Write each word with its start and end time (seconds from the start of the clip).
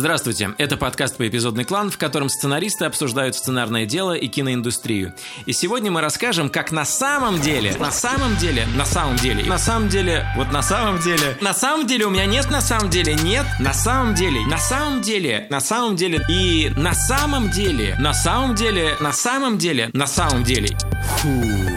Здравствуйте, 0.00 0.54
это 0.56 0.78
подкаст 0.78 1.18
«Поэпизодный 1.18 1.64
клан», 1.64 1.90
в 1.90 1.98
котором 1.98 2.30
сценаристы 2.30 2.86
обсуждают 2.86 3.36
сценарное 3.36 3.84
дело 3.84 4.14
и 4.14 4.28
киноиндустрию. 4.28 5.12
И 5.44 5.52
сегодня 5.52 5.90
мы 5.90 6.00
расскажем, 6.00 6.48
как 6.48 6.72
на 6.72 6.86
самом 6.86 7.38
деле, 7.42 7.76
на 7.78 7.90
самом 7.90 8.34
деле, 8.38 8.64
на 8.74 8.86
самом 8.86 9.16
деле, 9.16 9.44
на 9.44 9.58
самом 9.58 9.90
деле, 9.90 10.26
вот 10.38 10.50
на 10.52 10.62
самом 10.62 11.00
деле, 11.00 11.36
на 11.42 11.52
самом 11.52 11.86
деле 11.86 12.06
у 12.06 12.10
меня 12.10 12.24
нет 12.24 12.50
на 12.50 12.62
самом 12.62 12.88
деле, 12.88 13.14
нет, 13.14 13.44
на 13.58 13.74
самом 13.74 14.14
деле, 14.14 14.40
на 14.46 14.56
самом 14.56 15.02
деле, 15.02 15.46
на 15.50 15.60
самом 15.60 15.96
деле 15.96 16.24
и 16.30 16.72
на 16.78 16.94
самом 16.94 17.50
деле, 17.50 17.94
на 18.00 18.14
самом 18.14 18.54
деле, 18.54 18.96
на 19.00 19.12
самом 19.12 19.58
деле, 19.58 19.90
на 19.92 20.06
самом 20.06 20.44
деле. 20.44 20.78
Фу. 21.18 21.69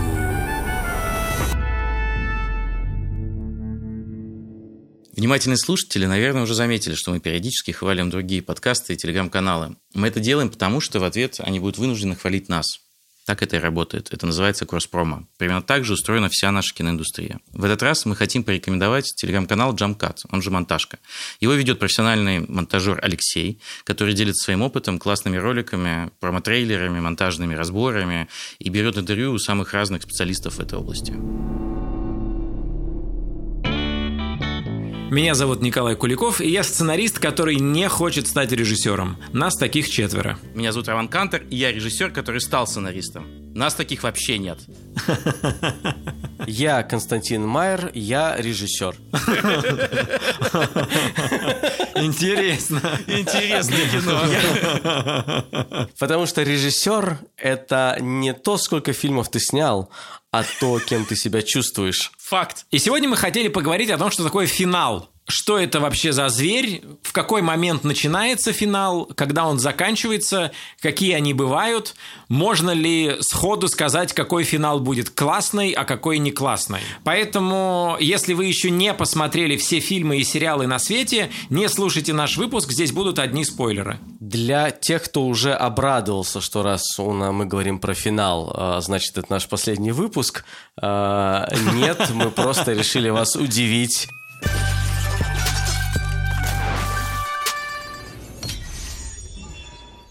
Внимательные 5.24 5.58
слушатели, 5.58 6.06
наверное, 6.06 6.44
уже 6.44 6.54
заметили, 6.54 6.96
что 6.96 7.12
мы 7.12 7.22
периодически 7.22 7.72
хвалим 7.72 8.10
другие 8.10 8.42
подкасты 8.42 8.92
и 8.92 8.98
телеграм-каналы. 8.98 9.78
Мы 9.94 10.10
это 10.10 10.20
делаем 10.20 10.50
потому, 10.50 10.82
что 10.82 11.00
в 11.00 11.06
ответ 11.06 11.38
они 11.40 11.62
будут 11.62 11.78
вынуждены 11.78 12.18
хвалить 12.18 12.50
нас. 12.50 12.66
Так 13.26 13.42
это 13.42 13.56
и 13.56 13.60
работает. 13.60 14.12
Это 14.12 14.26
называется 14.26 14.66
кросс-промо. 14.66 15.26
Примерно 15.38 15.62
так 15.62 15.86
же 15.86 15.94
устроена 15.94 16.28
вся 16.30 16.52
наша 16.52 16.76
киноиндустрия. 16.76 17.40
В 17.54 17.64
этот 17.64 17.82
раз 17.84 18.06
мы 18.06 18.18
хотим 18.18 18.44
порекомендовать 18.44 19.06
телеграм-канал 19.16 19.74
Jumpcut, 19.74 20.18
он 20.30 20.42
же 20.42 20.52
«Монтажка». 20.52 21.00
Его 21.40 21.54
ведет 21.54 21.80
профессиональный 21.80 22.40
монтажер 22.40 23.00
Алексей, 23.02 23.62
который 23.86 24.14
делится 24.16 24.44
своим 24.44 24.62
опытом, 24.62 25.00
классными 25.00 25.38
роликами, 25.38 26.12
промо-трейлерами, 26.20 27.00
монтажными 27.00 27.56
разборами 27.56 28.28
и 28.60 28.68
берет 28.68 28.98
интервью 28.98 29.32
у 29.32 29.40
самых 29.40 29.72
разных 29.72 30.04
специалистов 30.04 30.56
в 30.56 30.60
этой 30.60 30.78
области. 30.78 31.14
Меня 35.14 35.36
зовут 35.36 35.62
Николай 35.62 35.96
Куликов, 35.96 36.42
и 36.42 36.50
я 36.50 36.64
сценарист, 36.64 37.20
который 37.20 37.58
не 37.58 37.88
хочет 37.88 38.26
стать 38.26 38.52
режиссером. 38.52 39.18
Нас 39.32 39.56
таких 39.56 39.88
четверо. 39.88 40.40
Меня 40.56 40.72
зовут 40.72 40.88
Роман 40.88 41.08
Кантер, 41.08 41.44
и 41.52 41.56
я 41.56 41.72
режиссер, 41.72 42.10
который 42.10 42.42
стал 42.42 42.66
сценаристом. 42.66 43.28
Нас 43.54 43.76
таких 43.76 44.02
вообще 44.02 44.40
нет. 44.40 44.58
Я 46.48 46.82
Константин 46.82 47.46
Майер, 47.46 47.92
я 47.94 48.36
режиссер. 48.40 48.96
Интересно. 52.06 52.82
Интересное 53.08 53.90
кино. 53.90 55.88
Потому 56.00 56.26
что 56.26 56.44
режиссер– 56.44 57.20
это 57.38 57.98
не 58.00 58.34
то, 58.34 58.58
сколько 58.58 58.94
фильмов 58.94 59.30
ты 59.30 59.40
снял, 59.40 59.90
а 60.32 60.44
то, 60.60 60.80
кем 60.80 61.06
ты 61.06 61.16
себя 61.16 61.42
чувствуешь. 61.42 62.12
Факт. 62.18 62.66
И 62.72 62.80
сегодня 62.80 63.08
мы 63.08 63.18
хотели 63.18 63.48
поговорить 63.48 63.90
о 63.90 63.98
том, 63.98 64.12
что 64.12 64.24
такое 64.24 64.48
финал 64.48 65.13
что 65.34 65.58
это 65.58 65.80
вообще 65.80 66.14
за 66.14 66.30
зверь, 66.30 66.84
в 67.02 67.12
какой 67.12 67.42
момент 67.42 67.84
начинается 67.84 68.54
финал, 68.54 69.06
когда 69.16 69.48
он 69.48 69.58
заканчивается, 69.58 70.52
какие 70.80 71.14
они 71.14 71.34
бывают, 71.34 71.96
можно 72.30 72.70
ли 72.72 73.18
сходу 73.22 73.68
сказать, 73.68 74.14
какой 74.14 74.44
финал 74.44 74.80
будет 74.80 75.10
классный, 75.10 75.72
а 75.72 75.86
какой 75.86 76.20
не 76.20 76.32
классный. 76.32 76.82
Поэтому, 77.04 77.98
если 78.00 78.34
вы 78.34 78.46
еще 78.46 78.70
не 78.70 78.94
посмотрели 78.94 79.58
все 79.58 79.80
фильмы 79.80 80.18
и 80.18 80.24
сериалы 80.24 80.68
на 80.68 80.78
свете, 80.78 81.32
не 81.50 81.68
слушайте 81.68 82.14
наш 82.14 82.38
выпуск, 82.38 82.72
здесь 82.72 82.92
будут 82.92 83.18
одни 83.18 83.44
спойлеры. 83.44 83.98
Для 84.20 84.70
тех, 84.70 85.04
кто 85.04 85.26
уже 85.26 85.54
обрадовался, 85.54 86.42
что 86.42 86.62
раз 86.62 86.84
мы 87.00 87.46
говорим 87.46 87.80
про 87.80 87.96
финал, 87.96 88.54
а, 88.56 88.82
значит, 88.82 89.18
это 89.18 89.32
наш 89.32 89.48
последний 89.48 89.92
выпуск, 89.92 90.46
а, 90.80 91.48
нет, 91.74 92.12
мы 92.14 92.30
просто 92.30 92.74
решили 92.74 93.10
вас 93.10 93.36
удивить. 93.36 94.08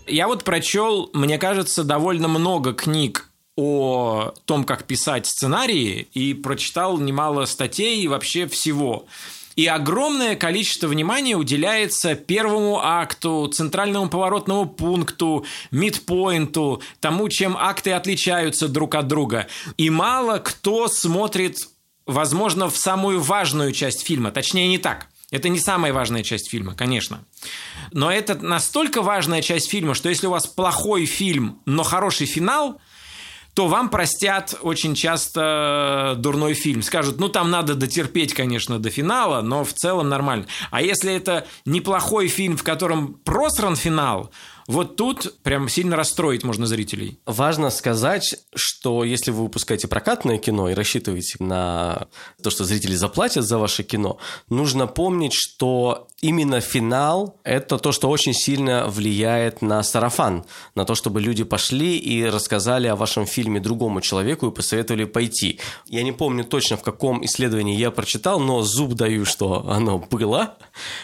Я 0.06 0.26
вот 0.26 0.44
прочел, 0.44 1.10
мне 1.12 1.38
кажется, 1.38 1.84
довольно 1.84 2.28
много 2.28 2.72
книг 2.72 3.30
о 3.56 4.32
том, 4.44 4.64
как 4.64 4.84
писать 4.84 5.26
сценарии, 5.26 6.08
и 6.14 6.34
прочитал 6.34 6.98
немало 6.98 7.44
статей 7.44 8.02
и 8.02 8.08
вообще 8.08 8.46
всего. 8.46 9.06
И 9.54 9.66
огромное 9.66 10.34
количество 10.34 10.86
внимания 10.86 11.36
уделяется 11.36 12.14
первому 12.14 12.80
акту, 12.82 13.50
центральному 13.52 14.08
поворотному 14.08 14.66
пункту, 14.66 15.44
мидпоинту, 15.70 16.80
тому, 17.00 17.28
чем 17.28 17.56
акты 17.58 17.92
отличаются 17.92 18.68
друг 18.68 18.94
от 18.94 19.08
друга. 19.08 19.46
И 19.76 19.90
мало 19.90 20.38
кто 20.38 20.88
смотрит, 20.88 21.58
возможно, 22.06 22.70
в 22.70 22.76
самую 22.76 23.20
важную 23.20 23.72
часть 23.72 24.06
фильма. 24.06 24.30
Точнее, 24.30 24.68
не 24.68 24.78
так. 24.78 25.08
Это 25.32 25.48
не 25.48 25.58
самая 25.58 25.92
важная 25.94 26.22
часть 26.22 26.50
фильма, 26.50 26.74
конечно. 26.74 27.24
Но 27.90 28.12
это 28.12 28.34
настолько 28.34 29.00
важная 29.00 29.40
часть 29.40 29.68
фильма, 29.70 29.94
что 29.94 30.10
если 30.10 30.26
у 30.26 30.30
вас 30.30 30.46
плохой 30.46 31.06
фильм, 31.06 31.58
но 31.64 31.82
хороший 31.82 32.26
финал, 32.26 32.80
то 33.54 33.66
вам 33.66 33.88
простят 33.88 34.54
очень 34.60 34.94
часто 34.94 36.14
дурной 36.18 36.52
фильм. 36.52 36.82
Скажут, 36.82 37.18
ну 37.18 37.30
там 37.30 37.50
надо 37.50 37.74
дотерпеть, 37.74 38.34
конечно, 38.34 38.78
до 38.78 38.90
финала, 38.90 39.40
но 39.40 39.64
в 39.64 39.72
целом 39.72 40.10
нормально. 40.10 40.46
А 40.70 40.82
если 40.82 41.14
это 41.14 41.46
неплохой 41.64 42.28
фильм, 42.28 42.58
в 42.58 42.62
котором 42.62 43.14
просран 43.24 43.74
финал, 43.74 44.30
вот 44.72 44.96
тут 44.96 45.34
прям 45.42 45.68
сильно 45.68 45.96
расстроить 45.96 46.42
можно 46.42 46.66
зрителей. 46.66 47.18
Важно 47.26 47.70
сказать, 47.70 48.36
что 48.54 49.04
если 49.04 49.30
вы 49.30 49.44
выпускаете 49.44 49.86
прокатное 49.86 50.38
кино 50.38 50.70
и 50.70 50.74
рассчитываете 50.74 51.36
на 51.38 52.08
то, 52.42 52.50
что 52.50 52.64
зрители 52.64 52.94
заплатят 52.94 53.44
за 53.44 53.58
ваше 53.58 53.82
кино, 53.82 54.18
нужно 54.48 54.86
помнить, 54.86 55.34
что 55.34 56.08
именно 56.22 56.60
финал– 56.60 57.38
это 57.44 57.78
то, 57.78 57.92
что 57.92 58.08
очень 58.08 58.32
сильно 58.32 58.86
влияет 58.86 59.60
на 59.60 59.82
сарафан, 59.82 60.44
на 60.74 60.84
то, 60.84 60.94
чтобы 60.94 61.20
люди 61.20 61.44
пошли 61.44 61.98
и 61.98 62.24
рассказали 62.24 62.86
о 62.86 62.96
вашем 62.96 63.26
фильме 63.26 63.60
другому 63.60 64.00
человеку 64.00 64.48
и 64.48 64.54
посоветовали 64.54 65.04
пойти. 65.04 65.60
Я 65.86 66.02
не 66.02 66.12
помню 66.12 66.44
точно, 66.44 66.76
в 66.76 66.82
каком 66.82 67.24
исследовании 67.24 67.76
я 67.76 67.90
прочитал, 67.90 68.40
но 68.40 68.62
зуб 68.62 68.94
даю, 68.94 69.24
что 69.24 69.68
оно 69.68 69.98
было. 69.98 70.56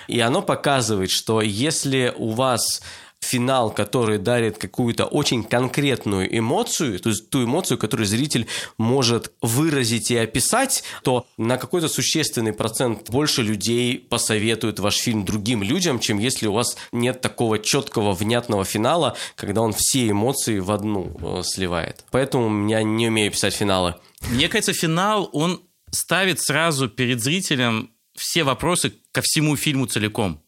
И 0.06 0.20
оно 0.20 0.40
показывает, 0.40 1.10
что 1.10 1.42
если 1.42 2.14
у 2.16 2.30
вас 2.30 2.80
финал, 3.20 3.70
который 3.70 4.18
дарит 4.18 4.58
какую-то 4.58 5.04
очень 5.04 5.44
конкретную 5.44 6.36
эмоцию, 6.38 6.98
то 7.00 7.10
есть 7.10 7.30
ту 7.30 7.44
эмоцию, 7.44 7.78
которую 7.78 8.06
зритель 8.06 8.46
может 8.78 9.32
выразить 9.42 10.10
и 10.10 10.16
описать, 10.16 10.82
то 11.02 11.26
на 11.36 11.58
какой-то 11.58 11.88
существенный 11.88 12.52
процент 12.52 13.10
больше 13.10 13.42
людей 13.42 13.98
посоветуют 13.98 14.78
ваш 14.78 14.96
фильм 14.96 15.24
другим 15.24 15.62
людям, 15.62 15.98
чем 15.98 16.18
если 16.18 16.46
у 16.46 16.52
вас 16.52 16.76
нет 16.92 17.20
такого 17.20 17.58
четкого, 17.58 18.12
внятного 18.12 18.64
финала, 18.64 19.16
когда 19.36 19.62
он 19.62 19.72
все 19.76 20.08
эмоции 20.08 20.58
в 20.60 20.70
одну 20.70 21.16
э, 21.20 21.42
сливает. 21.42 22.04
Поэтому 22.10 22.68
я 22.68 22.82
не 22.82 23.08
умею 23.08 23.30
писать 23.30 23.54
финалы. 23.54 23.94
Мне 24.30 24.48
кажется, 24.48 24.72
финал, 24.72 25.28
он 25.32 25.60
ставит 25.90 26.40
сразу 26.40 26.88
перед 26.88 27.22
зрителем 27.22 27.90
все 28.16 28.42
вопросы 28.42 28.94
ко 29.12 29.22
всему 29.22 29.56
фильму 29.56 29.86
целиком. 29.86 30.42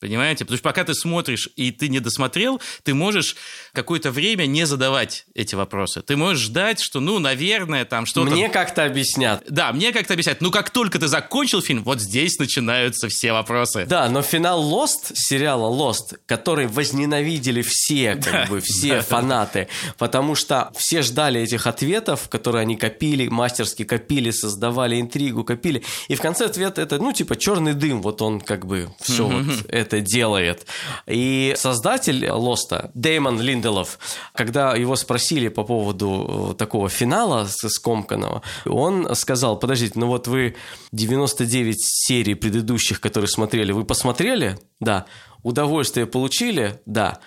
Понимаете? 0.00 0.44
Потому 0.44 0.58
что 0.58 0.64
пока 0.64 0.84
ты 0.84 0.94
смотришь 0.94 1.48
и 1.56 1.72
ты 1.72 1.88
не 1.88 2.00
досмотрел, 2.00 2.60
ты 2.84 2.94
можешь 2.94 3.36
какое-то 3.72 4.10
время 4.12 4.46
не 4.46 4.64
задавать 4.64 5.26
эти 5.34 5.54
вопросы. 5.54 6.02
Ты 6.02 6.16
можешь 6.16 6.44
ждать, 6.44 6.80
что, 6.80 7.00
ну, 7.00 7.18
наверное, 7.18 7.84
там 7.84 8.06
что-то... 8.06 8.30
Мне 8.30 8.48
как-то 8.48 8.84
объяснят. 8.84 9.42
Да, 9.48 9.72
мне 9.72 9.92
как-то 9.92 10.14
объяснят. 10.14 10.40
Ну, 10.40 10.50
как 10.50 10.70
только 10.70 10.98
ты 10.98 11.08
закончил 11.08 11.62
фильм, 11.62 11.82
вот 11.82 12.00
здесь 12.00 12.38
начинаются 12.38 13.08
все 13.08 13.32
вопросы. 13.32 13.86
Да, 13.86 14.08
но 14.08 14.22
финал 14.22 14.62
Lost, 14.62 15.12
сериала 15.14 15.68
Lost, 15.68 16.18
который 16.26 16.66
возненавидели 16.66 17.62
все, 17.62 18.14
как 18.14 18.32
да, 18.32 18.46
бы, 18.46 18.60
все 18.62 18.96
да. 18.96 19.02
фанаты, 19.02 19.68
потому 19.96 20.34
что 20.34 20.70
все 20.76 21.02
ждали 21.02 21.40
этих 21.40 21.66
ответов, 21.66 22.28
которые 22.28 22.62
они 22.62 22.76
копили, 22.76 23.28
мастерски 23.28 23.84
копили, 23.84 24.30
создавали 24.30 25.00
интригу, 25.00 25.44
копили. 25.44 25.82
И 26.08 26.14
в 26.14 26.20
конце 26.20 26.46
ответ 26.46 26.78
это, 26.78 26.98
ну, 26.98 27.12
типа, 27.12 27.36
черный 27.36 27.74
дым, 27.74 28.00
вот 28.02 28.22
он 28.22 28.40
как 28.40 28.66
бы 28.66 28.90
все 29.00 29.26
вот 29.26 29.66
это 29.68 29.87
это 29.88 30.00
делает. 30.00 30.66
И 31.06 31.54
создатель 31.56 32.30
Лоста, 32.30 32.90
Дэймон 32.94 33.40
Линделов, 33.40 33.98
когда 34.34 34.76
его 34.76 34.96
спросили 34.96 35.48
по 35.48 35.64
поводу 35.64 36.52
э, 36.52 36.54
такого 36.58 36.88
финала 36.88 37.46
скомканного, 37.48 38.42
он 38.66 39.14
сказал, 39.14 39.58
подождите, 39.58 39.94
ну 39.96 40.06
вот 40.06 40.28
вы 40.28 40.56
99 40.92 41.76
серий 41.80 42.34
предыдущих, 42.34 43.00
которые 43.00 43.28
смотрели, 43.28 43.72
вы 43.72 43.84
посмотрели? 43.84 44.58
Да. 44.80 45.06
Удовольствие 45.42 46.06
получили? 46.06 46.80
Да 46.84 47.20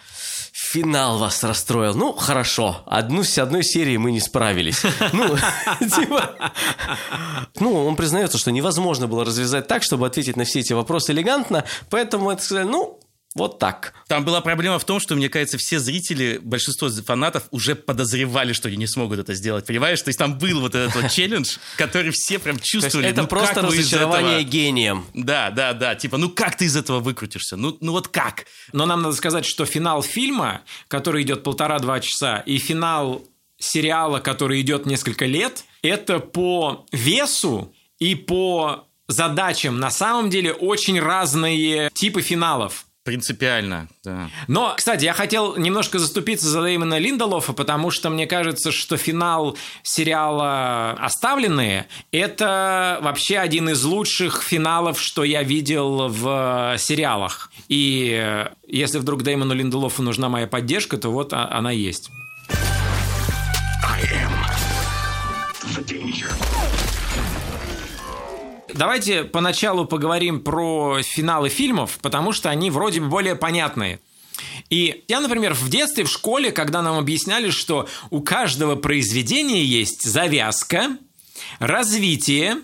финал 0.72 1.18
вас 1.18 1.44
расстроил. 1.44 1.94
Ну, 1.94 2.14
хорошо, 2.14 2.84
одну 2.86 3.24
с 3.24 3.38
одной 3.38 3.64
серии 3.64 3.98
мы 3.98 4.12
не 4.12 4.22
справились. 4.22 4.82
Ну, 5.12 5.36
типа... 5.80 6.36
Ну, 7.60 7.86
он 7.86 7.96
признается, 7.96 8.38
что 8.38 8.52
невозможно 8.52 9.08
было 9.08 9.26
развязать 9.26 9.68
так, 9.68 9.84
чтобы 9.84 10.08
ответить 10.08 10.38
на 10.38 10.46
все 10.46 10.62
эти 10.62 10.72
вопросы 10.72 11.12
элегантно, 11.12 11.66
поэтому 11.90 12.32
это 12.32 12.42
сказали, 12.42 12.68
ну, 12.68 13.01
Вот 13.34 13.60
так. 13.60 13.94
Там 14.08 14.26
была 14.26 14.42
проблема 14.42 14.78
в 14.78 14.84
том, 14.84 15.00
что, 15.00 15.16
мне 15.16 15.30
кажется, 15.30 15.58
все 15.58 15.80
зрители, 15.80 16.40
большинство 16.44 16.90
фанатов 16.90 17.44
уже 17.52 17.76
подозревали, 17.76 18.52
что 18.52 18.68
они 18.68 18.76
не 18.76 18.88
смогут 18.88 19.20
это 19.20 19.34
сделать. 19.36 19.66
Понимаешь? 19.66 20.02
То 20.02 20.10
есть 20.10 20.20
там 20.20 20.38
был 20.38 20.60
вот 20.60 20.76
этот 20.76 20.94
вот 20.96 21.10
челлендж, 21.12 21.58
который 21.78 22.12
все 22.12 22.40
прям 22.40 22.60
чувствовали. 22.60 23.08
это 23.08 23.22
ну, 23.22 23.28
просто 23.28 23.56
как 23.56 23.70
вы 23.70 23.76
из 23.76 23.80
разочарование 23.80 24.42
этого- 24.42 24.50
гением. 24.50 25.06
Да, 25.14 25.50
да, 25.50 25.74
да. 25.74 25.96
Типа, 25.96 26.18
ну 26.18 26.30
как 26.30 26.58
ты 26.58 26.66
из 26.66 26.76
этого 26.76 27.00
выкрутишься? 27.00 27.56
Ну, 27.56 27.78
ну 27.80 27.94
вот 27.94 28.10
как? 28.10 28.46
Но 28.74 28.86
нам 28.86 29.02
надо 29.02 29.16
сказать, 29.16 29.46
что 29.46 29.66
финал 29.66 30.04
фильма, 30.04 30.62
который 30.90 31.24
идет 31.24 31.44
полтора-два 31.44 32.02
часа, 32.02 32.40
и 32.40 32.58
финал 32.58 33.24
сериала, 33.58 34.20
который 34.20 34.60
идет 34.60 34.86
несколько 34.86 35.26
лет, 35.26 35.64
это 35.82 36.20
по 36.20 36.86
весу 36.92 37.74
и 38.00 38.16
по 38.16 38.88
задачам 39.08 39.80
на 39.80 39.90
самом 39.92 40.30
деле 40.30 40.52
очень 40.52 41.00
разные 41.00 41.90
типы 41.94 42.22
финалов. 42.22 42.88
Принципиально, 43.04 43.88
да. 44.04 44.30
Но, 44.48 44.76
кстати, 44.78 45.06
я 45.06 45.14
хотел 45.14 45.58
немножко 45.58 45.98
заступиться 45.98 46.48
за 46.48 46.62
Дэймона 46.62 47.00
Линдолофа, 47.00 47.52
потому 47.52 47.90
что 47.90 48.12
мне 48.12 48.28
кажется, 48.28 48.72
что 48.72 48.96
финал 48.96 49.58
сериала 49.82 50.92
«Оставленные»— 50.92 51.88
это 52.12 53.00
вообще 53.02 53.40
один 53.40 53.70
из 53.70 53.84
лучших 53.84 54.44
финалов, 54.44 55.02
что 55.02 55.24
я 55.24 55.42
видел 55.42 56.10
в 56.10 56.76
сериалах. 56.78 57.52
И 57.70 58.22
э, 58.22 58.50
если 58.68 59.00
вдруг 59.00 59.24
Дэймону 59.24 59.56
Линдолофу 59.56 60.04
нужна 60.04 60.30
моя 60.30 60.46
поддержка, 60.46 60.98
то 60.98 61.10
вот 61.10 61.34
она 61.34 61.72
есть. 61.72 62.12
Давайте 68.74 69.24
поначалу 69.24 69.86
поговорим 69.86 70.42
про 70.42 71.02
финалы 71.02 71.50
фильмов, 71.50 72.00
потому 72.02 72.32
что 72.32 72.50
они 72.50 72.70
вроде 72.70 73.02
бы 73.02 73.08
более 73.08 73.36
понятные. 73.36 74.00
И 74.70 75.04
я, 75.08 75.20
например, 75.20 75.54
в 75.54 75.70
детстве, 75.70 76.04
в 76.04 76.10
школе, 76.10 76.52
когда 76.52 76.82
нам 76.82 76.98
объясняли, 76.98 77.50
что 77.50 77.88
у 78.10 78.22
каждого 78.22 78.76
произведения 78.76 79.64
есть 79.64 80.04
завязка, 80.04 80.98
развитие, 81.60 82.58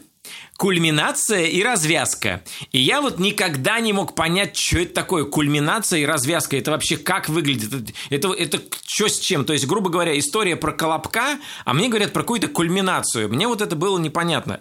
кульминация 0.58 1.46
и 1.46 1.62
развязка. 1.62 2.42
И 2.72 2.80
я 2.80 3.02
вот 3.02 3.20
никогда 3.20 3.80
не 3.80 3.94
мог 3.94 4.16
понять, 4.16 4.58
что 4.58 4.80
это 4.80 4.94
такое 4.94 5.24
кульминация 5.24 6.00
и 6.00 6.06
развязка. 6.06 6.58
Это 6.58 6.72
вообще 6.72 6.98
как 6.98 7.30
выглядит? 7.30 7.94
Это, 8.10 8.34
это, 8.34 8.60
что 8.86 9.08
с 9.08 9.20
чем? 9.20 9.46
То 9.46 9.54
есть, 9.54 9.68
грубо 9.68 9.90
говоря, 9.90 10.18
история 10.18 10.56
про 10.56 10.72
Колобка, 10.72 11.40
а 11.64 11.74
мне 11.74 11.90
говорят 11.90 12.12
про 12.12 12.24
какую-то 12.24 12.48
кульминацию. 12.48 13.30
Мне 13.30 13.48
вот 13.48 13.62
это 13.62 13.76
было 13.76 14.00
непонятно. 14.00 14.60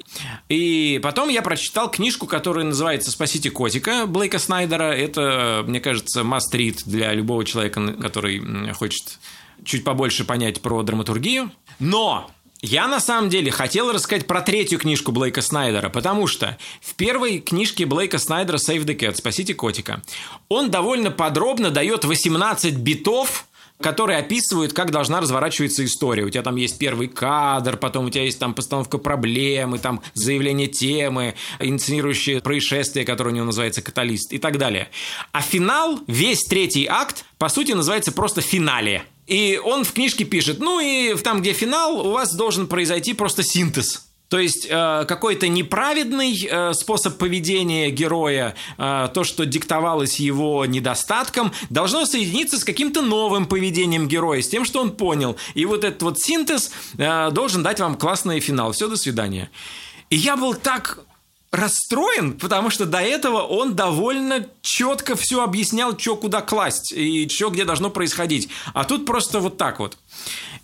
И 0.49 1.01
потом 1.03 1.31
я 1.31 1.41
прочитал 1.41 1.91
книжку, 1.91 2.27
которая 2.27 2.67
называется 2.67 3.11
«Спасите 3.11 3.51
котика» 3.51 4.07
Блейка 4.07 4.39
Снайдера. 4.39 4.93
Это, 4.93 5.65
мне 5.67 5.81
кажется, 5.81 6.23
мастрит 6.23 6.83
для 6.85 7.13
любого 7.15 7.45
человека, 7.45 7.95
который 7.95 8.73
хочет 8.75 9.19
чуть 9.65 9.83
побольше 9.83 10.25
понять 10.25 10.61
про 10.61 10.83
драматургию. 10.83 11.51
Но 11.79 12.31
я 12.63 12.89
на 12.89 13.01
самом 13.01 13.29
деле 13.29 13.51
хотел 13.51 13.93
рассказать 13.93 14.27
про 14.27 14.41
третью 14.41 14.79
книжку 14.79 15.13
Блейка 15.13 15.43
Снайдера, 15.43 15.89
потому 15.89 16.27
что 16.27 16.57
в 16.81 16.95
первой 16.95 17.41
книжке 17.41 17.87
Блейка 17.87 18.19
Снайдера 18.19 18.57
«Save 18.57 18.85
the 18.85 18.97
Cat» 18.97 19.17
«Спасите 19.17 19.55
котика» 19.55 20.03
он 20.49 20.71
довольно 20.71 21.11
подробно 21.11 21.71
дает 21.71 22.05
18 22.05 22.77
битов, 22.77 23.47
которые 23.81 24.19
описывают, 24.19 24.73
как 24.73 24.91
должна 24.91 25.21
разворачиваться 25.21 25.85
история. 25.85 26.25
У 26.25 26.31
тебя 26.31 26.43
там 26.43 26.57
есть 26.57 26.79
первый 26.79 27.09
кадр, 27.09 27.77
потом 27.77 28.07
у 28.07 28.11
тебя 28.11 28.25
есть 28.25 28.39
там 28.39 28.55
постановка 28.55 28.99
проблемы, 28.99 29.79
там 29.79 30.03
заявление 30.15 30.67
темы, 30.67 31.35
инсценирующее 31.61 32.41
происшествие, 32.41 33.05
которое 33.05 33.31
у 33.31 33.35
него 33.35 33.47
называется 33.47 33.83
«Каталист» 33.83 34.33
и 34.33 34.39
так 34.39 34.59
далее. 34.59 34.89
А 35.33 35.43
финал, 35.43 36.01
весь 36.07 36.43
третий 36.45 36.87
акт, 36.87 37.25
по 37.39 37.49
сути, 37.49 37.73
называется 37.73 38.13
просто 38.13 38.41
«Финале». 38.41 39.05
И 39.27 39.61
он 39.63 39.85
в 39.85 39.93
книжке 39.93 40.25
пишет, 40.25 40.61
ну 40.61 40.81
и 40.81 41.15
там, 41.17 41.41
где 41.41 41.53
финал, 41.53 42.07
у 42.07 42.13
вас 42.13 42.35
должен 42.35 42.67
произойти 42.67 43.13
просто 43.13 43.43
синтез. 43.43 44.07
То 44.29 44.41
есть 44.41 44.67
э, 44.69 45.05
какой-то 45.07 45.47
неправедный 45.47 46.37
э, 46.37 46.73
способ 46.75 47.17
поведения 47.17 47.91
героя, 47.91 48.57
э, 48.77 49.09
то, 49.15 49.23
что 49.23 49.47
диктовалось 49.47 50.19
его 50.19 50.67
недостатком, 50.67 51.53
должно 51.71 52.07
соединиться 52.07 52.59
с 52.59 52.65
каким-то 52.65 53.03
новым 53.03 53.47
поведением 53.47 54.09
героя, 54.09 54.43
с 54.43 54.49
тем, 54.49 54.65
что 54.65 54.81
он 54.81 54.91
понял. 54.91 55.37
И 55.55 55.65
вот 55.65 55.85
этот 55.85 56.03
вот 56.03 56.19
синтез 56.19 56.73
э, 56.99 57.31
должен 57.31 57.63
дать 57.63 57.79
вам 57.79 57.95
классный 57.95 58.41
финал. 58.41 58.73
Все, 58.73 58.89
до 58.89 58.97
свидания. 58.97 59.49
И 60.11 60.17
я 60.17 60.37
был 60.37 60.55
так 60.55 61.05
расстроен, 61.53 62.35
потому 62.35 62.71
что 62.71 62.87
до 62.87 62.99
этого 62.99 63.43
он 63.43 63.75
довольно 63.75 64.47
четко 64.63 65.17
все 65.17 65.43
объяснял, 65.43 65.99
что 65.99 66.17
куда 66.17 66.41
класть 66.41 66.93
и 66.93 67.29
что 67.29 67.51
где 67.51 67.65
должно 67.65 67.91
происходить. 67.91 68.49
А 68.75 68.85
тут 68.85 69.07
просто 69.07 69.41
вот 69.41 69.57
так 69.57 69.79
вот. 69.79 69.97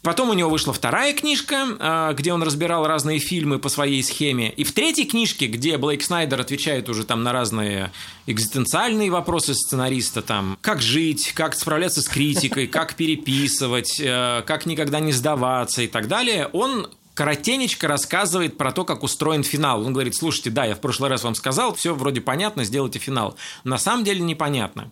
Потом 0.02 0.30
у 0.30 0.32
него 0.32 0.50
вышла 0.50 0.72
вторая 0.72 1.14
книжка, 1.14 1.66
э, 1.78 2.14
где 2.14 2.32
он 2.32 2.42
разбирал 2.42 2.86
разные 2.86 3.20
фильмы 3.20 3.60
по 3.60 3.68
своей 3.68 4.02
схеме. 4.02 4.50
И 4.50 4.64
в 4.64 4.72
третьей 4.72 5.04
книжке, 5.04 5.46
где 5.46 5.78
Блейк 5.78 6.02
Снайдер 6.02 6.40
отвечает 6.40 6.88
уже 6.88 7.04
там 7.04 7.22
на 7.22 7.32
разные 7.32 7.92
экзистенциальные 8.26 9.10
вопросы 9.10 9.54
сценариста, 9.54 10.20
там, 10.20 10.58
как 10.60 10.82
жить, 10.82 11.32
как 11.34 11.54
справляться 11.54 12.02
с 12.02 12.08
критикой, 12.08 12.66
как 12.68 12.96
переписывать, 12.96 14.00
э, 14.00 14.42
как 14.44 14.66
никогда 14.66 14.98
не 14.98 15.12
сдаваться 15.12 15.82
и 15.82 15.86
так 15.86 16.08
далее, 16.08 16.48
он 16.52 16.88
коротенечко 17.14 17.88
рассказывает 17.88 18.56
про 18.56 18.72
то, 18.72 18.84
как 18.84 19.02
устроен 19.02 19.44
финал. 19.44 19.84
Он 19.84 19.92
говорит, 19.92 20.14
слушайте, 20.16 20.50
да, 20.50 20.64
я 20.64 20.74
в 20.74 20.80
прошлый 20.80 21.10
раз 21.10 21.24
вам 21.24 21.34
сказал, 21.34 21.74
все 21.74 21.94
вроде 21.94 22.20
понятно, 22.20 22.64
сделайте 22.64 22.98
финал. 22.98 23.36
На 23.64 23.78
самом 23.78 24.04
деле 24.04 24.20
непонятно. 24.20 24.90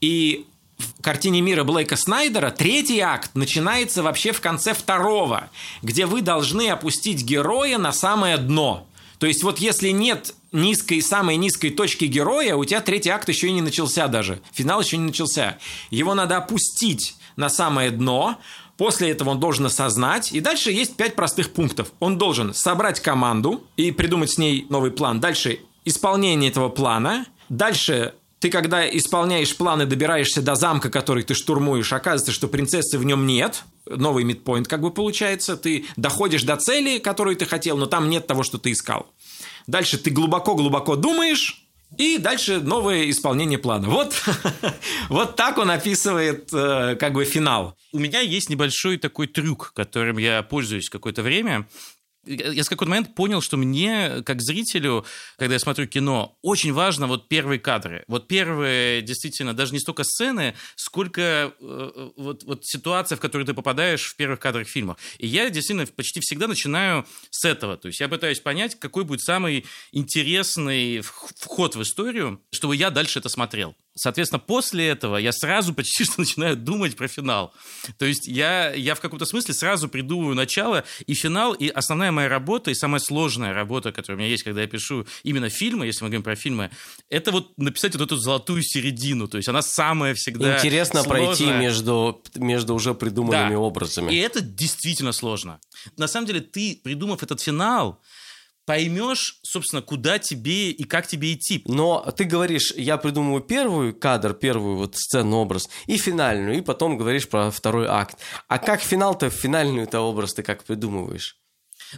И 0.00 0.46
в 0.78 1.02
картине 1.02 1.40
мира 1.40 1.64
Блейка 1.64 1.96
Снайдера 1.96 2.50
третий 2.50 3.00
акт 3.00 3.30
начинается 3.34 4.02
вообще 4.02 4.32
в 4.32 4.40
конце 4.40 4.74
второго, 4.74 5.50
где 5.82 6.06
вы 6.06 6.22
должны 6.22 6.68
опустить 6.68 7.22
героя 7.22 7.78
на 7.78 7.92
самое 7.92 8.36
дно. 8.38 8.86
То 9.18 9.26
есть 9.26 9.44
вот 9.44 9.58
если 9.58 9.90
нет 9.90 10.34
низкой, 10.50 11.00
самой 11.00 11.36
низкой 11.36 11.70
точки 11.70 12.06
героя, 12.06 12.56
у 12.56 12.64
тебя 12.64 12.80
третий 12.80 13.10
акт 13.10 13.28
еще 13.28 13.46
и 13.48 13.52
не 13.52 13.62
начался 13.62 14.08
даже. 14.08 14.40
Финал 14.52 14.80
еще 14.80 14.96
не 14.96 15.06
начался. 15.06 15.58
Его 15.90 16.14
надо 16.14 16.38
опустить 16.38 17.14
на 17.36 17.48
самое 17.48 17.90
дно, 17.90 18.38
После 18.82 19.10
этого 19.10 19.30
он 19.30 19.38
должен 19.38 19.64
осознать. 19.66 20.32
И 20.32 20.40
дальше 20.40 20.72
есть 20.72 20.96
пять 20.96 21.14
простых 21.14 21.52
пунктов. 21.52 21.92
Он 22.00 22.18
должен 22.18 22.52
собрать 22.52 22.98
команду 22.98 23.62
и 23.76 23.92
придумать 23.92 24.32
с 24.32 24.38
ней 24.38 24.66
новый 24.70 24.90
план. 24.90 25.20
Дальше 25.20 25.60
исполнение 25.84 26.50
этого 26.50 26.68
плана. 26.68 27.26
Дальше 27.48 28.14
ты, 28.40 28.50
когда 28.50 28.84
исполняешь 28.84 29.56
планы, 29.56 29.86
добираешься 29.86 30.42
до 30.42 30.56
замка, 30.56 30.90
который 30.90 31.22
ты 31.22 31.34
штурмуешь, 31.34 31.92
оказывается, 31.92 32.32
что 32.32 32.48
принцессы 32.48 32.98
в 32.98 33.04
нем 33.04 33.24
нет. 33.24 33.62
Новый 33.86 34.24
мидпоинт 34.24 34.66
как 34.66 34.80
бы 34.80 34.90
получается. 34.90 35.56
Ты 35.56 35.84
доходишь 35.94 36.42
до 36.42 36.56
цели, 36.56 36.98
которую 36.98 37.36
ты 37.36 37.46
хотел, 37.46 37.76
но 37.76 37.86
там 37.86 38.10
нет 38.10 38.26
того, 38.26 38.42
что 38.42 38.58
ты 38.58 38.72
искал. 38.72 39.06
Дальше 39.68 39.96
ты 39.96 40.10
глубоко-глубоко 40.10 40.96
думаешь, 40.96 41.61
и 41.98 42.18
дальше 42.18 42.60
новое 42.60 43.10
исполнение 43.10 43.58
плана. 43.58 43.88
Вот, 43.88 44.14
вот 45.08 45.36
так 45.36 45.58
он 45.58 45.70
описывает 45.70 46.48
э, 46.52 46.96
как 46.96 47.12
бы 47.12 47.24
финал. 47.24 47.76
У 47.92 47.98
меня 47.98 48.20
есть 48.20 48.50
небольшой 48.50 48.96
такой 48.96 49.26
трюк, 49.26 49.72
которым 49.74 50.18
я 50.18 50.42
пользуюсь 50.42 50.88
какое-то 50.88 51.22
время. 51.22 51.68
Я 52.24 52.62
с 52.62 52.68
какой-то 52.68 52.90
момент 52.90 53.14
понял, 53.14 53.40
что 53.40 53.56
мне, 53.56 54.22
как 54.24 54.40
зрителю, 54.40 55.04
когда 55.38 55.54
я 55.54 55.58
смотрю 55.58 55.86
кино, 55.86 56.38
очень 56.42 56.72
важно 56.72 57.06
вот 57.06 57.28
первые 57.28 57.58
кадры. 57.58 58.04
Вот 58.06 58.28
первые, 58.28 59.02
действительно, 59.02 59.54
даже 59.54 59.72
не 59.72 59.80
столько 59.80 60.04
сцены, 60.04 60.54
сколько 60.76 61.52
э, 61.58 62.10
вот, 62.16 62.44
вот 62.44 62.64
ситуация, 62.64 63.16
в 63.16 63.20
которую 63.20 63.46
ты 63.46 63.54
попадаешь 63.54 64.04
в 64.04 64.16
первых 64.16 64.38
кадрах 64.38 64.68
фильма. 64.68 64.96
И 65.18 65.26
я 65.26 65.50
действительно 65.50 65.86
почти 65.86 66.20
всегда 66.20 66.46
начинаю 66.46 67.06
с 67.30 67.44
этого. 67.44 67.76
То 67.76 67.88
есть 67.88 68.00
я 68.00 68.08
пытаюсь 68.08 68.40
понять, 68.40 68.78
какой 68.78 69.04
будет 69.04 69.22
самый 69.22 69.66
интересный 69.90 71.00
вход 71.00 71.74
в 71.74 71.82
историю, 71.82 72.40
чтобы 72.52 72.76
я 72.76 72.90
дальше 72.90 73.18
это 73.18 73.28
смотрел. 73.28 73.74
Соответственно, 73.94 74.38
после 74.38 74.88
этого 74.88 75.18
я 75.18 75.32
сразу 75.32 75.74
почти 75.74 76.04
что 76.12 76.20
начинаю 76.20 76.56
думать 76.56 76.96
про 76.96 77.08
финал. 77.08 77.52
То 77.98 78.06
есть 78.06 78.26
я, 78.26 78.72
я 78.72 78.94
в 78.94 79.00
каком-то 79.00 79.26
смысле 79.26 79.52
сразу 79.54 79.88
придумываю 79.88 80.34
начало 80.34 80.84
и 81.06 81.14
финал, 81.14 81.52
и 81.52 81.68
основная 81.68 82.10
моя 82.10 82.28
работа, 82.28 82.70
и 82.70 82.74
самая 82.74 83.00
сложная 83.00 83.52
работа, 83.52 83.92
которая 83.92 84.16
у 84.16 84.20
меня 84.20 84.30
есть, 84.30 84.44
когда 84.44 84.62
я 84.62 84.66
пишу 84.66 85.06
именно 85.24 85.50
фильмы, 85.50 85.86
если 85.86 86.04
мы 86.04 86.08
говорим 86.08 86.22
про 86.22 86.36
фильмы, 86.36 86.70
это 87.10 87.32
вот 87.32 87.52
написать 87.58 87.94
вот 87.94 88.02
эту 88.02 88.16
золотую 88.16 88.62
середину. 88.62 89.28
То 89.28 89.36
есть 89.36 89.48
она 89.48 89.60
самая 89.62 90.14
всегда 90.14 90.56
Интересно 90.56 91.02
сложная. 91.02 91.26
пройти 91.26 91.46
между, 91.52 92.22
между 92.36 92.74
уже 92.74 92.94
придуманными 92.94 93.50
Да. 93.54 93.58
образами. 93.58 94.12
И 94.12 94.16
это 94.16 94.40
действительно 94.40 95.12
сложно. 95.12 95.60
На 95.98 96.08
самом 96.08 96.26
деле, 96.26 96.40
ты, 96.40 96.80
придумав 96.82 97.22
этот 97.22 97.40
финал, 97.40 98.00
поймешь, 98.64 99.38
собственно, 99.42 99.82
куда 99.82 100.18
тебе 100.18 100.70
и 100.70 100.84
как 100.84 101.06
тебе 101.06 101.34
идти. 101.34 101.62
Но 101.66 102.00
ты 102.16 102.24
говоришь, 102.24 102.72
я 102.76 102.96
придумываю 102.96 103.42
первый 103.42 103.92
кадр, 103.92 104.34
первую 104.34 104.76
вот 104.76 104.96
сцену, 104.96 105.36
образ, 105.38 105.68
и 105.86 105.96
финальную, 105.96 106.58
и 106.58 106.62
потом 106.62 106.96
говоришь 106.96 107.28
про 107.28 107.50
второй 107.50 107.86
акт. 107.86 108.18
А 108.48 108.58
как 108.58 108.80
финал-то, 108.80 109.30
финальную-то 109.30 110.00
образ 110.00 110.34
ты 110.34 110.42
как 110.42 110.64
придумываешь? 110.64 111.36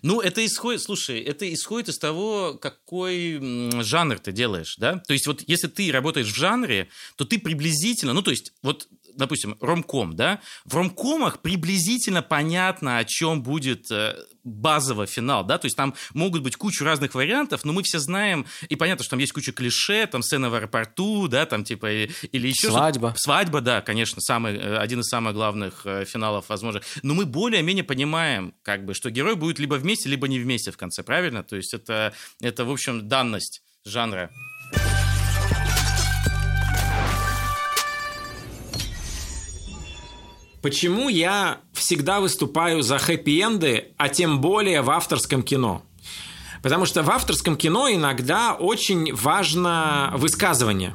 Ну, 0.03 0.21
это 0.21 0.45
исходит, 0.45 0.83
слушай, 0.83 1.21
это 1.21 1.53
исходит 1.53 1.89
из 1.89 1.99
того, 1.99 2.59
какой 2.61 3.41
жанр 3.83 4.19
ты 4.19 4.33
делаешь, 4.33 4.75
да? 4.79 5.01
То 5.07 5.13
есть 5.13 5.27
вот 5.27 5.43
если 5.47 5.69
ты 5.69 5.93
работаешь 5.93 6.33
в 6.33 6.35
жанре, 6.35 6.89
то 7.17 7.25
ты 7.25 7.39
приблизительно, 7.39 8.13
ну, 8.13 8.23
то 8.23 8.31
есть 8.31 8.53
вот 8.63 8.89
допустим, 9.17 9.57
ромком, 9.61 10.17
да, 10.17 10.41
в 10.65 10.75
ромкомах 10.75 11.41
приблизительно 11.41 12.23
понятно, 12.23 12.99
о 12.99 13.05
чем 13.05 13.43
будет 13.43 13.91
э, 13.91 14.17
базовый 14.45 15.07
финал, 15.07 15.45
да, 15.45 15.59
то 15.59 15.67
есть 15.67 15.77
там 15.77 15.95
могут 16.13 16.43
быть 16.43 16.57
куча 16.57 16.85
разных 16.85 17.15
вариантов, 17.15 17.65
но 17.65 17.73
мы 17.73 17.83
все 17.83 17.99
знаем, 17.99 18.47
и 18.69 18.77
понятно, 18.77 19.05
что 19.05 19.11
там 19.11 19.19
есть 19.19 19.33
куча 19.33 19.53
клише, 19.53 20.07
там 20.07 20.23
сцена 20.23 20.51
в 20.51 20.55
аэропорту, 20.55 21.29
да, 21.29 21.47
там 21.47 21.65
типа, 21.65 21.91
или 21.93 22.49
еще... 22.49 22.71
Свадьба. 22.71 23.15
Свадьба, 23.17 23.61
да, 23.61 23.81
конечно, 23.81 24.21
самый, 24.21 24.57
э, 24.57 24.77
один 24.77 25.01
из 25.01 25.09
самых 25.09 25.35
главных 25.35 25.83
э, 25.85 26.05
финалов 26.05 26.49
возможно. 26.49 26.81
Но 27.03 27.15
мы 27.15 27.27
более-менее 27.27 27.85
понимаем, 27.85 28.55
как 28.63 28.85
бы, 28.85 28.95
что 28.95 29.11
герой 29.11 29.37
будет 29.37 29.59
либо 29.59 29.75
вместе, 29.75 30.09
либо 30.09 30.29
не 30.29 30.39
вместе 30.39 30.71
в 30.71 30.77
конце, 30.77 31.03
правильно? 31.03 31.43
То 31.43 31.57
есть 31.57 31.75
это, 31.75 32.13
это 32.41 32.65
в 32.65 32.71
общем, 32.71 33.09
данность 33.09 33.63
жанра. 33.85 34.31
Почему 40.65 41.11
я 41.11 41.61
всегда 41.75 42.21
выступаю 42.21 42.81
за 42.81 42.97
хэппи-энды, 42.97 43.89
а 43.99 44.09
тем 44.09 44.41
более 44.41 44.81
в 44.81 44.89
авторском 44.89 45.43
кино? 45.43 45.83
Потому 46.63 46.87
что 46.87 47.03
в 47.03 47.11
авторском 47.11 47.59
кино 47.59 47.93
иногда 47.93 48.55
очень 48.55 49.15
важно 49.15 50.15
высказывание. 50.17 50.95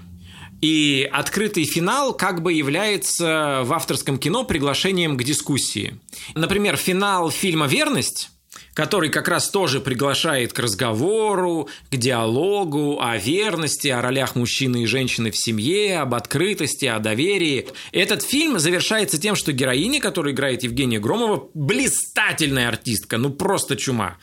И 0.59 1.07
открытый 1.13 1.65
финал 1.65 2.15
как 2.15 2.41
бы 2.41 2.53
является 2.53 3.61
в 3.63 3.71
авторском 3.71 4.17
кино 4.17 4.43
приглашением 4.43 5.15
к 5.17 5.23
дискуссии. 5.23 5.99
Например, 6.33 6.75
финал 6.75 7.29
фильма 7.29 7.67
«Верность» 7.67 8.31
который 8.73 9.09
как 9.09 9.27
раз 9.27 9.49
тоже 9.49 9.79
приглашает 9.79 10.53
к 10.53 10.59
разговору, 10.59 11.69
к 11.91 11.95
диалогу 11.95 12.99
о 13.01 13.17
верности, 13.17 13.87
о 13.87 14.01
ролях 14.01 14.35
мужчины 14.35 14.83
и 14.83 14.85
женщины 14.85 15.31
в 15.31 15.37
семье, 15.37 15.99
об 15.99 16.15
открытости, 16.15 16.85
о 16.85 16.99
доверии. 16.99 17.67
Этот 17.91 18.21
фильм 18.21 18.59
завершается 18.59 19.19
тем, 19.19 19.35
что 19.35 19.51
героиня, 19.51 19.99
которую 19.99 20.33
играет 20.33 20.63
Евгения 20.63 20.99
Громова, 20.99 21.49
блистательная 21.53 22.67
артистка, 22.67 23.17
ну 23.17 23.29
просто 23.29 23.75
чума. 23.75 24.17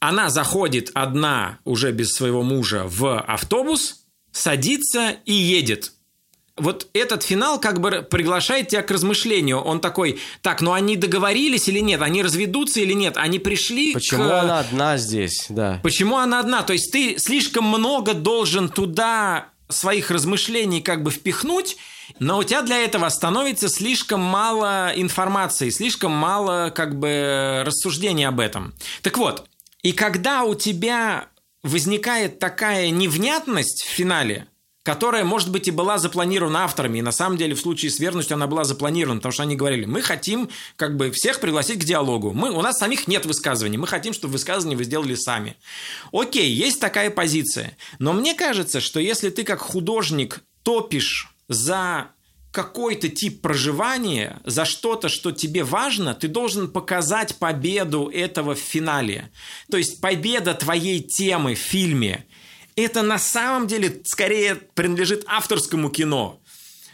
Она 0.00 0.30
заходит 0.30 0.90
одна, 0.94 1.58
уже 1.64 1.92
без 1.92 2.12
своего 2.12 2.42
мужа, 2.42 2.84
в 2.86 3.20
автобус, 3.20 4.06
садится 4.32 5.16
и 5.24 5.32
едет 5.32 5.92
вот 6.56 6.88
этот 6.92 7.22
финал 7.22 7.58
как 7.58 7.80
бы 7.80 8.06
приглашает 8.08 8.68
тебя 8.68 8.82
к 8.82 8.90
размышлению. 8.90 9.58
Он 9.58 9.80
такой, 9.80 10.20
так, 10.42 10.60
ну 10.60 10.72
они 10.72 10.96
договорились 10.96 11.68
или 11.68 11.80
нет? 11.80 12.02
Они 12.02 12.22
разведутся 12.22 12.80
или 12.80 12.92
нет? 12.92 13.16
Они 13.16 13.38
пришли 13.38 13.94
Почему 13.94 14.24
к... 14.24 14.40
она 14.40 14.60
одна 14.60 14.96
здесь, 14.98 15.46
да. 15.48 15.80
Почему 15.82 16.18
она 16.18 16.40
одна? 16.40 16.62
То 16.62 16.74
есть 16.74 16.92
ты 16.92 17.18
слишком 17.18 17.64
много 17.64 18.14
должен 18.14 18.68
туда 18.68 19.48
своих 19.68 20.10
размышлений 20.10 20.82
как 20.82 21.02
бы 21.02 21.10
впихнуть, 21.10 21.78
но 22.18 22.38
у 22.38 22.44
тебя 22.44 22.60
для 22.60 22.78
этого 22.78 23.08
становится 23.08 23.70
слишком 23.70 24.20
мало 24.20 24.92
информации, 24.94 25.70
слишком 25.70 26.12
мало 26.12 26.70
как 26.74 26.98
бы 26.98 27.62
рассуждений 27.64 28.28
об 28.28 28.38
этом. 28.38 28.74
Так 29.00 29.16
вот, 29.16 29.46
и 29.82 29.92
когда 29.92 30.44
у 30.44 30.54
тебя 30.54 31.28
возникает 31.62 32.38
такая 32.38 32.90
невнятность 32.90 33.84
в 33.84 33.88
финале– 33.88 34.46
которая, 34.82 35.24
может 35.24 35.50
быть, 35.50 35.68
и 35.68 35.70
была 35.70 35.98
запланирована 35.98 36.64
авторами, 36.64 36.98
и 36.98 37.02
на 37.02 37.12
самом 37.12 37.36
деле 37.36 37.54
в 37.54 37.60
случае 37.60 37.90
с 37.90 38.00
верностью 38.00 38.34
она 38.34 38.46
была 38.46 38.64
запланирована, 38.64 39.20
потому 39.20 39.32
что 39.32 39.44
они 39.44 39.54
говорили, 39.54 39.84
мы 39.84 40.02
хотим 40.02 40.48
как 40.76 40.96
бы 40.96 41.10
всех 41.12 41.40
пригласить 41.40 41.80
к 41.80 41.84
диалогу, 41.84 42.32
мы, 42.32 42.50
у 42.50 42.60
нас 42.62 42.78
самих 42.78 43.06
нет 43.06 43.24
высказываний, 43.24 43.78
мы 43.78 43.86
хотим, 43.86 44.12
чтобы 44.12 44.32
высказывания 44.32 44.76
вы 44.76 44.84
сделали 44.84 45.14
сами. 45.14 45.56
Окей, 46.12 46.50
есть 46.50 46.80
такая 46.80 47.10
позиция, 47.10 47.76
но 47.98 48.12
мне 48.12 48.34
кажется, 48.34 48.80
что 48.80 48.98
если 48.98 49.30
ты 49.30 49.44
как 49.44 49.60
художник 49.60 50.40
топишь 50.64 51.32
за 51.48 52.08
какой-то 52.50 53.08
тип 53.08 53.40
проживания, 53.40 54.40
за 54.44 54.64
что-то, 54.64 55.08
что 55.08 55.32
тебе 55.32 55.64
важно, 55.64 56.14
ты 56.14 56.28
должен 56.28 56.68
показать 56.68 57.36
победу 57.36 58.10
этого 58.12 58.54
в 58.54 58.58
финале. 58.58 59.30
То 59.70 59.78
есть 59.78 60.00
победа 60.02 60.52
твоей 60.52 61.00
темы 61.00 61.54
в 61.54 61.58
фильме– 61.58 62.26
это 62.76 63.02
на 63.02 63.18
самом 63.18 63.66
деле 63.66 64.00
скорее 64.04 64.54
принадлежит 64.54 65.24
авторскому 65.26 65.90
кино 65.90 66.38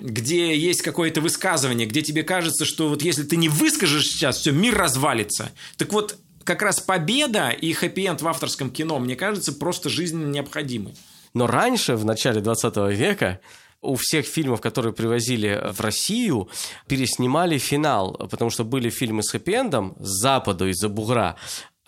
где 0.00 0.56
есть 0.56 0.82
какое-то 0.82 1.20
высказывание, 1.20 1.86
где 1.86 2.02
тебе 2.02 2.22
кажется, 2.22 2.64
что 2.64 2.88
вот 2.88 3.02
если 3.02 3.24
ты 3.24 3.36
не 3.36 3.48
выскажешь 3.48 4.06
сейчас, 4.06 4.38
все, 4.38 4.52
мир 4.52 4.76
развалится. 4.76 5.50
Так 5.76 5.92
вот, 5.92 6.16
как 6.44 6.62
раз 6.62 6.80
победа 6.80 7.50
и 7.50 7.72
хэппи-энд 7.72 8.22
в 8.22 8.28
авторском 8.28 8.70
кино, 8.70 8.98
мне 8.98 9.16
кажется, 9.16 9.52
просто 9.52 9.88
жизненно 9.88 10.28
необходимы. 10.28 10.94
Но 11.34 11.46
раньше, 11.46 11.96
в 11.96 12.04
начале 12.04 12.40
20 12.40 12.76
века, 12.96 13.40
у 13.80 13.96
всех 13.96 14.26
фильмов, 14.26 14.60
которые 14.60 14.92
привозили 14.92 15.60
в 15.72 15.80
Россию, 15.80 16.48
переснимали 16.86 17.58
финал, 17.58 18.14
потому 18.30 18.50
что 18.50 18.64
были 18.64 18.90
фильмы 18.90 19.22
с 19.22 19.32
хэппи-эндом 19.32 19.94
с 20.00 20.20
западу 20.20 20.68
из-за 20.68 20.88
бугра, 20.88 21.36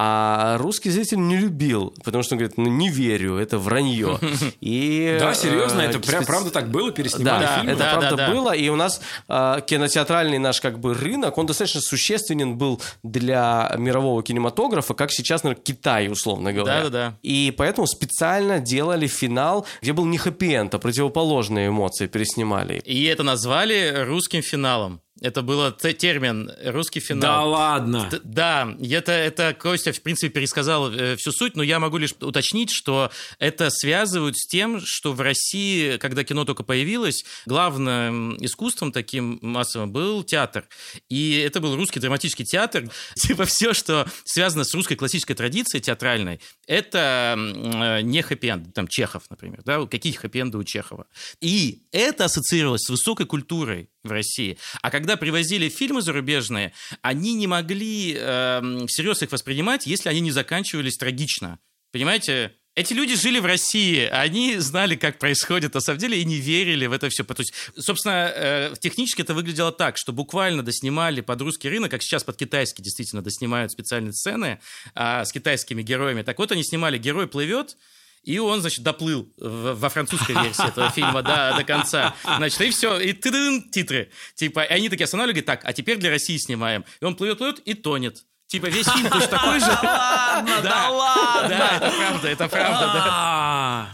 а 0.02 0.56
русский 0.56 0.88
зритель 0.88 1.18
не 1.18 1.36
любил, 1.36 1.92
потому 2.02 2.22
что 2.22 2.34
он 2.34 2.38
говорит, 2.38 2.56
ну 2.56 2.70
не 2.70 2.88
верю, 2.88 3.36
это 3.36 3.58
вранье. 3.58 4.18
И, 4.62 5.18
да, 5.20 5.34
серьезно, 5.34 5.82
это 5.82 5.98
специ... 6.02 6.24
правда 6.24 6.50
так 6.50 6.70
было, 6.70 6.90
переснимали 6.90 7.44
да, 7.44 7.56
фильмы? 7.56 7.72
это 7.72 7.80
да, 7.80 7.90
правда 7.90 8.16
да, 8.16 8.16
да. 8.16 8.32
было, 8.32 8.52
и 8.52 8.70
у 8.70 8.76
нас 8.76 9.02
э, 9.28 9.56
кинотеатральный 9.66 10.38
наш 10.38 10.62
как 10.62 10.78
бы 10.78 10.94
рынок, 10.94 11.36
он 11.36 11.44
достаточно 11.44 11.82
существенен 11.82 12.56
был 12.56 12.80
для 13.02 13.74
мирового 13.76 14.22
кинематографа, 14.22 14.94
как 14.94 15.12
сейчас, 15.12 15.44
наверное, 15.44 15.62
Китай, 15.62 16.08
условно 16.08 16.54
говоря. 16.54 16.84
Да, 16.84 16.88
да, 16.88 17.10
да. 17.10 17.18
И 17.22 17.52
поэтому 17.54 17.86
специально 17.86 18.58
делали 18.58 19.06
финал, 19.06 19.66
где 19.82 19.92
был 19.92 20.06
не 20.06 20.16
хэппи-энд, 20.16 20.74
а 20.74 20.78
противоположные 20.78 21.68
эмоции 21.68 22.06
переснимали. 22.06 22.80
И 22.86 23.04
это 23.04 23.22
назвали 23.22 24.06
русским 24.06 24.40
финалом. 24.40 25.02
Это 25.20 25.42
был 25.42 25.70
термин 25.72 26.50
русский 26.64 27.00
финал. 27.00 27.20
Да 27.20 27.44
ладно. 27.44 28.08
Д- 28.10 28.20
да, 28.24 28.76
это, 28.80 29.12
это 29.12 29.54
Костя, 29.58 29.92
в 29.92 30.00
принципе, 30.00 30.30
пересказал 30.30 30.92
э, 30.92 31.16
всю 31.16 31.32
суть, 31.32 31.56
но 31.56 31.62
я 31.62 31.78
могу 31.78 31.98
лишь 31.98 32.12
уточнить, 32.20 32.70
что 32.70 33.10
это 33.38 33.68
связывают 33.70 34.38
с 34.38 34.46
тем, 34.46 34.80
что 34.82 35.12
в 35.12 35.20
России, 35.20 35.98
когда 35.98 36.24
кино 36.24 36.44
только 36.44 36.62
появилось, 36.62 37.24
главным 37.46 38.36
искусством 38.44 38.92
таким 38.92 39.38
массовым 39.42 39.92
был 39.92 40.22
театр. 40.24 40.66
И 41.08 41.38
это 41.38 41.60
был 41.60 41.76
русский 41.76 42.00
драматический 42.00 42.44
театр. 42.44 42.84
Типа 43.14 43.44
все, 43.44 43.74
что 43.74 44.06
связано 44.24 44.64
с 44.64 44.74
русской 44.74 44.94
классической 44.94 45.34
традицией 45.34 45.82
театральной, 45.82 46.40
это 46.66 47.34
э, 47.36 48.00
не 48.02 48.22
хэппи-энд, 48.22 48.72
там 48.72 48.88
Чехов, 48.88 49.24
например, 49.28 49.60
да, 49.64 49.84
какие 49.86 50.14
хэппи-энды 50.14 50.56
у 50.56 50.64
Чехова. 50.64 51.06
И 51.40 51.82
это 51.92 52.24
ассоциировалось 52.24 52.82
с 52.82 52.88
высокой 52.90 53.26
культурой 53.26 53.90
в 54.02 54.10
России. 54.10 54.58
А 54.82 54.90
когда 54.90 55.16
привозили 55.16 55.68
фильмы 55.68 56.02
зарубежные, 56.02 56.72
они 57.02 57.34
не 57.34 57.46
могли 57.46 58.16
э, 58.16 58.86
всерьез 58.86 59.22
их 59.22 59.32
воспринимать, 59.32 59.86
если 59.86 60.08
они 60.08 60.20
не 60.20 60.30
заканчивались 60.30 60.96
трагично. 60.96 61.58
Понимаете? 61.92 62.54
Эти 62.76 62.92
люди 62.92 63.16
жили 63.16 63.40
в 63.40 63.46
России, 63.46 64.04
они 64.04 64.56
знали, 64.58 64.94
как 64.94 65.18
происходит 65.18 65.74
на 65.74 65.80
самом 65.80 65.98
деле, 65.98 66.20
и 66.20 66.24
не 66.24 66.36
верили 66.36 66.86
в 66.86 66.92
это 66.92 67.08
все. 67.08 67.24
То 67.24 67.34
есть, 67.40 67.52
собственно, 67.76 68.32
э, 68.34 68.74
технически 68.80 69.22
это 69.22 69.34
выглядело 69.34 69.72
так, 69.72 69.96
что 69.98 70.12
буквально 70.12 70.62
доснимали 70.62 71.20
под 71.20 71.40
русский 71.40 71.68
рынок, 71.68 71.90
как 71.90 72.02
сейчас 72.02 72.22
под 72.22 72.36
китайский 72.36 72.82
действительно 72.82 73.22
доснимают 73.22 73.72
специальные 73.72 74.12
сцены 74.12 74.60
а, 74.94 75.24
с 75.24 75.32
китайскими 75.32 75.82
героями. 75.82 76.22
Так 76.22 76.38
вот, 76.38 76.52
они 76.52 76.62
снимали 76.62 76.96
«Герой 76.96 77.26
плывет», 77.26 77.76
и 78.22 78.38
он, 78.38 78.60
значит, 78.60 78.82
доплыл 78.82 79.32
во 79.38 79.88
французской 79.88 80.32
версии 80.32 80.68
этого 80.68 80.90
фильма 80.90 81.22
до, 81.22 81.54
до 81.56 81.64
конца. 81.64 82.14
Значит, 82.22 82.60
и 82.60 82.70
все, 82.70 82.98
и 82.98 83.12
ты 83.12 83.62
титры. 83.70 84.10
Типа, 84.34 84.60
и 84.60 84.72
они 84.72 84.88
такие 84.88 85.04
останавливают, 85.04 85.46
так, 85.46 85.62
а 85.64 85.72
теперь 85.72 85.96
для 85.96 86.10
России 86.10 86.36
снимаем. 86.36 86.84
И 87.00 87.04
он 87.04 87.16
плывет, 87.16 87.38
плывет 87.38 87.60
и 87.60 87.74
тонет. 87.74 88.24
Типа 88.46 88.66
весь 88.66 88.86
фильм 88.86 89.08
точно 89.08 89.28
такой 89.28 89.60
же. 89.60 89.66
Да 89.80 90.42
ладно, 90.42 90.60
да 90.62 90.90
ладно. 90.90 91.48
Да, 91.48 91.76
это 91.76 91.90
правда, 91.96 92.28
это 92.28 92.48
правда, 92.48 92.92
да. 92.94 93.92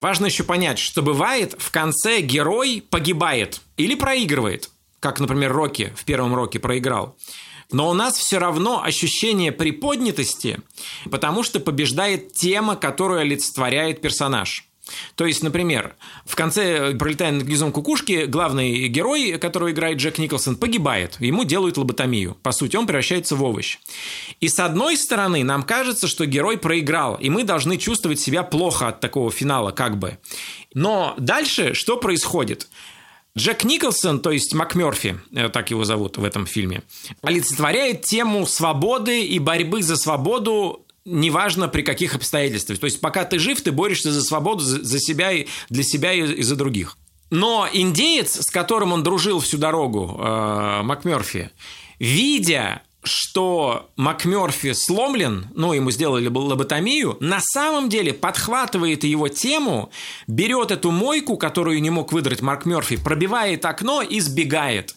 Важно 0.00 0.26
еще 0.26 0.44
понять, 0.44 0.78
что 0.78 1.02
бывает 1.02 1.56
в 1.58 1.70
конце 1.70 2.20
герой 2.20 2.84
погибает 2.90 3.62
или 3.76 3.94
проигрывает 3.94 4.70
как, 5.04 5.20
например, 5.20 5.52
Рокки 5.52 5.92
в 5.94 6.06
первом 6.06 6.34
Роке 6.34 6.58
проиграл. 6.58 7.14
Но 7.70 7.90
у 7.90 7.92
нас 7.92 8.16
все 8.16 8.38
равно 8.38 8.82
ощущение 8.82 9.52
приподнятости, 9.52 10.60
потому 11.10 11.42
что 11.42 11.60
побеждает 11.60 12.32
тема, 12.32 12.74
которую 12.74 13.20
олицетворяет 13.20 14.00
персонаж. 14.00 14.66
То 15.14 15.26
есть, 15.26 15.42
например, 15.42 15.94
в 16.24 16.36
конце 16.36 16.94
«Пролетая 16.94 17.32
над 17.32 17.42
гнездом 17.42 17.70
кукушки» 17.70 18.24
главный 18.24 18.88
герой, 18.88 19.36
которого 19.38 19.72
играет 19.72 19.98
Джек 19.98 20.16
Николсон, 20.16 20.56
погибает. 20.56 21.16
Ему 21.20 21.44
делают 21.44 21.76
лоботомию. 21.76 22.34
По 22.42 22.52
сути, 22.52 22.76
он 22.76 22.86
превращается 22.86 23.36
в 23.36 23.42
овощ. 23.44 23.76
И 24.40 24.48
с 24.48 24.58
одной 24.58 24.96
стороны, 24.96 25.44
нам 25.44 25.64
кажется, 25.64 26.08
что 26.08 26.24
герой 26.24 26.56
проиграл, 26.56 27.16
и 27.16 27.28
мы 27.28 27.44
должны 27.44 27.76
чувствовать 27.76 28.20
себя 28.20 28.42
плохо 28.42 28.88
от 28.88 29.00
такого 29.00 29.30
финала, 29.30 29.70
как 29.70 29.98
бы. 29.98 30.16
Но 30.72 31.14
дальше 31.18 31.74
что 31.74 31.98
происходит? 31.98 32.68
Джек 33.36 33.64
Николсон, 33.64 34.20
то 34.20 34.30
есть 34.30 34.54
МакМерфи, 34.54 35.18
э, 35.32 35.48
так 35.48 35.70
его 35.70 35.84
зовут 35.84 36.18
в 36.18 36.24
этом 36.24 36.46
фильме, 36.46 36.82
олицетворяет 37.22 38.02
тему 38.02 38.46
свободы 38.46 39.24
и 39.24 39.38
борьбы 39.40 39.82
за 39.82 39.96
свободу 39.96 40.86
неважно 41.04 41.68
при 41.68 41.82
каких 41.82 42.14
обстоятельствах. 42.14 42.78
То 42.78 42.86
есть 42.86 43.00
пока 43.00 43.24
ты 43.24 43.38
жив, 43.38 43.60
ты 43.60 43.72
борешься 43.72 44.12
за 44.12 44.22
свободу, 44.22 44.60
за 44.60 44.98
себя, 44.98 45.32
и 45.32 45.46
для 45.68 45.82
себя 45.82 46.12
и 46.12 46.42
за 46.42 46.56
других. 46.56 46.96
Но 47.30 47.68
индеец, 47.70 48.40
с 48.40 48.50
которым 48.50 48.92
он 48.92 49.02
дружил 49.02 49.40
всю 49.40 49.58
дорогу, 49.58 50.16
э, 50.18 50.82
МакМерфи, 50.82 51.50
видя 51.98 52.82
что 53.04 53.90
МакМерфи 53.96 54.72
сломлен, 54.72 55.46
ну, 55.54 55.72
ему 55.72 55.90
сделали 55.90 56.28
лоботомию, 56.28 57.16
на 57.20 57.40
самом 57.40 57.88
деле 57.88 58.12
подхватывает 58.12 59.04
его 59.04 59.28
тему, 59.28 59.90
берет 60.26 60.70
эту 60.70 60.90
мойку, 60.90 61.36
которую 61.36 61.80
не 61.80 61.90
мог 61.90 62.12
выдрать 62.12 62.42
Марк 62.42 62.64
Мерфи, 62.66 62.96
пробивает 62.96 63.64
окно 63.64 64.02
и 64.02 64.20
сбегает. 64.20 64.94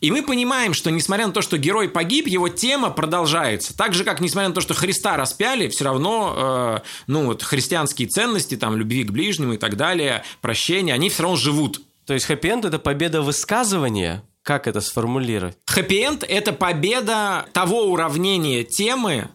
И 0.00 0.10
мы 0.10 0.22
понимаем, 0.22 0.74
что 0.74 0.90
несмотря 0.90 1.26
на 1.26 1.32
то, 1.32 1.42
что 1.42 1.58
герой 1.58 1.88
погиб, 1.88 2.26
его 2.26 2.48
тема 2.48 2.90
продолжается. 2.90 3.76
Так 3.76 3.94
же, 3.94 4.04
как 4.04 4.20
несмотря 4.20 4.48
на 4.48 4.54
то, 4.54 4.60
что 4.60 4.74
Христа 4.74 5.16
распяли, 5.16 5.68
все 5.68 5.84
равно, 5.84 6.34
э, 6.36 6.78
ну, 7.06 7.26
вот 7.26 7.42
христианские 7.42 8.08
ценности, 8.08 8.56
там, 8.56 8.76
любви 8.76 9.04
к 9.04 9.10
ближнему 9.10 9.54
и 9.54 9.58
так 9.58 9.76
далее, 9.76 10.24
прощения, 10.40 10.94
они 10.94 11.10
все 11.10 11.22
равно 11.22 11.36
живут. 11.36 11.82
То 12.06 12.14
есть 12.14 12.26
хэппи-энд– 12.26 12.64
это 12.66 12.78
победа 12.78 13.22
высказывания, 13.22 14.24
как 14.42 14.66
это 14.66 14.80
сформулировать? 14.80 15.56
Хэппи-энд– 15.66 16.24
это 16.28 16.52
победа 16.52 17.46
того 17.52 17.84
уравнения 17.84 18.64
темы, 18.64 19.28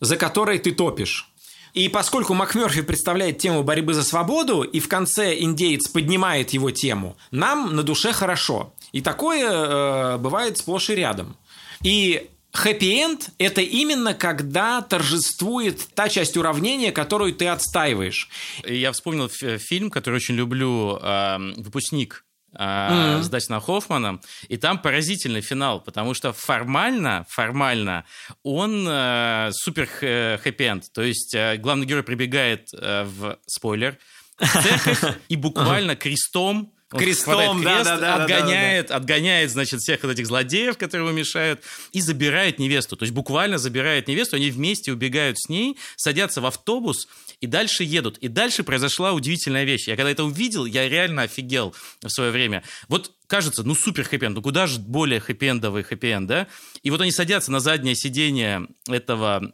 за 0.00 0.16
которой 0.16 0.58
ты 0.58 0.72
топишь. 0.72 1.30
И 1.74 1.88
поскольку 1.88 2.34
МакМерфи 2.34 2.82
представляет 2.82 3.38
тему 3.38 3.62
борьбы 3.62 3.94
за 3.94 4.04
свободу, 4.04 4.62
и 4.62 4.80
в 4.80 4.88
конце 4.88 5.38
индеец 5.38 5.88
поднимает 5.88 6.50
его 6.50 6.70
тему, 6.70 7.16
нам 7.30 7.74
на 7.74 7.82
душе 7.82 8.12
хорошо. 8.12 8.72
И 8.92 9.00
такое 9.00 9.50
э, 9.50 10.18
бывает 10.18 10.56
сплошь 10.56 10.90
и 10.90 10.94
рядом. 10.94 11.36
И 11.82 12.30
Хэппи-энд– 12.52 13.30
это 13.38 13.60
именно 13.60 14.14
когда 14.14 14.80
торжествует 14.80 15.88
та 15.94 16.08
часть 16.08 16.36
уравнения, 16.36 16.92
которую 16.92 17.34
ты 17.34 17.48
отстаиваешь. 17.48 18.30
Я 18.64 18.92
вспомнил 18.92 19.28
фильм, 19.28 19.90
который 19.90 20.16
очень 20.16 20.36
люблю, 20.36 21.00
«Выпускник» 21.56 22.24
mm-hmm. 22.58 23.22
с 23.22 23.28
Дастином 23.28 23.60
Хоффманом, 23.60 24.20
и 24.48 24.56
там 24.56 24.78
поразительный 24.78 25.40
финал, 25.40 25.80
потому 25.80 26.14
что 26.14 26.32
формально, 26.32 27.26
формально 27.28 28.04
он 28.42 28.86
э, 28.88 29.50
супер 29.52 29.86
хэппи-энд, 29.86 30.92
то 30.92 31.02
есть 31.02 31.34
э, 31.34 31.56
главный 31.56 31.86
герой 31.86 32.02
прибегает 32.02 32.68
э, 32.72 33.04
в 33.04 33.38
спойлер, 33.46 33.98
в 34.38 34.62
церковь 34.62 35.16
и 35.28 35.36
буквально 35.36 35.96
крестом 35.96 36.73
крестом, 36.98 37.60
крест, 37.60 37.84
да, 37.84 37.96
да, 37.96 37.98
да, 37.98 38.24
отгоняет, 38.24 38.86
да, 38.86 38.88
да, 38.88 38.88
да. 38.88 38.96
отгоняет, 38.96 39.50
значит, 39.50 39.80
всех 39.80 40.02
вот 40.02 40.12
этих 40.12 40.26
злодеев, 40.26 40.76
которые 40.76 41.06
ему 41.08 41.16
мешают, 41.18 41.62
и 41.92 42.00
забирает 42.00 42.58
невесту. 42.58 42.96
То 42.96 43.04
есть 43.04 43.14
буквально 43.14 43.58
забирает 43.58 44.08
невесту, 44.08 44.36
они 44.36 44.50
вместе 44.50 44.92
убегают 44.92 45.38
с 45.38 45.48
ней, 45.48 45.76
садятся 45.96 46.40
в 46.40 46.46
автобус 46.46 47.08
и 47.40 47.46
дальше 47.46 47.84
едут. 47.84 48.18
И 48.18 48.28
дальше 48.28 48.64
произошла 48.64 49.12
удивительная 49.12 49.64
вещь. 49.64 49.88
Я 49.88 49.96
когда 49.96 50.10
это 50.10 50.24
увидел, 50.24 50.64
я 50.64 50.88
реально 50.88 51.22
офигел 51.22 51.74
в 52.02 52.08
свое 52.08 52.30
время. 52.30 52.62
Вот 52.88 53.12
кажется, 53.26 53.62
ну 53.62 53.74
супер 53.74 54.04
хэппи 54.04 54.26
ну 54.26 54.42
куда 54.42 54.66
же 54.66 54.78
более 54.78 55.20
хэппи-эндовый 55.20 55.82
хэппи 55.82 56.26
да? 56.26 56.46
И 56.82 56.90
вот 56.90 57.00
они 57.00 57.10
садятся 57.10 57.50
на 57.50 57.60
заднее 57.60 57.94
сиденье 57.94 58.66
этого 58.88 59.52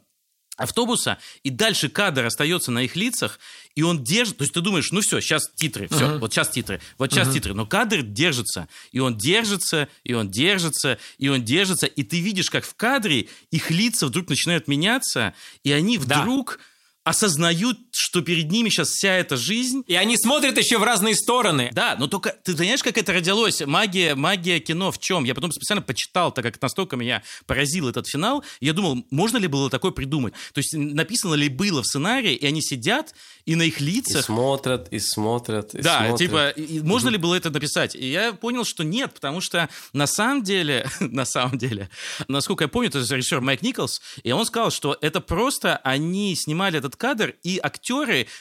автобуса, 0.61 1.17
и 1.43 1.49
дальше 1.49 1.89
кадр 1.89 2.25
остается 2.25 2.71
на 2.71 2.83
их 2.83 2.95
лицах, 2.95 3.39
и 3.75 3.81
он 3.83 4.03
держит, 4.03 4.37
то 4.37 4.43
есть 4.43 4.53
ты 4.53 4.61
думаешь, 4.61 4.91
ну 4.91 5.01
все, 5.01 5.19
сейчас 5.19 5.49
титры, 5.55 5.87
все, 5.87 6.05
uh-huh. 6.05 6.19
вот 6.19 6.33
сейчас 6.33 6.49
титры, 6.49 6.81
вот 6.97 7.11
сейчас 7.11 7.29
uh-huh. 7.29 7.33
титры, 7.33 7.53
но 7.53 7.65
кадр 7.65 8.01
держится, 8.01 8.67
и 8.91 8.99
он 8.99 9.17
держится, 9.17 9.87
и 10.03 10.13
он 10.13 10.29
держится, 10.29 10.97
и 11.17 11.27
он 11.27 11.43
держится, 11.43 11.85
и 11.87 12.03
ты 12.03 12.19
видишь, 12.19 12.49
как 12.49 12.65
в 12.65 12.75
кадре 12.75 13.27
их 13.49 13.71
лица 13.71 14.07
вдруг 14.07 14.29
начинают 14.29 14.67
меняться, 14.67 15.33
и 15.63 15.71
они 15.71 15.97
вдруг... 15.97 16.57
Да 16.57 16.65
осознают, 17.03 17.79
что 17.91 18.21
перед 18.21 18.49
ними 18.49 18.69
сейчас 18.69 18.89
вся 18.89 19.13
эта 19.15 19.37
жизнь. 19.37 19.83
И 19.85 19.95
они 19.95 20.17
смотрят 20.17 20.57
еще 20.57 20.77
в 20.77 20.83
разные 20.83 21.15
стороны. 21.15 21.69
Да, 21.73 21.95
но 21.99 22.07
только 22.07 22.35
ты 22.43 22.53
знаешь, 22.53 22.81
как 22.81 22.97
это 22.97 23.13
родилось? 23.13 23.61
Магия, 23.65 24.15
магия 24.15 24.59
кино 24.59 24.91
в 24.91 24.99
чем? 24.99 25.25
Я 25.25 25.35
потом 25.35 25.51
специально 25.51 25.81
почитал, 25.81 26.31
так 26.31 26.45
как 26.45 26.61
настолько 26.61 26.95
меня 26.95 27.21
поразил 27.45 27.89
этот 27.89 28.07
финал. 28.07 28.43
Я 28.61 28.73
думал, 28.73 29.05
можно 29.11 29.37
ли 29.37 29.47
было 29.47 29.69
такое 29.69 29.91
придумать? 29.91 30.33
То 30.53 30.59
есть 30.59 30.73
написано 30.73 31.33
ли 31.35 31.49
было 31.49 31.81
в 31.81 31.85
сценарии, 31.85 32.33
и 32.33 32.45
они 32.45 32.61
сидят, 32.61 33.13
и 33.45 33.55
на 33.55 33.63
их 33.63 33.81
лицах... 33.81 34.21
И 34.21 34.25
смотрят, 34.25 34.87
и 34.91 34.99
смотрят, 34.99 35.75
и 35.75 35.81
Да, 35.81 35.99
смотрят. 35.99 36.17
типа, 36.17 36.49
и, 36.49 36.79
можно 36.79 37.09
ли 37.09 37.17
было 37.17 37.35
это 37.35 37.49
написать? 37.49 37.95
И 37.95 38.09
я 38.09 38.33
понял, 38.33 38.63
что 38.63 38.83
нет, 38.83 39.13
потому 39.13 39.41
что 39.41 39.67
на 39.91 40.07
самом 40.07 40.43
деле, 40.43 40.89
на 40.99 41.25
самом 41.25 41.57
деле, 41.57 41.89
насколько 42.29 42.63
я 42.63 42.67
помню, 42.67 42.89
это 42.89 42.99
режиссер 42.99 43.41
Майк 43.41 43.61
Николс, 43.61 44.01
и 44.23 44.31
он 44.31 44.45
сказал, 44.45 44.71
что 44.71 44.97
это 45.01 45.19
просто 45.19 45.77
они 45.77 46.35
снимали 46.35 46.77
этот 46.77 46.95
кадр, 46.95 47.35
и 47.43 47.59
актеры 47.61 47.80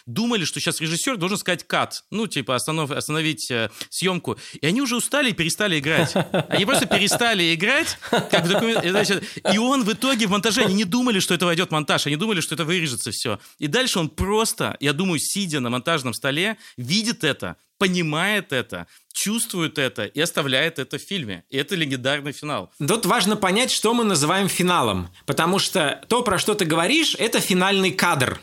думали, 0.06 0.44
что 0.44 0.60
сейчас 0.60 0.80
режиссер 0.80 1.16
должен 1.16 1.38
сказать 1.38 1.66
кат, 1.66 2.04
ну, 2.10 2.26
типа, 2.26 2.54
останов, 2.54 2.90
остановить 2.90 3.50
э, 3.50 3.70
съемку. 3.88 4.38
И 4.60 4.66
они 4.66 4.82
уже 4.82 4.96
устали 4.96 5.30
и 5.30 5.32
перестали 5.32 5.78
играть. 5.78 6.14
Они 6.48 6.64
просто 6.64 6.86
перестали 6.86 7.54
играть, 7.54 7.98
как 8.10 8.48
документ... 8.48 8.84
Значит, 8.84 9.24
и 9.52 9.58
он 9.58 9.84
в 9.84 9.92
итоге 9.92 10.26
в 10.26 10.30
монтаже, 10.30 10.62
они 10.62 10.74
не 10.74 10.84
думали, 10.84 11.20
что 11.20 11.34
это 11.34 11.46
войдет 11.46 11.68
в 11.68 11.72
монтаж, 11.72 12.06
они 12.06 12.16
думали, 12.16 12.40
что 12.40 12.54
это 12.54 12.64
вырежется 12.64 13.10
все. 13.10 13.38
И 13.58 13.66
дальше 13.66 13.98
он 13.98 14.08
просто, 14.08 14.76
я 14.80 14.92
думаю, 14.92 15.18
сидя 15.20 15.60
на 15.60 15.70
монтажном 15.70 16.14
столе, 16.14 16.56
видит 16.76 17.24
это, 17.24 17.56
понимает 17.78 18.52
это, 18.52 18.86
чувствует 19.12 19.78
это 19.78 20.04
и 20.04 20.20
оставляет 20.20 20.78
это 20.78 20.98
в 20.98 21.02
фильме. 21.02 21.44
И 21.50 21.56
это 21.56 21.74
легендарный 21.74 22.32
финал. 22.32 22.70
Тут 22.78 23.06
важно 23.06 23.36
понять, 23.36 23.70
что 23.70 23.94
мы 23.94 24.04
называем 24.04 24.48
финалом. 24.48 25.08
Потому 25.26 25.58
что 25.58 26.02
то, 26.08 26.22
про 26.22 26.38
что 26.38 26.54
ты 26.54 26.64
говоришь, 26.64 27.16
это 27.18 27.40
финальный 27.40 27.90
кадр 27.90 28.40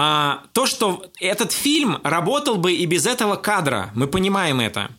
а, 0.00 0.44
то, 0.52 0.66
что 0.66 1.04
этот 1.18 1.50
фильм 1.50 1.98
работал 2.04 2.54
бы 2.54 2.72
и 2.72 2.86
без 2.86 3.04
этого 3.04 3.34
кадра, 3.34 3.90
мы 3.96 4.06
понимаем 4.06 4.60
это. 4.60 4.92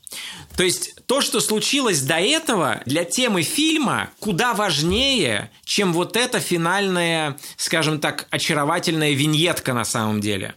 То 0.57 0.63
есть 0.63 0.93
то, 1.05 1.21
что 1.21 1.39
случилось 1.39 2.01
до 2.01 2.15
этого, 2.15 2.81
для 2.85 3.05
темы 3.05 3.43
фильма 3.43 4.09
куда 4.19 4.53
важнее, 4.53 5.51
чем 5.63 5.93
вот 5.93 6.17
эта 6.17 6.41
финальная, 6.41 7.37
скажем 7.55 8.01
так, 8.01 8.27
очаровательная 8.29 9.13
виньетка 9.13 9.73
на 9.73 9.85
самом 9.85 10.19
деле. 10.19 10.53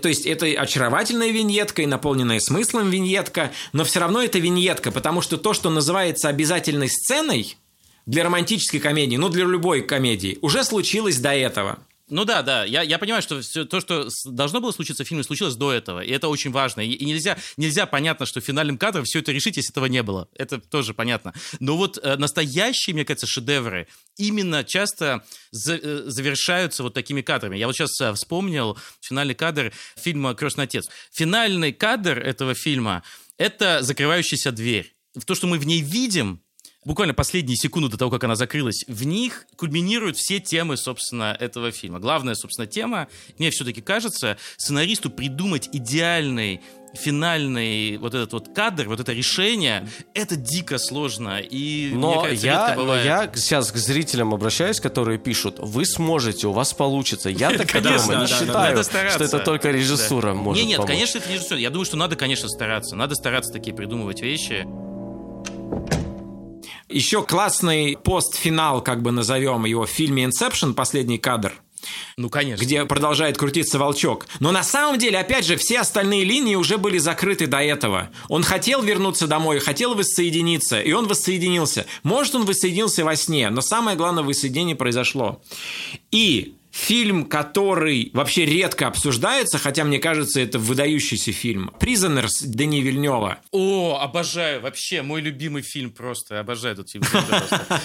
То 0.00 0.08
есть 0.08 0.24
это 0.24 0.46
очаровательная 0.46 1.28
виньетка 1.28 1.82
и 1.82 1.86
наполненная 1.86 2.40
смыслом 2.40 2.88
виньетка, 2.88 3.52
но 3.74 3.84
все 3.84 4.00
равно 4.00 4.22
это 4.22 4.38
виньетка, 4.38 4.90
потому 4.90 5.20
что 5.20 5.36
то, 5.36 5.52
что 5.52 5.68
называется 5.68 6.30
обязательной 6.30 6.88
сценой 6.88 7.58
для 8.06 8.24
романтической 8.24 8.80
комедии, 8.80 9.16
ну 9.16 9.28
для 9.28 9.44
любой 9.44 9.82
комедии, 9.82 10.38
уже 10.40 10.64
случилось 10.64 11.18
до 11.18 11.34
этого. 11.34 11.78
Ну 12.08 12.24
да, 12.24 12.42
да, 12.42 12.64
я, 12.64 12.82
я 12.82 12.98
понимаю, 12.98 13.20
что 13.20 13.40
все 13.40 13.64
то, 13.64 13.80
что 13.80 14.08
должно 14.26 14.60
было 14.60 14.70
случиться 14.70 15.02
в 15.02 15.08
фильме, 15.08 15.24
случилось 15.24 15.56
до 15.56 15.72
этого, 15.72 16.00
и 16.00 16.12
это 16.12 16.28
очень 16.28 16.52
важно. 16.52 16.80
И, 16.82 17.04
нельзя, 17.04 17.36
нельзя 17.56 17.84
понятно, 17.86 18.26
что 18.26 18.40
финальным 18.40 18.78
кадром 18.78 19.04
все 19.04 19.18
это 19.18 19.32
решить, 19.32 19.56
если 19.56 19.72
этого 19.72 19.86
не 19.86 20.04
было. 20.04 20.28
Это 20.36 20.60
тоже 20.60 20.94
понятно. 20.94 21.34
Но 21.58 21.76
вот 21.76 21.98
э, 22.00 22.16
настоящие, 22.16 22.94
мне 22.94 23.04
кажется, 23.04 23.26
шедевры 23.26 23.88
именно 24.16 24.62
часто 24.62 25.24
за, 25.50 25.74
э, 25.74 26.02
завершаются 26.06 26.84
вот 26.84 26.94
такими 26.94 27.22
кадрами. 27.22 27.58
Я 27.58 27.66
вот 27.66 27.74
сейчас 27.74 28.00
э, 28.00 28.12
вспомнил 28.12 28.78
финальный 29.00 29.34
кадр 29.34 29.72
фильма 29.96 30.34
«Крестный 30.34 30.64
отец». 30.64 30.88
Финальный 31.12 31.72
кадр 31.72 32.20
этого 32.20 32.54
фильма– 32.54 33.02
это 33.36 33.82
закрывающаяся 33.82 34.52
дверь. 34.52 34.94
То, 35.26 35.34
что 35.34 35.48
мы 35.48 35.58
в 35.58 35.66
ней 35.66 35.80
видим, 35.80 36.40
буквально 36.86 37.12
последние 37.12 37.56
секунды 37.56 37.90
до 37.90 37.98
того, 37.98 38.10
как 38.10 38.24
она 38.24 38.36
закрылась, 38.36 38.84
в 38.88 39.04
них 39.04 39.46
кульминируют 39.56 40.16
все 40.16 40.40
темы, 40.40 40.78
собственно, 40.78 41.36
этого 41.38 41.72
фильма. 41.72 41.98
Главная, 41.98 42.34
собственно, 42.34 42.66
тема, 42.66 43.08
мне 43.38 43.50
все-таки 43.50 43.82
кажется, 43.82 44.38
сценаристу 44.56 45.10
придумать 45.10 45.68
идеальный 45.72 46.62
финальный 46.94 47.98
вот 47.98 48.14
этот 48.14 48.32
вот 48.32 48.54
кадр, 48.54 48.88
вот 48.88 49.00
это 49.00 49.12
решение, 49.12 49.86
это 50.14 50.34
дико 50.34 50.78
сложно. 50.78 51.40
И, 51.40 51.90
но, 51.92 52.12
мне 52.12 52.22
кажется, 52.22 52.46
я, 52.46 52.74
но 52.74 52.96
я 52.96 53.30
сейчас 53.34 53.70
к 53.70 53.76
зрителям 53.76 54.32
обращаюсь, 54.32 54.80
которые 54.80 55.18
пишут, 55.18 55.56
вы 55.58 55.84
сможете, 55.84 56.46
у 56.46 56.52
вас 56.52 56.72
получится. 56.72 57.28
Я 57.28 57.50
так 57.50 57.68
конечно, 57.72 58.12
не 58.14 58.26
считаю, 58.26 58.82
что 58.82 59.24
это 59.24 59.40
только 59.40 59.72
режиссура 59.72 60.32
может 60.32 60.62
Нет, 60.62 60.68
нет, 60.68 60.76
помочь. 60.78 60.92
конечно, 60.92 61.18
это 61.18 61.30
режиссура. 61.30 61.60
Я 61.60 61.68
думаю, 61.68 61.84
что 61.84 61.98
надо, 61.98 62.16
конечно, 62.16 62.48
стараться. 62.48 62.96
Надо 62.96 63.14
стараться 63.14 63.52
такие 63.52 63.76
придумывать 63.76 64.22
вещи. 64.22 64.66
Еще 66.88 67.22
классный 67.22 67.96
постфинал, 67.96 68.82
как 68.82 69.02
бы 69.02 69.10
назовем 69.10 69.64
его, 69.64 69.86
в 69.86 69.90
фильме 69.90 70.24
«Инсепшн», 70.24 70.72
последний 70.72 71.18
кадр– 71.18 71.52
ну, 72.16 72.28
конечно. 72.28 72.62
Где 72.62 72.84
продолжает 72.84 73.36
крутиться 73.36 73.78
волчок. 73.78 74.26
Но 74.40 74.52
на 74.52 74.62
самом 74.62 74.98
деле, 74.98 75.18
опять 75.18 75.44
же, 75.44 75.56
все 75.56 75.80
остальные 75.80 76.24
линии 76.24 76.54
уже 76.54 76.78
были 76.78 76.98
закрыты 76.98 77.46
до 77.46 77.58
этого. 77.58 78.10
Он 78.28 78.42
хотел 78.42 78.82
вернуться 78.82 79.26
домой, 79.26 79.58
хотел 79.58 79.94
воссоединиться, 79.94 80.80
и 80.80 80.92
он 80.92 81.06
воссоединился. 81.06 81.86
Может, 82.02 82.34
он 82.34 82.44
воссоединился 82.44 83.04
во 83.04 83.16
сне, 83.16 83.50
но 83.50 83.60
самое 83.60 83.96
главное 83.96 84.24
воссоединение 84.24 84.76
произошло. 84.76 85.40
И 86.10 86.55
фильм, 86.76 87.24
который 87.24 88.10
вообще 88.12 88.44
редко 88.44 88.86
обсуждается, 88.86 89.58
хотя 89.58 89.82
мне 89.84 89.98
кажется, 89.98 90.40
это 90.40 90.58
выдающийся 90.58 91.32
фильм. 91.32 91.72
«Prisoners» 91.80 92.44
Дени 92.44 92.82
Вильнева. 92.82 93.38
О, 93.50 93.98
обожаю, 94.00 94.60
вообще, 94.60 95.00
мой 95.00 95.22
любимый 95.22 95.62
фильм 95.62 95.90
просто, 95.90 96.38
обожаю 96.38 96.74
этот 96.74 96.90
фильм. 96.90 97.04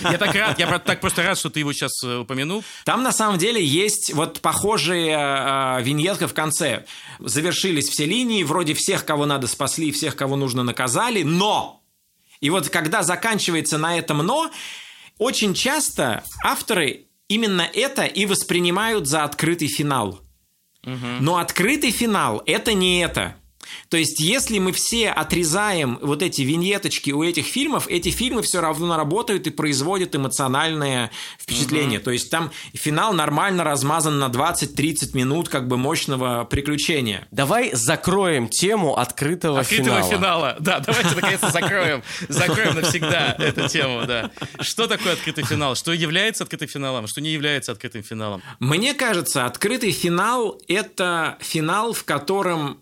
Я 0.04 0.18
так 0.18 0.36
рад, 0.36 0.60
я 0.60 0.80
так 0.80 1.00
просто 1.00 1.24
рад, 1.24 1.38
что 1.38 1.50
ты 1.50 1.62
его 1.62 1.72
сейчас 1.72 2.04
э, 2.04 2.18
упомянул. 2.18 2.64
Там 2.84 3.02
на 3.02 3.14
самом 3.14 3.38
деле 3.38 3.64
есть 3.64 4.14
вот 4.14 4.42
похожие 4.42 5.16
э, 5.18 5.82
виньетка 5.84 6.28
в 6.28 6.34
конце. 6.34 6.86
Завершились 7.20 7.88
все 7.88 8.06
линии, 8.06 8.44
вроде 8.44 8.74
всех, 8.74 9.06
кого 9.06 9.26
надо 9.26 9.48
спасли, 9.48 9.92
всех, 9.94 10.18
кого 10.18 10.36
нужно 10.36 10.64
наказали, 10.64 11.24
но! 11.24 11.82
И 12.42 12.50
вот 12.50 12.70
когда 12.70 13.04
заканчивается 13.04 13.78
на 13.78 13.98
этом 13.98 14.18
«но», 14.18 14.52
очень 15.18 15.54
часто 15.54 16.24
авторы 16.44 17.06
именно 17.32 17.62
это 17.74 18.04
и 18.04 18.26
воспринимают 18.26 19.08
за 19.08 19.24
открытый 19.24 19.70
финал. 19.70 20.20
Угу. 20.86 21.22
Но 21.22 21.38
открытый 21.38 21.92
финал 21.92 22.44
это 22.46 22.74
не 22.74 23.02
это. 23.02 23.36
То 23.90 23.98
есть, 23.98 24.20
если 24.20 24.60
мы 24.60 24.72
все 24.72 25.10
отрезаем 25.10 26.00
вот 26.02 26.22
эти 26.22 26.42
виньеточки 26.42 27.12
у 27.12 27.24
этих 27.24 27.46
фильмов, 27.46 27.88
эти 27.88 28.10
фильмы 28.10 28.42
все 28.42 28.62
равно 28.62 28.96
работают 28.96 29.48
и 29.48 29.50
производят 29.50 30.16
эмоциональное 30.16 31.12
впечатление. 31.40 32.00
Угу. 32.00 32.06
То 32.06 32.12
есть, 32.12 32.30
там 32.30 32.52
финал 32.74 33.14
нормально 33.14 33.64
размазан 33.64 34.20
на 34.20 34.26
20-30 34.26 35.16
минут 35.16 35.50
как 35.50 35.68
бы 35.68 35.78
мощного 35.78 36.46
приключения. 36.46 37.28
Давай 37.32 37.72
закроем 37.74 38.48
тему 38.48 38.98
открытого, 38.98 39.60
открытого 39.60 40.02
финала. 40.02 40.12
финала. 40.12 40.56
Да, 40.60 40.80
давайте 40.80 41.16
наконец-то 41.16 41.52
закроем. 41.52 42.04
Закроем 42.30 42.76
навсегда 42.76 43.36
эту 43.38 43.68
тему, 43.68 44.06
да. 44.06 44.32
Что 44.60 44.88
такое 44.88 45.14
открытый 45.14 45.44
финал? 45.44 45.76
Что 45.76 45.94
является 45.94 46.44
открытым 46.44 46.68
финалом? 46.68 47.08
Что 47.08 47.22
не 47.22 47.32
является 47.32 47.72
открытым 47.72 48.04
финалом? 48.04 48.42
Мне 48.60 48.94
кажется, 48.94 49.46
открытый 49.46 49.92
финал– 49.92 50.60
это 50.68 51.38
финал, 51.40 51.94
в 51.94 52.04
котором 52.04 52.81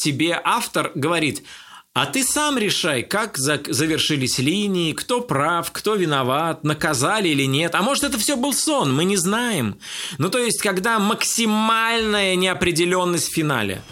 тебе 0.00 0.40
автор 0.42 0.92
говорит, 0.94 1.44
а 1.92 2.06
ты 2.06 2.22
сам 2.22 2.56
решай, 2.56 3.02
как 3.02 3.36
завершились 3.36 4.38
линии, 4.38 4.92
кто 4.92 5.20
прав, 5.20 5.70
кто 5.72 5.96
виноват, 5.96 6.62
наказали 6.62 7.28
или 7.28 7.44
нет. 7.44 7.74
А 7.74 7.82
может, 7.82 8.04
это 8.04 8.16
все 8.18 8.36
был 8.36 8.54
сон, 8.54 8.94
мы 8.94 9.04
не 9.04 9.16
знаем. 9.16 9.78
Ну, 10.18 10.30
то 10.30 10.38
есть, 10.38 10.62
когда 10.62 10.98
максимальная 10.98 12.36
неопределенность 12.36 13.28
в 13.30 13.34
финале. 13.34 13.82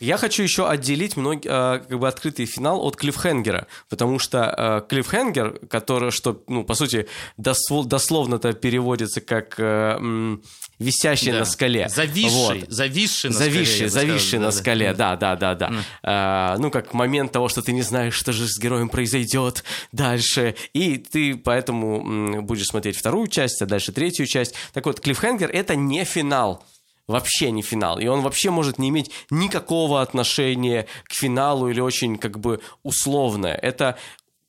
Я 0.00 0.16
хочу 0.16 0.42
еще 0.42 0.68
отделить 0.68 1.16
мног... 1.16 1.40
Э, 1.44 1.80
как 1.88 1.98
бы 1.98 2.06
открытый 2.06 2.46
финал 2.46 2.80
от 2.84 2.96
клиффхенгера, 2.96 3.66
потому 3.88 4.18
что 4.18 4.54
э, 4.56 4.88
клиффхенгер, 4.88 5.60
который, 5.68 6.10
что, 6.10 6.42
ну, 6.46 6.64
по 6.64 6.74
сути, 6.74 7.08
дословно-то 7.36 8.52
переводится 8.52 9.20
как 9.20 9.54
э, 9.58 10.38
висящий 10.78 11.32
да. 11.32 11.40
на 11.40 11.44
скале. 11.44 11.88
Зависший, 11.88 12.60
вот. 12.60 12.70
зависший 12.70 13.30
на 13.30 13.36
зависший, 13.36 13.88
скале. 13.88 13.90
Зависший 13.90 14.38
на 14.38 14.50
скале, 14.50 14.94
да, 14.94 15.16
да, 15.16 15.36
да, 15.36 15.54
да. 15.54 15.68
Mm. 15.68 15.82
А, 16.04 16.56
ну, 16.58 16.70
как 16.70 16.94
момент 16.94 17.32
того, 17.32 17.48
что 17.48 17.62
ты 17.62 17.72
не 17.72 17.82
знаешь, 17.82 18.14
что 18.14 18.32
же 18.32 18.46
с 18.46 18.58
героем 18.58 18.88
произойдет 18.88 19.64
дальше, 19.92 20.54
и 20.72 20.98
ты 20.98 21.36
поэтому 21.36 22.42
будешь 22.42 22.66
смотреть 22.66 22.96
вторую 22.96 23.26
часть, 23.26 23.60
а 23.62 23.66
дальше 23.66 23.92
третью 23.92 24.26
часть. 24.26 24.54
Так 24.72 24.86
вот, 24.86 25.00
клиффхенгер— 25.00 25.50
это 25.52 25.74
не 25.74 26.04
финал 26.04 26.64
вообще 27.08 27.50
не 27.50 27.62
финал. 27.62 27.98
И 27.98 28.06
он 28.06 28.20
вообще 28.20 28.50
может 28.50 28.78
не 28.78 28.90
иметь 28.90 29.10
никакого 29.30 30.02
отношения 30.02 30.86
к 31.04 31.14
финалу 31.14 31.68
или 31.68 31.80
очень 31.80 32.18
как 32.18 32.38
бы 32.38 32.60
условное. 32.84 33.54
Это 33.54 33.98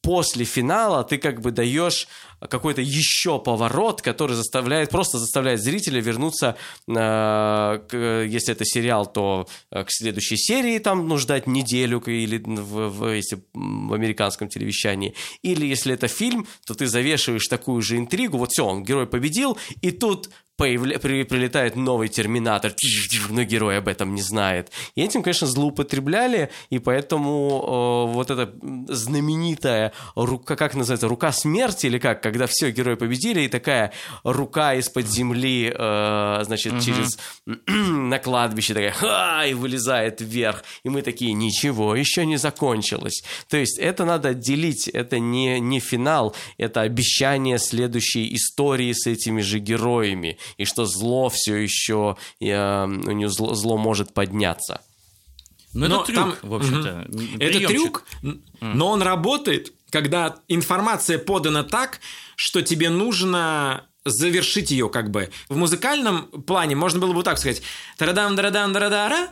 после 0.02 0.46
финала 0.46 1.04
ты 1.04 1.18
как 1.18 1.42
бы 1.42 1.52
даешь 1.52 2.08
какой-то 2.48 2.82
еще 2.82 3.40
поворот, 3.40 4.02
который 4.02 4.36
заставляет, 4.36 4.90
просто 4.90 5.18
заставляет 5.18 5.62
зрителя 5.62 6.00
вернуться, 6.00 6.58
э, 6.88 6.94
к, 6.94 8.26
если 8.28 8.54
это 8.54 8.66
сериал, 8.66 9.06
то 9.06 9.48
э, 9.72 9.84
к 9.84 9.88
следующей 9.90 10.38
серии 10.38 10.80
там 10.80 11.08
ну, 11.08 11.18
ждать 11.18 11.48
неделю 11.48 12.00
или 12.00 12.38
в, 12.38 12.90
в, 12.90 13.14
если 13.14 13.42
в 13.54 13.94
американском 13.94 14.50
телевещании. 14.50 15.14
Или 15.42 15.66
если 15.66 15.94
это 15.94 16.08
фильм, 16.08 16.48
то 16.66 16.74
ты 16.74 16.88
завешиваешь 16.88 17.48
такую 17.48 17.82
же 17.82 17.98
интригу, 17.98 18.38
вот 18.38 18.52
все, 18.52 18.66
он 18.66 18.84
герой 18.84 19.08
победил, 19.08 19.58
и 19.82 19.92
тут 19.92 20.30
прилетает 20.60 21.76
новый 21.76 22.10
терминатор, 22.10 22.74
но 23.30 23.44
герой 23.44 23.78
об 23.78 23.88
этом 23.88 24.14
не 24.14 24.22
знает. 24.22 24.72
И 24.96 25.02
этим, 25.02 25.24
конечно, 25.24 25.48
злоупотребляли, 25.48 26.50
и 26.70 26.80
поэтому 26.80 28.08
э, 28.10 28.14
вот 28.14 28.30
эта 28.30 28.54
знаменитая 28.94 29.94
рука, 30.16 30.56
как 30.56 30.76
называется, 30.76 31.08
рука 31.08 31.32
смерти 31.32 31.86
или 31.86 31.98
как, 31.98 32.22
когда 32.32 32.48
все 32.48 32.72
герои 32.72 32.96
победили, 32.96 33.42
и 33.42 33.48
такая 33.48 33.92
рука 34.24 34.74
из-под 34.76 35.08
земли, 35.08 35.74
э, 35.74 36.40
значит, 36.44 36.74
угу. 36.74 36.82
через 36.82 37.18
на 37.68 38.20
кладбище 38.20 38.74
такая, 38.74 38.92
ха, 38.92 39.46
и 39.46 39.54
вылезает 39.54 40.22
вверх, 40.22 40.64
и 40.84 40.90
мы 40.90 41.02
такие, 41.02 41.34
ничего, 41.34 41.96
еще 41.96 42.26
не 42.26 42.38
закончилось. 42.38 43.24
То 43.50 43.58
есть 43.58 43.78
это 43.80 44.06
надо 44.06 44.30
отделить, 44.30 44.88
это 44.88 45.20
не, 45.20 45.60
не 45.60 45.80
финал, 45.80 46.36
это 46.58 46.82
обещание 46.82 47.58
следующей 47.58 48.34
истории 48.36 48.94
с 48.94 49.08
этими 49.08 49.42
же 49.42 49.60
героями 49.60 50.38
и 50.58 50.66
что 50.66 50.86
зло 50.86 51.30
все 51.30 51.56
еще, 51.56 52.18
э, 52.40 52.84
у 52.86 53.12
нее 53.12 53.30
зло, 53.30 53.54
зло 53.54 53.78
может 53.78 54.14
подняться. 54.14 54.82
Ну, 55.74 55.86
это 55.86 56.06
трюк, 56.06 56.16
там, 56.16 56.50
в 56.50 56.54
общем-то. 56.56 57.08
Угу. 57.10 57.24
Это 57.40 57.68
трюк, 57.68 58.06
но 58.60 58.90
он 58.90 59.02
работает, 59.02 59.74
когда 59.92 60.38
информация 60.48 61.20
подана 61.20 61.64
так, 61.64 62.00
что 62.36 62.62
тебе 62.62 62.90
нужно 62.90 63.86
завершить 64.06 64.72
ее 64.72 64.90
как 64.90 65.12
бы. 65.12 65.30
В 65.50 65.58
музыкальном 65.58 66.28
плане 66.44 66.76
можно 66.76 67.00
было 67.00 67.14
бы 67.14 67.24
так 67.24 67.38
сказать. 67.38 67.62
Тарадам, 67.98 68.36
дарадам, 68.36 68.74
дарадара, 68.74 69.30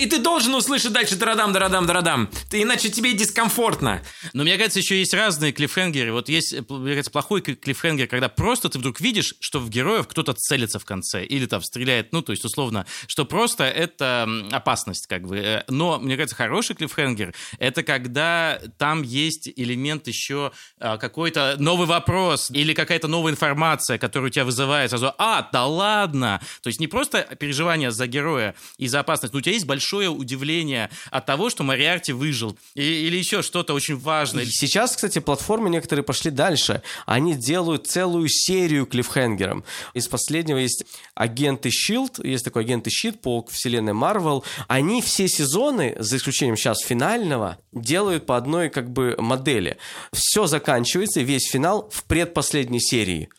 и 0.00 0.06
ты 0.06 0.18
должен 0.18 0.54
услышать 0.54 0.92
дальше 0.92 1.16
тарадам, 1.16 1.52
тарадам, 1.52 1.86
тарадам. 1.86 2.30
Ты, 2.48 2.62
иначе 2.62 2.88
тебе 2.88 3.12
дискомфортно. 3.12 4.02
Но 4.32 4.44
мне 4.44 4.56
кажется, 4.56 4.78
еще 4.78 4.98
есть 4.98 5.12
разные 5.12 5.52
клиффхенгеры. 5.52 6.12
Вот 6.12 6.30
есть, 6.30 6.54
мне 6.70 6.92
кажется, 6.92 7.10
плохой 7.10 7.42
клиффхенгер, 7.42 8.06
когда 8.06 8.30
просто 8.30 8.70
ты 8.70 8.78
вдруг 8.78 8.98
видишь, 9.00 9.34
что 9.40 9.60
в 9.60 9.68
героев 9.68 10.08
кто-то 10.08 10.32
целится 10.32 10.78
в 10.78 10.86
конце. 10.86 11.22
Или 11.24 11.44
там 11.44 11.62
стреляет, 11.62 12.12
ну, 12.12 12.22
то 12.22 12.32
есть, 12.32 12.46
условно, 12.46 12.86
что 13.08 13.26
просто 13.26 13.64
это 13.64 14.26
опасность, 14.50 15.06
как 15.06 15.26
бы. 15.26 15.36
Э, 15.36 15.64
но, 15.68 15.98
мне 15.98 16.16
кажется, 16.16 16.34
хороший 16.34 16.76
клиффхенгер— 16.76 17.34
это 17.58 17.82
когда 17.82 18.58
там 18.78 19.02
есть 19.02 19.50
элемент 19.54 20.06
еще 20.06 20.52
а, 20.78 20.96
какой-то 20.96 21.56
новый 21.58 21.86
вопрос 21.86 22.50
или 22.50 22.72
какая-то 22.72 23.06
новая 23.06 23.32
информация, 23.32 23.98
которая 23.98 24.28
у 24.28 24.32
тебя 24.32 24.46
вызывает 24.46 24.90
сразу 24.90 25.12
«А, 25.18 25.46
да 25.52 25.66
ладно!» 25.66 26.40
То 26.62 26.68
есть 26.68 26.80
не 26.80 26.86
просто 26.86 27.22
переживание 27.38 27.90
за 27.90 28.06
героя 28.06 28.54
и 28.78 28.88
за 28.88 29.00
опасность, 29.00 29.34
но 29.34 29.38
у 29.38 29.42
тебя 29.42 29.52
есть 29.52 29.66
большой 29.66 29.79
большое 29.80 30.10
удивление 30.10 30.90
от 31.10 31.24
того, 31.24 31.48
что 31.48 31.62
Мариарти 31.62 32.12
выжил. 32.12 32.56
И, 32.74 32.82
или 32.82 33.16
еще 33.16 33.40
что-то 33.40 33.72
очень 33.72 33.96
важное. 33.96 34.44
Сейчас, 34.44 34.94
кстати, 34.94 35.20
платформы 35.20 35.70
некоторые 35.70 36.04
пошли 36.04 36.30
дальше. 36.30 36.82
Они 37.06 37.34
делают 37.34 37.86
целую 37.86 38.28
серию 38.28 38.84
клиффхенгером. 38.84 39.64
Из 39.94 40.06
последнего 40.06 40.58
есть 40.58 40.84
агенты 41.14 41.70
Shield, 41.70 42.26
есть 42.26 42.44
такой 42.44 42.64
агенты 42.64 42.90
Щит 42.90 43.22
по 43.22 43.46
вселенной 43.50 43.94
Marvel. 43.94 44.44
Они 44.68 45.00
все 45.00 45.28
сезоны, 45.28 45.96
за 45.98 46.18
исключением 46.18 46.58
сейчас 46.58 46.80
финального, 46.80 47.56
делают 47.72 48.26
по 48.26 48.36
одной 48.36 48.68
как 48.68 48.90
бы 48.90 49.16
модели. 49.18 49.78
Все 50.12 50.46
заканчивается, 50.46 51.22
весь 51.22 51.48
финал 51.50 51.88
в 51.90 52.04
предпоследней 52.04 52.80
серии. 52.80 53.30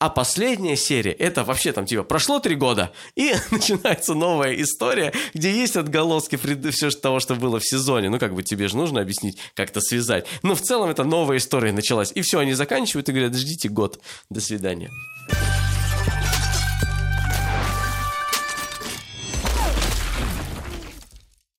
А 0.00 0.08
последняя 0.08 0.76
серия, 0.76 1.12
это 1.12 1.44
вообще 1.44 1.72
там 1.72 1.84
типа 1.84 2.04
прошло 2.04 2.40
три 2.40 2.54
года, 2.54 2.90
и 3.16 3.34
начинается 3.50 4.14
новая 4.14 4.54
история, 4.54 5.12
где 5.34 5.52
есть 5.52 5.76
отголоски 5.76 6.38
все 6.70 6.88
того, 6.88 7.20
что 7.20 7.34
было 7.34 7.60
в 7.60 7.66
сезоне. 7.66 8.08
Ну, 8.08 8.18
как 8.18 8.34
бы 8.34 8.42
тебе 8.42 8.68
же 8.68 8.78
нужно 8.78 9.02
объяснить, 9.02 9.36
как-то 9.54 9.82
связать. 9.82 10.26
Но 10.42 10.54
в 10.54 10.62
целом 10.62 10.88
это 10.88 11.04
новая 11.04 11.36
история 11.36 11.72
началась. 11.72 12.12
И 12.14 12.22
все, 12.22 12.38
они 12.38 12.54
заканчивают 12.54 13.10
и 13.10 13.12
говорят, 13.12 13.34
ждите 13.34 13.68
год. 13.68 14.00
До 14.30 14.40
свидания. 14.40 14.90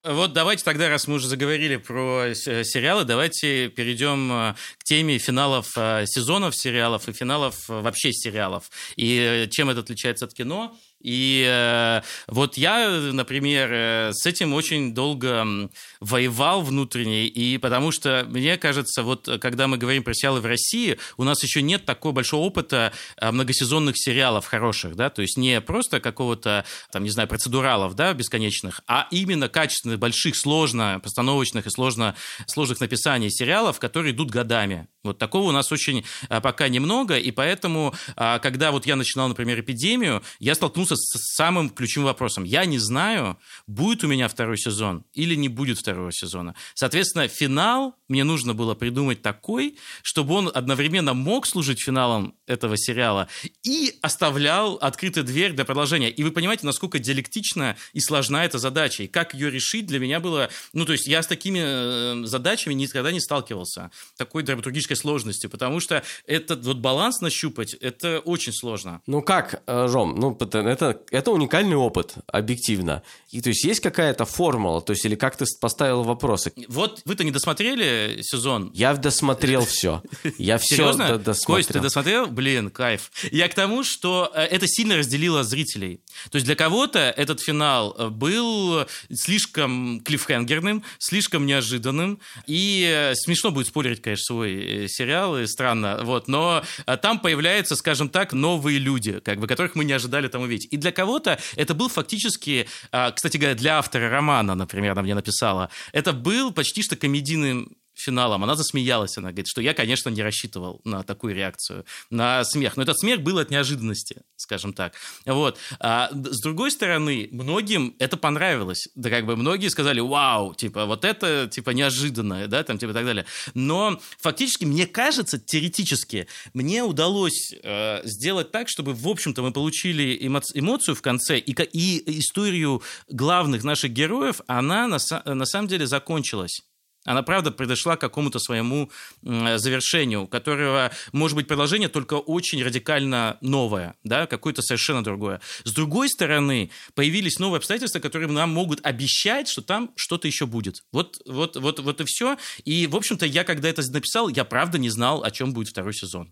Вот 0.04 0.34
давайте 0.34 0.64
тогда, 0.64 0.90
раз 0.90 1.08
мы 1.08 1.16
уже 1.16 1.28
заговорили 1.28 1.76
про 1.76 2.26
э, 2.30 2.34
сериалы, 2.34 3.06
давайте 3.06 3.70
перейдем 3.70 4.32
э, 4.32 4.56
к 4.80 4.84
теме 4.84 5.20
финалов 5.20 5.78
э, 5.78 6.06
сезонов 6.08 6.56
сериалов 6.56 7.08
и 7.08 7.14
финалов 7.14 7.70
вообще 7.70 8.12
сериалов. 8.12 8.72
И 8.96 9.48
чем 9.52 9.70
это 9.70 9.82
отличается 9.82 10.26
от 10.26 10.34
кино? 10.34 10.76
И 11.04 11.46
э, 11.48 12.02
вот 12.28 12.58
я, 12.58 12.90
например, 12.90 13.70
э, 13.72 14.12
с 14.14 14.26
этим 14.26 14.54
очень 14.54 14.94
долго 14.94 15.70
воевал 16.00 16.62
внутренне, 16.62 17.28
и 17.28 17.58
потому 17.58 17.92
что, 17.92 18.26
мне 18.30 18.58
кажется, 18.58 19.04
вот 19.04 19.30
когда 19.42 19.68
мы 19.68 19.78
говорим 19.78 20.04
про 20.04 20.14
сериалы 20.14 20.42
в 20.42 20.46
России, 20.46 20.98
у 21.18 21.24
нас 21.24 21.44
еще 21.44 21.62
нет 21.62 21.86
такого 21.86 22.14
большого 22.14 22.42
опыта 22.42 22.94
э, 23.18 23.32
многосезонных 23.32 23.98
сериалов 23.98 24.46
хороших, 24.46 24.96
да, 24.96 25.10
то 25.10 25.22
есть 25.22 25.38
не 25.38 25.62
просто 25.62 26.00
какого-то, 26.00 26.66
там, 26.92 27.04
не 27.04 27.10
знаю, 27.10 27.28
процедуралов, 27.28 27.96
да, 27.96 28.14
бесконечных, 28.14 28.82
а 28.88 29.08
именно 29.12 29.50
качественных, 29.50 30.00
больших, 30.00 30.36
сложно 30.36 31.00
постановочных 31.04 31.68
и 31.68 31.70
сложно, 31.70 32.16
сложных 32.48 32.80
написаний 32.80 33.30
сериалов, 33.30 33.80
которые 33.80 34.14
идут 34.14 34.30
годами. 34.32 34.88
Вот 35.04 35.18
такого 35.18 35.50
у 35.50 35.52
нас 35.52 35.72
очень 35.72 36.06
а, 36.30 36.42
пока 36.42 36.68
немного, 36.68 37.18
и 37.18 37.32
поэтому, 37.32 37.94
а, 38.16 38.40
когда 38.40 38.72
вот 38.72 38.86
я 38.86 38.96
начинал, 38.96 39.28
например, 39.28 39.60
эпидемию, 39.60 40.22
я 40.40 40.54
столкнулся 40.54 40.91
с 40.96 41.36
самым 41.36 41.70
ключевым 41.70 42.08
вопросом. 42.08 42.44
Я 42.44 42.66
не 42.66 42.80
знаю, 42.80 43.38
будет 43.68 44.04
у 44.04 44.08
меня 44.08 44.28
второй 44.28 44.58
сезон 44.58 45.06
или 45.14 45.36
не 45.36 45.50
будет 45.50 45.78
второго 45.78 46.12
сезона. 46.12 46.56
Соответственно, 46.74 47.28
финал 47.28 47.96
мне 48.12 48.26
нужно 48.26 48.54
было 48.54 48.76
придумать 48.76 49.22
такой, 49.22 49.78
чтобы 50.04 50.34
он 50.34 50.52
одновременно 50.54 51.14
мог 51.14 51.48
служить 51.48 51.82
финалом 51.82 52.36
этого 52.46 52.78
сериала 52.78 53.30
и 53.64 53.98
оставлял 54.02 54.76
открытую 54.76 55.24
дверь 55.24 55.54
для 55.54 55.64
продолжения. 55.64 56.10
И 56.10 56.22
вы 56.22 56.32
понимаете, 56.32 56.66
насколько 56.66 57.00
диалектична 57.00 57.78
и 57.94 58.02
сложна 58.02 58.44
эта 58.44 58.60
задача, 58.60 59.04
и 59.04 59.08
как 59.08 59.34
ее 59.34 59.50
решить 59.50 59.86
для 59.86 59.98
меня 59.98 60.20
было... 60.20 60.50
Ну, 60.74 60.86
то 60.86 60.92
есть 60.92 61.08
я 61.08 61.24
с 61.24 61.28
такими 61.28 61.62
э, 61.64 62.26
задачами 62.26 62.74
никогда 62.74 63.14
не 63.14 63.22
сталкивался, 63.22 63.92
такой 64.18 64.44
драматургической 64.44 64.98
сложности, 64.98 65.48
потому 65.48 65.80
что 65.80 66.04
этот 66.26 66.66
вот 66.66 66.80
баланс 66.80 67.22
нащупать, 67.22 67.76
это 67.76 68.20
очень 68.20 68.52
сложно. 68.52 69.02
Ну 69.08 69.22
как, 69.22 69.64
э, 69.66 69.88
ну 69.90 70.38
это, 70.38 70.60
это 70.82 71.32
уникальный 71.32 71.76
опыт, 71.76 72.16
объективно. 72.28 73.04
И 73.30 73.42
то 73.42 73.50
есть 73.50 73.64
есть 73.64 73.80
какая-то 73.80 74.26
формула, 74.26 74.82
то 74.82 74.92
есть 74.92 75.06
или 75.06 75.16
как 75.16 75.38
ты 75.38 75.46
поставил 75.60 76.04
вопросы? 76.04 76.52
Вот 76.68 77.02
вы-то 77.06 77.24
не 77.24 77.32
досмотрели 77.32 78.20
сезон? 78.22 78.72
Я 78.74 78.94
досмотрел 78.94 79.66
все. 79.66 80.02
Я 80.38 80.58
все 80.58 80.94
досмотрел. 80.94 81.36
Кость, 81.46 81.70
ты 81.70 81.80
досмотрел? 81.80 82.28
Блин, 82.28 82.70
кайф. 82.70 83.12
Я 83.32 83.48
к 83.48 83.54
тому, 83.54 83.84
что 83.84 84.32
э, 84.34 84.44
это 84.44 84.68
сильно 84.68 84.98
разделило 84.98 85.44
зрителей. 85.44 86.02
То 86.30 86.36
есть 86.36 86.46
для 86.46 86.56
кого-то 86.56 87.00
этот 87.00 87.42
финал 87.42 87.96
э, 87.98 88.10
был 88.10 88.86
слишком 89.14 90.02
клиффхенгерным, 90.02 90.84
слишком 91.00 91.46
неожиданным, 91.46 92.20
и 92.48 93.12
смешно 93.16 93.52
будет 93.52 93.68
спойлерить, 93.68 94.02
конечно, 94.02 94.26
свой 94.26 94.88
сериал, 94.90 95.38
и 95.38 95.46
странно, 95.48 96.00
вот, 96.04 96.28
но 96.28 96.64
там 97.02 97.20
появляются, 97.20 97.76
скажем 97.76 98.10
так, 98.10 98.34
новые 98.34 98.80
люди, 98.80 99.20
как 99.20 99.40
бы, 99.40 99.48
которых 99.48 99.76
мы 99.76 99.86
не 99.86 99.94
ожидали 99.94 100.28
там 100.28 100.42
увидеть. 100.42 100.68
И 100.72 100.78
для 100.78 100.92
кого-то 100.92 101.38
это 101.56 101.76
был 101.76 101.90
фактически, 101.90 102.68
а, 102.92 103.12
кстати 103.12 103.38
говоря, 103.38 103.56
для 103.56 103.78
автора 103.78 104.10
романа, 104.10 104.56
например, 104.56 104.94
она 104.94 105.04
мне 105.04 105.14
написала, 105.14 105.70
это 105.92 106.14
был 106.14 106.52
почти 106.52 106.82
что 106.82 106.96
комедийный 106.96 107.68
финалом, 108.02 108.44
она 108.44 108.56
засмеялась, 108.56 109.18
она 109.18 109.30
говорит, 109.30 109.48
что 109.48 109.62
я, 109.62 109.74
конечно, 109.74 110.10
не 110.10 110.22
рассчитывал 110.22 110.82
на 110.84 111.04
такую 111.04 111.36
реакцию, 111.36 111.86
на 112.10 112.44
смех, 112.44 112.78
но 112.78 112.84
этот 112.84 113.00
смех 113.00 113.22
был 113.22 113.38
от 113.38 113.50
неожиданности, 113.50 114.22
скажем 114.36 114.74
так. 114.74 114.94
Вот. 115.26 115.58
А 115.80 116.10
с 116.12 116.42
другой 116.42 116.72
стороны, 116.72 117.30
многим 117.32 117.96
это 118.00 118.18
понравилось, 118.18 118.88
да 118.96 119.10
как 119.10 119.26
бы 119.26 119.36
многие 119.36 119.70
сказали, 119.70 120.00
вау, 120.00 120.54
типа, 120.54 120.86
вот 120.86 121.06
это, 121.06 121.48
типа, 121.52 121.72
неожиданно, 121.72 122.48
да, 122.48 122.64
там, 122.64 122.78
типа, 122.78 122.92
и 122.92 122.94
так 122.94 123.06
далее. 123.06 123.26
Но 123.54 124.00
фактически, 124.20 124.66
мне 124.66 124.88
кажется, 124.88 125.40
теоретически, 125.40 126.28
мне 126.54 126.84
удалось 126.84 127.54
э, 127.64 128.02
сделать 128.04 128.52
так, 128.52 128.68
чтобы, 128.70 128.94
в 128.94 129.08
общем-то, 129.08 129.42
мы 129.42 129.52
получили 129.52 130.18
эмо- 130.22 130.42
эмоцию 130.54 130.96
в 130.96 131.02
конце, 131.02 131.38
и, 131.38 131.52
и 131.52 132.20
историю 132.20 132.82
главных 133.10 133.64
наших 133.64 133.92
героев, 133.92 134.42
она 134.48 134.88
на, 134.88 134.98
на 135.26 135.46
самом 135.46 135.68
деле 135.68 135.88
закончилась. 135.88 136.62
Она, 137.04 137.24
правда, 137.24 137.52
подошла 137.52 137.98
к 137.98 138.02
какому-то 138.02 138.38
своему 138.40 138.92
завершению, 139.24 140.28
которого 140.28 140.92
может 141.12 141.36
быть 141.36 141.48
продолжение 141.48 141.90
только 141.90 142.14
очень 142.16 142.64
радикально 142.64 143.38
новое, 143.42 143.96
да, 144.04 144.28
какое-то 144.28 144.62
совершенно 144.62 145.04
другое. 145.04 145.42
С 145.64 145.74
другой 145.74 146.10
стороны, 146.10 146.70
появились 146.94 147.40
новые 147.40 147.58
обстоятельства, 147.58 148.00
которые 148.00 148.30
нам 148.30 148.52
могут 148.52 148.86
обещать, 148.86 149.48
что 149.48 149.62
там 149.62 149.92
что-то 149.96 150.28
еще 150.28 150.46
будет. 150.46 150.84
Вот, 150.92 151.20
вот, 151.26 151.56
вот, 151.56 151.80
вот 151.80 152.02
и 152.02 152.04
все. 152.06 152.38
И, 152.66 152.86
в 152.86 152.96
общем-то, 152.96 153.26
я, 153.26 153.44
когда 153.44 153.70
это 153.70 153.82
написал, 153.92 154.30
я 154.30 154.46
правда 154.46 154.78
не 154.78 154.90
знал, 154.90 155.24
о 155.24 155.32
чем 155.32 155.54
будет 155.54 155.70
второй 155.70 155.94
сезон. 155.94 156.32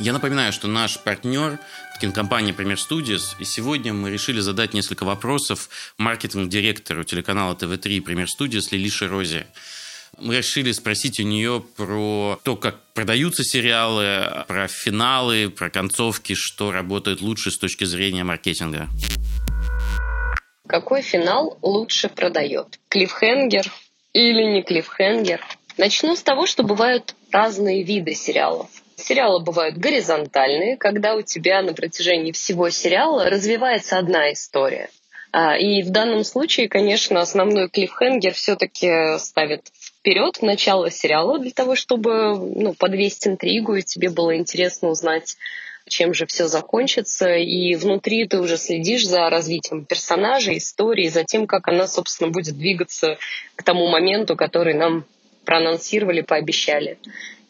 Я 0.00 0.12
напоминаю, 0.12 0.52
что 0.52 0.66
наш 0.66 0.98
партнер 0.98 1.60
кинокомпания 2.00 2.52
Premier 2.52 2.76
Studios, 2.76 3.34
и 3.38 3.44
сегодня 3.44 3.92
мы 3.92 4.10
решили 4.10 4.40
задать 4.40 4.74
несколько 4.74 5.04
вопросов 5.04 5.68
маркетинг-директору 5.98 7.04
телеканала 7.04 7.54
ТВ3 7.54 8.04
Premier 8.04 8.26
Studios 8.26 8.68
Лилише 8.70 9.06
Розе. 9.06 9.46
Мы 10.18 10.36
решили 10.36 10.72
спросить 10.72 11.18
у 11.18 11.24
нее 11.24 11.64
про 11.76 12.38
то, 12.44 12.56
как 12.56 12.80
продаются 12.92 13.42
сериалы, 13.42 14.44
про 14.46 14.68
финалы, 14.68 15.50
про 15.50 15.70
концовки, 15.70 16.34
что 16.34 16.70
работает 16.70 17.20
лучше 17.20 17.50
с 17.50 17.58
точки 17.58 17.84
зрения 17.84 18.24
маркетинга. 18.24 18.88
Какой 20.66 21.02
финал 21.02 21.58
лучше 21.62 22.08
продает? 22.08 22.78
Клиффхенгер 22.88 23.70
или 24.12 24.42
не 24.44 24.62
клиффхенгер? 24.62 25.40
Начну 25.76 26.14
с 26.14 26.22
того, 26.22 26.46
что 26.46 26.62
бывают 26.62 27.14
разные 27.32 27.82
виды 27.82 28.14
сериалов. 28.14 28.70
Сериалы 28.96 29.40
бывают 29.40 29.76
горизонтальные, 29.76 30.76
когда 30.76 31.14
у 31.14 31.22
тебя 31.22 31.62
на 31.62 31.74
протяжении 31.74 32.32
всего 32.32 32.70
сериала 32.70 33.28
развивается 33.28 33.98
одна 33.98 34.32
история. 34.32 34.88
А, 35.32 35.56
и 35.56 35.82
в 35.82 35.90
данном 35.90 36.22
случае, 36.22 36.68
конечно, 36.68 37.20
основной 37.20 37.68
клиффхенгер 37.68 38.34
все-таки 38.34 39.18
ставит 39.18 39.66
вперед 39.74 40.42
начало 40.42 40.90
сериала 40.90 41.40
для 41.40 41.50
того, 41.50 41.74
чтобы 41.74 42.36
ну, 42.36 42.72
подвесить 42.74 43.26
интригу, 43.26 43.74
и 43.74 43.82
тебе 43.82 44.10
было 44.10 44.36
интересно 44.36 44.90
узнать, 44.90 45.36
чем 45.88 46.14
же 46.14 46.26
все 46.26 46.46
закончится. 46.46 47.34
И 47.34 47.74
внутри 47.74 48.28
ты 48.28 48.38
уже 48.38 48.56
следишь 48.56 49.06
за 49.06 49.28
развитием 49.28 49.84
персонажа, 49.84 50.56
истории, 50.56 51.08
за 51.08 51.24
тем, 51.24 51.48
как 51.48 51.66
она, 51.66 51.88
собственно, 51.88 52.30
будет 52.30 52.56
двигаться 52.56 53.18
к 53.56 53.64
тому 53.64 53.88
моменту, 53.88 54.36
который 54.36 54.74
нам 54.74 55.04
проанонсировали, 55.44 56.20
пообещали. 56.20 56.98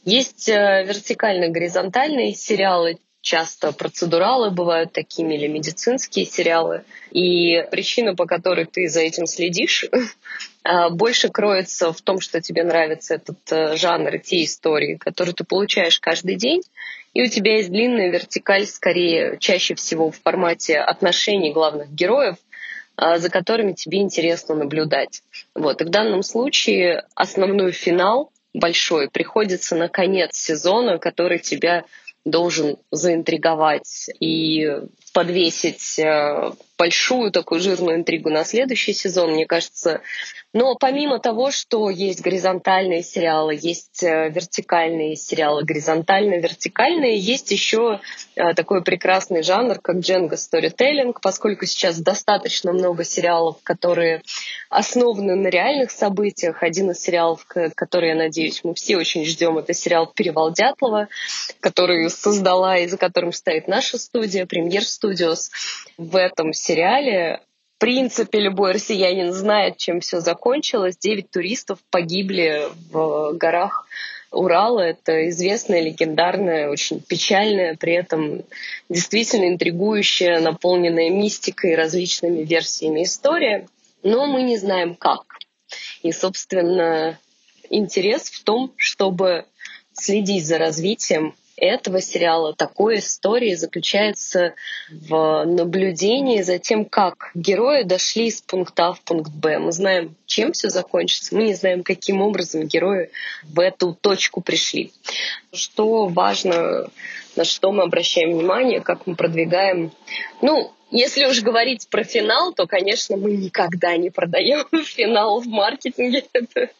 Есть 0.04 0.50
э, 0.50 0.84
вертикально-горизонтальные 0.86 2.34
сериалы, 2.34 2.98
часто 3.22 3.72
процедуралы 3.72 4.50
бывают 4.50 4.92
такими 4.92 5.34
или 5.34 5.46
медицинские 5.46 6.26
сериалы. 6.26 6.84
И 7.10 7.64
причина, 7.70 8.14
по 8.14 8.26
которой 8.26 8.66
ты 8.66 8.88
за 8.88 9.00
этим 9.00 9.26
следишь, 9.26 9.86
э, 10.64 10.90
больше 10.90 11.30
кроется 11.30 11.92
в 11.92 12.02
том, 12.02 12.20
что 12.20 12.42
тебе 12.42 12.64
нравится 12.64 13.14
этот 13.14 13.38
э, 13.50 13.76
жанр, 13.76 14.18
те 14.18 14.44
истории, 14.44 14.96
которые 14.96 15.34
ты 15.34 15.44
получаешь 15.44 15.98
каждый 16.00 16.34
день. 16.34 16.60
И 17.14 17.22
у 17.22 17.26
тебя 17.26 17.56
есть 17.56 17.70
длинная 17.70 18.10
вертикаль, 18.10 18.66
скорее, 18.66 19.38
чаще 19.38 19.74
всего 19.74 20.10
в 20.10 20.20
формате 20.20 20.78
отношений 20.80 21.52
главных 21.52 21.88
героев, 21.90 22.36
за 22.96 23.30
которыми 23.30 23.72
тебе 23.72 23.98
интересно 23.98 24.56
наблюдать. 24.56 25.22
Вот. 25.54 25.80
И 25.80 25.84
в 25.84 25.90
данном 25.90 26.24
случае 26.24 27.04
основной 27.14 27.70
финал 27.70 28.32
большой 28.54 29.10
приходится 29.10 29.76
на 29.76 29.88
конец 29.88 30.36
сезона, 30.36 30.98
который 30.98 31.40
тебя 31.40 31.84
должен 32.24 32.78
заинтриговать. 32.90 34.08
И 34.20 34.80
подвесить 35.14 35.98
э, 36.00 36.50
большую 36.76 37.30
такую 37.30 37.60
жирную 37.60 37.96
интригу 37.96 38.30
на 38.30 38.44
следующий 38.44 38.92
сезон, 38.92 39.32
мне 39.32 39.46
кажется. 39.46 40.00
Но 40.52 40.76
помимо 40.76 41.18
того, 41.18 41.50
что 41.50 41.90
есть 41.90 42.20
горизонтальные 42.20 43.02
сериалы, 43.02 43.58
есть 43.60 44.02
э, 44.02 44.30
вертикальные 44.30 45.16
сериалы, 45.16 45.64
горизонтально-вертикальные, 45.64 47.16
есть 47.16 47.52
еще 47.52 48.00
э, 48.34 48.54
такой 48.54 48.82
прекрасный 48.82 49.42
жанр, 49.42 49.78
как 49.80 49.98
Дженга 49.98 50.36
Storytelling, 50.36 51.14
поскольку 51.22 51.66
сейчас 51.66 51.98
достаточно 51.98 52.72
много 52.72 53.04
сериалов, 53.04 53.56
которые 53.62 54.22
основаны 54.68 55.36
на 55.36 55.48
реальных 55.48 55.92
событиях. 55.92 56.62
Один 56.62 56.90
из 56.90 56.98
сериалов, 56.98 57.46
который, 57.46 58.10
я 58.10 58.16
надеюсь, 58.16 58.62
мы 58.64 58.74
все 58.74 58.96
очень 58.96 59.24
ждем, 59.24 59.58
это 59.58 59.74
сериал 59.74 60.06
«Перевал 60.12 60.52
Дятлова», 60.52 61.08
который 61.60 62.10
создала 62.10 62.78
и 62.78 62.88
за 62.88 62.96
которым 62.96 63.32
стоит 63.32 63.68
наша 63.68 63.98
студия, 63.98 64.46
Премьер 64.46 64.84
Studios. 65.04 65.50
В 65.98 66.16
этом 66.16 66.52
сериале 66.52 67.40
в 67.76 67.80
принципе, 67.80 68.38
любой 68.38 68.72
россиянин 68.72 69.32
знает, 69.32 69.76
чем 69.76 70.00
все 70.00 70.20
закончилось. 70.20 70.96
Девять 70.96 71.30
туристов 71.30 71.80
погибли 71.90 72.68
в 72.90 73.32
горах 73.32 73.86
Урала. 74.30 74.80
Это 74.80 75.28
известная, 75.28 75.82
легендарная, 75.82 76.70
очень 76.70 77.00
печальная, 77.00 77.76
при 77.76 77.94
этом 77.94 78.42
действительно 78.88 79.48
интригующая, 79.48 80.40
наполненная 80.40 81.10
мистикой 81.10 81.72
и 81.72 81.76
различными 81.76 82.42
версиями 82.44 83.02
история. 83.02 83.66
Но 84.02 84.26
мы 84.26 84.42
не 84.42 84.56
знаем 84.56 84.94
как. 84.94 85.24
И, 86.02 86.12
собственно, 86.12 87.18
интерес 87.70 88.30
в 88.30 88.44
том, 88.44 88.72
чтобы 88.76 89.46
следить 89.92 90.46
за 90.46 90.58
развитием 90.58 91.34
этого 91.56 92.00
сериала, 92.00 92.54
такой 92.54 92.98
истории 92.98 93.54
заключается 93.54 94.54
в 94.90 95.44
наблюдении 95.44 96.42
за 96.42 96.58
тем, 96.58 96.84
как 96.84 97.30
герои 97.34 97.82
дошли 97.82 98.26
из 98.26 98.42
пункта 98.42 98.88
А 98.88 98.92
в 98.92 99.00
пункт 99.02 99.32
Б. 99.32 99.58
Мы 99.58 99.72
знаем, 99.72 100.16
чем 100.26 100.52
все 100.52 100.68
закончится, 100.68 101.34
мы 101.34 101.44
не 101.44 101.54
знаем, 101.54 101.82
каким 101.82 102.20
образом 102.22 102.66
герои 102.66 103.10
в 103.44 103.60
эту 103.60 103.94
точку 103.94 104.40
пришли. 104.40 104.92
Что 105.52 106.06
важно, 106.06 106.88
на 107.36 107.44
что 107.44 107.72
мы 107.72 107.84
обращаем 107.84 108.32
внимание, 108.32 108.80
как 108.80 109.06
мы 109.06 109.14
продвигаем. 109.14 109.92
Ну, 110.42 110.72
если 110.90 111.24
уж 111.24 111.40
говорить 111.42 111.88
про 111.88 112.04
финал, 112.04 112.52
то, 112.52 112.66
конечно, 112.66 113.16
мы 113.16 113.32
никогда 113.32 113.96
не 113.96 114.10
продаем 114.10 114.64
финал 114.84 115.40
в 115.40 115.46
маркетинге. 115.46 116.24
Это 116.32 116.70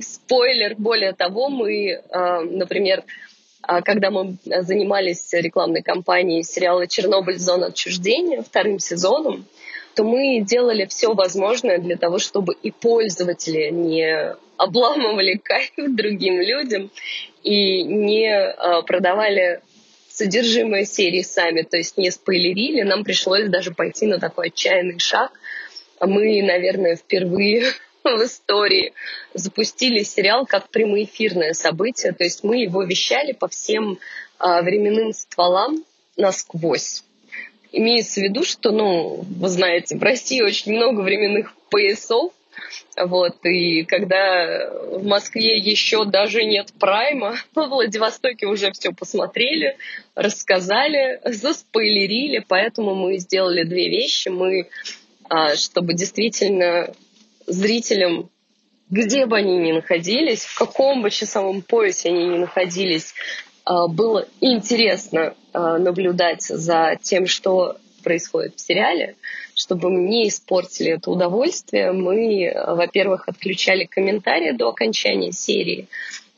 спойлер. 0.00 0.76
Более 0.76 1.12
того, 1.12 1.48
мы, 1.48 1.88
э, 1.90 2.40
например, 2.42 3.02
когда 3.84 4.10
мы 4.10 4.36
занимались 4.44 5.32
рекламной 5.32 5.82
кампанией 5.82 6.42
сериала 6.42 6.86
«Чернобыль. 6.86 7.38
Зона 7.38 7.66
отчуждения» 7.66 8.42
вторым 8.42 8.78
сезоном, 8.78 9.46
то 9.94 10.04
мы 10.04 10.40
делали 10.40 10.84
все 10.86 11.14
возможное 11.14 11.78
для 11.78 11.96
того, 11.96 12.18
чтобы 12.18 12.54
и 12.62 12.70
пользователи 12.70 13.70
не 13.70 14.36
обламывали 14.56 15.36
кайф 15.42 15.72
другим 15.76 16.40
людям 16.40 16.90
и 17.42 17.82
не 17.82 18.28
а, 18.30 18.82
продавали 18.82 19.60
содержимое 20.08 20.84
серии 20.84 21.22
сами, 21.22 21.62
то 21.62 21.76
есть 21.76 21.98
не 21.98 22.10
спойлерили. 22.10 22.82
Нам 22.82 23.04
пришлось 23.04 23.48
даже 23.48 23.72
пойти 23.72 24.06
на 24.06 24.18
такой 24.18 24.48
отчаянный 24.48 24.98
шаг. 24.98 25.32
Мы, 26.00 26.42
наверное, 26.42 26.96
впервые 26.96 27.64
в 28.14 28.24
истории 28.24 28.92
запустили 29.34 30.02
сериал 30.02 30.46
как 30.46 30.68
прямоэфирное 30.68 31.52
событие. 31.52 32.12
То 32.12 32.24
есть 32.24 32.44
мы 32.44 32.58
его 32.58 32.82
вещали 32.82 33.32
по 33.32 33.48
всем 33.48 33.98
а, 34.38 34.62
временным 34.62 35.12
стволам 35.12 35.84
насквозь. 36.16 37.02
Имеется 37.72 38.20
в 38.20 38.22
виду, 38.22 38.44
что, 38.44 38.70
ну, 38.70 39.24
вы 39.28 39.48
знаете, 39.48 39.96
в 39.96 40.02
России 40.02 40.40
очень 40.40 40.72
много 40.74 41.00
временных 41.00 41.54
поясов, 41.68 42.32
вот, 42.96 43.44
и 43.44 43.84
когда 43.84 44.70
в 44.70 45.04
Москве 45.04 45.58
еще 45.58 46.04
даже 46.06 46.44
нет 46.44 46.72
прайма, 46.78 47.36
в 47.54 47.66
Владивостоке 47.66 48.46
уже 48.46 48.72
все 48.72 48.92
посмотрели, 48.92 49.76
рассказали, 50.14 51.20
заспойлерили, 51.24 52.44
поэтому 52.46 52.94
мы 52.94 53.18
сделали 53.18 53.64
две 53.64 53.90
вещи. 53.90 54.28
Мы, 54.28 54.68
а, 55.28 55.54
чтобы 55.56 55.92
действительно 55.92 56.94
зрителям, 57.46 58.30
где 58.90 59.26
бы 59.26 59.36
они 59.36 59.58
ни 59.58 59.72
находились, 59.72 60.44
в 60.44 60.58
каком 60.58 61.02
бы 61.02 61.10
часовом 61.10 61.62
поясе 61.62 62.10
они 62.10 62.26
ни 62.26 62.38
находились, 62.38 63.14
а, 63.64 63.88
было 63.88 64.26
интересно 64.40 65.34
а, 65.52 65.78
наблюдать 65.78 66.42
за 66.42 66.98
тем, 67.02 67.26
что 67.26 67.76
происходит 68.04 68.54
в 68.56 68.60
сериале, 68.60 69.16
чтобы 69.54 69.90
не 69.90 70.28
испортили 70.28 70.92
это 70.92 71.10
удовольствие, 71.10 71.90
мы, 71.90 72.52
во-первых, 72.54 73.28
отключали 73.28 73.84
комментарии 73.84 74.52
до 74.52 74.68
окончания 74.68 75.32
серии, 75.32 75.88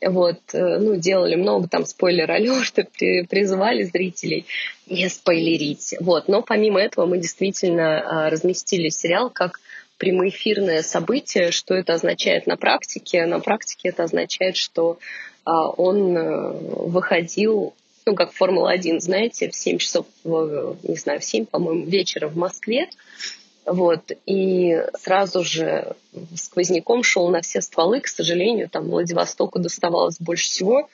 вот, 0.01 0.39
э, 0.53 0.77
ну, 0.79 0.95
делали 0.95 1.35
много 1.35 1.67
там 1.67 1.85
спойлер-алерта, 1.85 2.87
призывали 3.29 3.83
зрителей 3.83 4.45
не 4.87 5.09
спойлерить. 5.09 5.95
Вот, 5.99 6.27
но 6.27 6.41
помимо 6.41 6.79
этого 6.79 7.05
мы 7.05 7.19
действительно 7.19 7.99
а, 7.99 8.29
разместили 8.29 8.89
сериал 8.89 9.29
как 9.29 9.59
прямоэфирное 9.99 10.81
событие. 10.81 11.51
Что 11.51 11.75
это 11.75 11.93
означает 11.93 12.47
на 12.47 12.57
практике? 12.57 13.27
На 13.27 13.39
практике 13.39 13.89
это 13.89 14.03
означает, 14.03 14.55
что 14.55 14.97
а, 15.45 15.69
он 15.69 16.17
э, 16.17 16.51
выходил 16.87 17.73
ну, 18.05 18.15
как 18.15 18.31
Формула-1, 18.33 19.01
знаете, 19.01 19.49
в 19.49 19.55
7 19.55 19.77
часов, 19.77 20.07
не 20.23 20.95
знаю, 20.95 21.19
в 21.19 21.23
7, 21.23 21.45
по-моему, 21.45 21.85
вечера 21.85 22.27
в 22.27 22.35
Москве. 22.35 22.89
Вот, 23.65 24.11
и 24.25 24.81
сразу 24.99 25.43
же 25.43 25.95
сквозняком 26.35 27.03
шел 27.03 27.29
на 27.29 27.41
все 27.41 27.61
стволы. 27.61 27.99
К 27.99 28.07
сожалению, 28.07 28.67
там 28.67 28.89
Владивостоку 28.89 29.59
доставалось 29.59 30.19
больше 30.19 30.49
всего. 30.49 30.89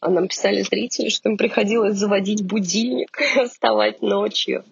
А 0.00 0.10
нам 0.10 0.26
писали 0.26 0.62
зрители, 0.62 1.08
что 1.08 1.28
им 1.28 1.36
приходилось 1.36 1.96
заводить 1.96 2.44
будильник, 2.44 3.16
вставать 3.48 4.02
ночью. 4.02 4.64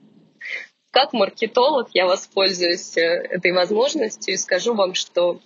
Как 0.95 1.13
маркетолог 1.13 1.89
я 1.93 2.07
воспользуюсь 2.07 2.97
э, 2.97 3.03
этой 3.03 3.51
возможностью 3.51 4.33
и 4.33 4.37
скажу 4.37 4.75
вам, 4.75 4.95
что 4.95 5.41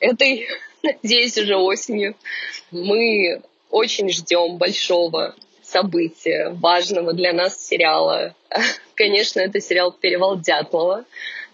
этой, 0.00 0.48
надеюсь, 0.82 1.36
уже 1.36 1.54
осенью 1.54 2.14
мы 2.70 3.42
очень 3.70 4.08
ждем 4.08 4.56
большого 4.56 5.36
события, 5.62 6.48
важного 6.48 7.12
для 7.12 7.34
нас 7.34 7.62
сериала. 7.62 8.34
Конечно, 8.94 9.40
это 9.40 9.60
сериал 9.60 9.92
«Перевал 9.92 10.40
Дятлова», 10.40 11.04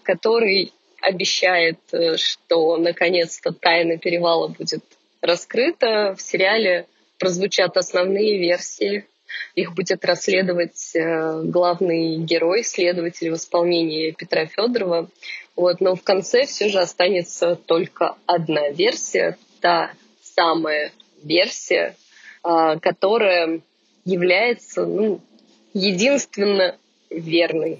который 0.03 0.71
обещает, 1.01 1.79
э, 1.91 2.15
что 2.15 2.77
наконец-то 2.77 3.51
тайна 3.51 3.97
перевала 3.97 4.47
будет 4.47 4.85
раскрыта. 5.19 6.15
В 6.17 6.21
сериале 6.21 6.87
прозвучат 7.19 7.75
основные 7.75 8.39
версии 8.39 9.05
их 9.55 9.73
будет 9.73 10.03
расследовать 10.05 10.95
э, 10.95 11.41
главный 11.43 12.17
герой, 12.17 12.63
следователь 12.63 13.31
в 13.31 13.35
исполнении 13.35 14.11
Петра 14.11 14.45
Федорова. 14.45 15.09
Вот, 15.55 15.81
но 15.81 15.95
в 15.95 16.03
конце 16.03 16.45
все 16.45 16.69
же 16.69 16.79
останется 16.79 17.55
только 17.55 18.15
одна 18.25 18.69
версия, 18.69 19.37
та 19.61 19.91
самая 20.21 20.91
версия, 21.21 21.95
э, 22.43 22.79
которая 22.81 23.61
является 24.05 24.85
ну, 24.85 25.21
единственно 25.73 26.75
верной. 27.09 27.79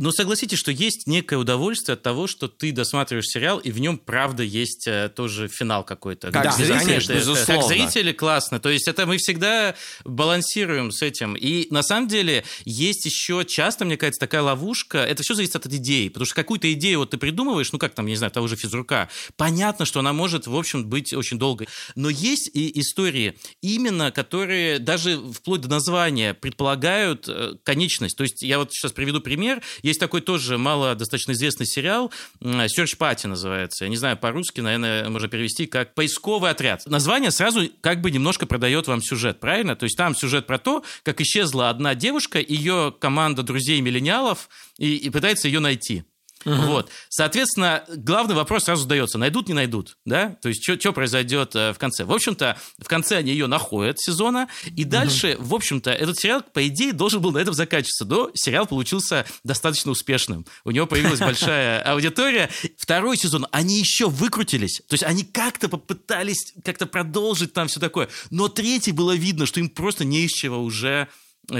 Но 0.00 0.12
согласитесь, 0.12 0.58
что 0.58 0.72
есть 0.72 1.06
некое 1.06 1.36
удовольствие 1.36 1.92
от 1.92 2.02
того, 2.02 2.26
что 2.26 2.48
ты 2.48 2.72
досматриваешь 2.72 3.26
сериал, 3.26 3.58
и 3.58 3.70
в 3.70 3.78
нем, 3.80 3.98
правда, 3.98 4.42
есть 4.42 4.86
э, 4.86 5.10
тоже 5.14 5.46
финал 5.46 5.84
какой-то. 5.84 6.32
Как 6.32 6.42
да, 6.42 6.52
зритель, 6.52 6.78
конечно, 6.78 7.12
это, 7.12 7.20
безусловно. 7.20 7.62
Как 7.62 7.68
зрители 7.68 8.12
классно. 8.12 8.60
То 8.60 8.70
есть 8.70 8.88
это 8.88 9.04
мы 9.04 9.18
всегда 9.18 9.74
балансируем 10.06 10.90
с 10.90 11.02
этим. 11.02 11.34
И 11.34 11.66
на 11.70 11.82
самом 11.82 12.08
деле 12.08 12.44
есть 12.64 13.04
еще 13.04 13.44
часто, 13.46 13.84
мне 13.84 13.98
кажется, 13.98 14.20
такая 14.20 14.40
ловушка. 14.40 14.98
Это 14.98 15.22
все 15.22 15.34
зависит 15.34 15.56
от 15.56 15.66
идеи. 15.66 16.08
Потому 16.08 16.24
что 16.24 16.34
какую-то 16.34 16.72
идею 16.72 17.00
вот 17.00 17.10
ты 17.10 17.18
придумываешь, 17.18 17.70
ну 17.70 17.78
как 17.78 17.92
там, 17.92 18.06
не 18.06 18.16
знаю, 18.16 18.30
того 18.30 18.48
же 18.48 18.56
физрука, 18.56 19.10
понятно, 19.36 19.84
что 19.84 20.00
она 20.00 20.14
может, 20.14 20.46
в 20.46 20.56
общем, 20.56 20.88
быть 20.88 21.12
очень 21.12 21.38
долгой. 21.38 21.68
Но 21.94 22.08
есть 22.08 22.50
и 22.54 22.80
истории, 22.80 23.38
именно 23.60 24.10
которые 24.12 24.78
даже 24.78 25.18
вплоть 25.18 25.60
до 25.60 25.68
названия 25.68 26.32
предполагают 26.32 27.28
э, 27.28 27.56
конечность. 27.64 28.16
То 28.16 28.22
есть 28.22 28.40
я 28.40 28.58
вот 28.58 28.72
сейчас 28.72 28.92
приведу 28.92 29.20
пример. 29.20 29.60
Есть 29.90 29.98
такой 29.98 30.20
тоже 30.20 30.56
мало 30.56 30.94
достаточно 30.94 31.32
известный 31.32 31.66
сериал, 31.66 32.12
Search 32.40 32.96
Party 32.96 33.26
называется. 33.26 33.84
Я 33.84 33.88
не 33.90 33.96
знаю, 33.96 34.16
по-русски, 34.16 34.60
наверное, 34.60 35.08
можно 35.08 35.26
перевести 35.26 35.66
как 35.66 35.94
«Поисковый 35.94 36.52
отряд». 36.52 36.86
Название 36.86 37.32
сразу 37.32 37.68
как 37.80 38.00
бы 38.00 38.12
немножко 38.12 38.46
продает 38.46 38.86
вам 38.86 39.02
сюжет, 39.02 39.40
правильно? 39.40 39.74
То 39.74 39.84
есть 39.84 39.96
там 39.96 40.14
сюжет 40.14 40.46
про 40.46 40.58
то, 40.58 40.84
как 41.02 41.20
исчезла 41.20 41.70
одна 41.70 41.96
девушка, 41.96 42.38
ее 42.38 42.94
команда 43.00 43.42
друзей-миллениалов 43.42 44.48
и, 44.78 44.94
и 44.94 45.10
пытается 45.10 45.48
ее 45.48 45.58
найти. 45.58 46.04
Угу. 46.44 46.54
Вот. 46.54 46.90
Соответственно, 47.08 47.84
главный 47.88 48.34
вопрос 48.34 48.64
сразу 48.64 48.82
задается, 48.82 49.18
найдут, 49.18 49.48
не 49.48 49.54
найдут, 49.54 49.98
да? 50.06 50.36
То 50.40 50.48
есть, 50.48 50.62
что 50.62 50.92
произойдет 50.92 51.54
э, 51.54 51.72
в 51.72 51.78
конце? 51.78 52.04
В 52.04 52.12
общем-то, 52.12 52.56
в 52.78 52.88
конце 52.88 53.16
они 53.18 53.32
ее 53.32 53.46
находят 53.46 54.00
сезона, 54.00 54.48
и 54.74 54.84
дальше, 54.84 55.36
угу. 55.38 55.48
в 55.48 55.54
общем-то, 55.56 55.90
этот 55.90 56.18
сериал, 56.18 56.42
по 56.42 56.66
идее, 56.66 56.92
должен 56.92 57.20
был 57.20 57.32
на 57.32 57.38
этом 57.38 57.52
заканчиваться, 57.52 58.06
но 58.06 58.30
сериал 58.34 58.66
получился 58.66 59.26
достаточно 59.44 59.90
успешным. 59.90 60.46
У 60.64 60.70
него 60.70 60.86
появилась 60.86 61.20
большая 61.20 61.82
аудитория. 61.92 62.48
Второй 62.78 63.16
сезон 63.16 63.46
они 63.52 63.78
еще 63.78 64.08
выкрутились, 64.08 64.82
то 64.88 64.94
есть 64.94 65.04
они 65.04 65.24
как-то 65.24 65.68
попытались 65.68 66.54
как-то 66.64 66.86
продолжить 66.86 67.52
там 67.52 67.68
все 67.68 67.80
такое, 67.80 68.08
но 68.30 68.48
третий 68.48 68.92
было 68.92 69.14
видно, 69.14 69.44
что 69.44 69.60
им 69.60 69.68
просто 69.68 70.04
не 70.04 70.24
из 70.24 70.30
чего 70.30 70.58
уже 70.58 71.08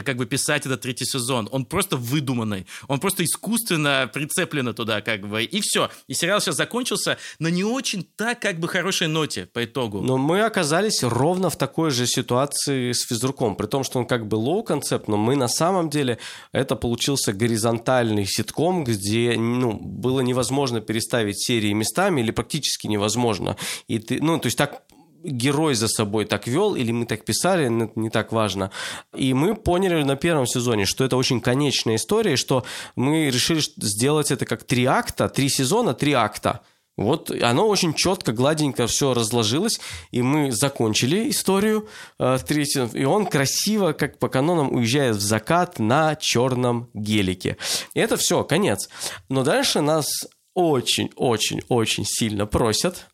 как 0.04 0.16
бы 0.16 0.26
писать 0.26 0.66
этот 0.66 0.80
третий 0.80 1.04
сезон. 1.04 1.48
Он 1.52 1.64
просто 1.64 1.96
выдуманный. 1.96 2.66
Он 2.88 3.00
просто 3.00 3.24
искусственно 3.24 4.10
прицеплен 4.12 4.74
туда, 4.74 5.00
как 5.00 5.28
бы. 5.28 5.42
И 5.44 5.60
все. 5.60 5.90
И 6.06 6.14
сериал 6.14 6.40
сейчас 6.40 6.56
закончился 6.56 7.18
на 7.38 7.48
не 7.48 7.64
очень 7.64 8.06
так, 8.16 8.40
как 8.40 8.58
бы, 8.58 8.68
хорошей 8.68 9.08
ноте 9.08 9.46
по 9.46 9.64
итогу. 9.64 10.00
Но 10.00 10.18
мы 10.18 10.42
оказались 10.42 11.02
ровно 11.02 11.50
в 11.50 11.56
такой 11.56 11.90
же 11.90 12.06
ситуации 12.06 12.92
с 12.92 13.06
физруком. 13.06 13.56
При 13.56 13.66
том, 13.66 13.84
что 13.84 13.98
он 13.98 14.06
как 14.06 14.26
бы 14.26 14.36
low-concept, 14.36 15.08
но 15.08 15.16
мы 15.16 15.36
на 15.36 15.48
самом 15.48 15.90
деле... 15.90 16.18
Это 16.52 16.76
получился 16.76 17.32
горизонтальный 17.32 18.26
ситком, 18.26 18.84
где 18.84 19.36
ну, 19.36 19.72
было 19.72 20.20
невозможно 20.20 20.80
переставить 20.80 21.42
серии 21.42 21.72
местами 21.72 22.20
или 22.20 22.30
практически 22.30 22.86
невозможно. 22.86 23.56
И 23.88 23.98
ты, 23.98 24.20
ну, 24.20 24.38
то 24.38 24.46
есть 24.46 24.58
так 24.58 24.82
герой 25.22 25.74
за 25.74 25.88
собой 25.88 26.24
так 26.24 26.46
вел, 26.46 26.74
или 26.74 26.92
мы 26.92 27.06
так 27.06 27.24
писали, 27.24 27.68
не 27.94 28.10
так 28.10 28.32
важно. 28.32 28.70
И 29.14 29.34
мы 29.34 29.54
поняли 29.54 30.02
на 30.02 30.16
первом 30.16 30.46
сезоне, 30.46 30.86
что 30.86 31.04
это 31.04 31.16
очень 31.16 31.40
конечная 31.40 31.96
история, 31.96 32.36
что 32.36 32.64
мы 32.96 33.30
решили 33.30 33.60
сделать 33.60 34.30
это 34.30 34.46
как 34.46 34.64
три 34.64 34.84
акта, 34.84 35.28
три 35.28 35.48
сезона, 35.48 35.94
три 35.94 36.12
акта. 36.12 36.60
Вот 36.96 37.30
оно 37.30 37.66
очень 37.66 37.94
четко, 37.94 38.32
гладенько 38.32 38.86
все 38.86 39.14
разложилось, 39.14 39.80
и 40.10 40.20
мы 40.20 40.52
закончили 40.52 41.30
историю 41.30 41.88
э, 42.18 42.38
третью, 42.46 42.90
и 42.92 43.04
он 43.04 43.24
красиво, 43.24 43.92
как 43.92 44.18
по 44.18 44.28
канонам, 44.28 44.74
уезжает 44.74 45.16
в 45.16 45.20
закат 45.20 45.78
на 45.78 46.14
черном 46.16 46.90
гелике. 46.92 47.56
И 47.94 48.00
это 48.00 48.18
все, 48.18 48.44
конец. 48.44 48.90
Но 49.30 49.44
дальше 49.44 49.80
нас 49.80 50.06
очень-очень-очень 50.54 52.04
сильно 52.04 52.44
просят 52.44 53.06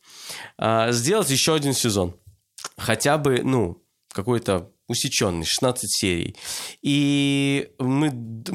сделать 0.58 1.30
еще 1.30 1.54
один 1.54 1.72
сезон. 1.72 2.18
Хотя 2.76 3.18
бы, 3.18 3.42
ну, 3.42 3.82
какой-то 4.12 4.72
усеченный, 4.88 5.44
16 5.44 5.90
серий. 5.90 6.36
И 6.82 7.68
мы 7.78 8.12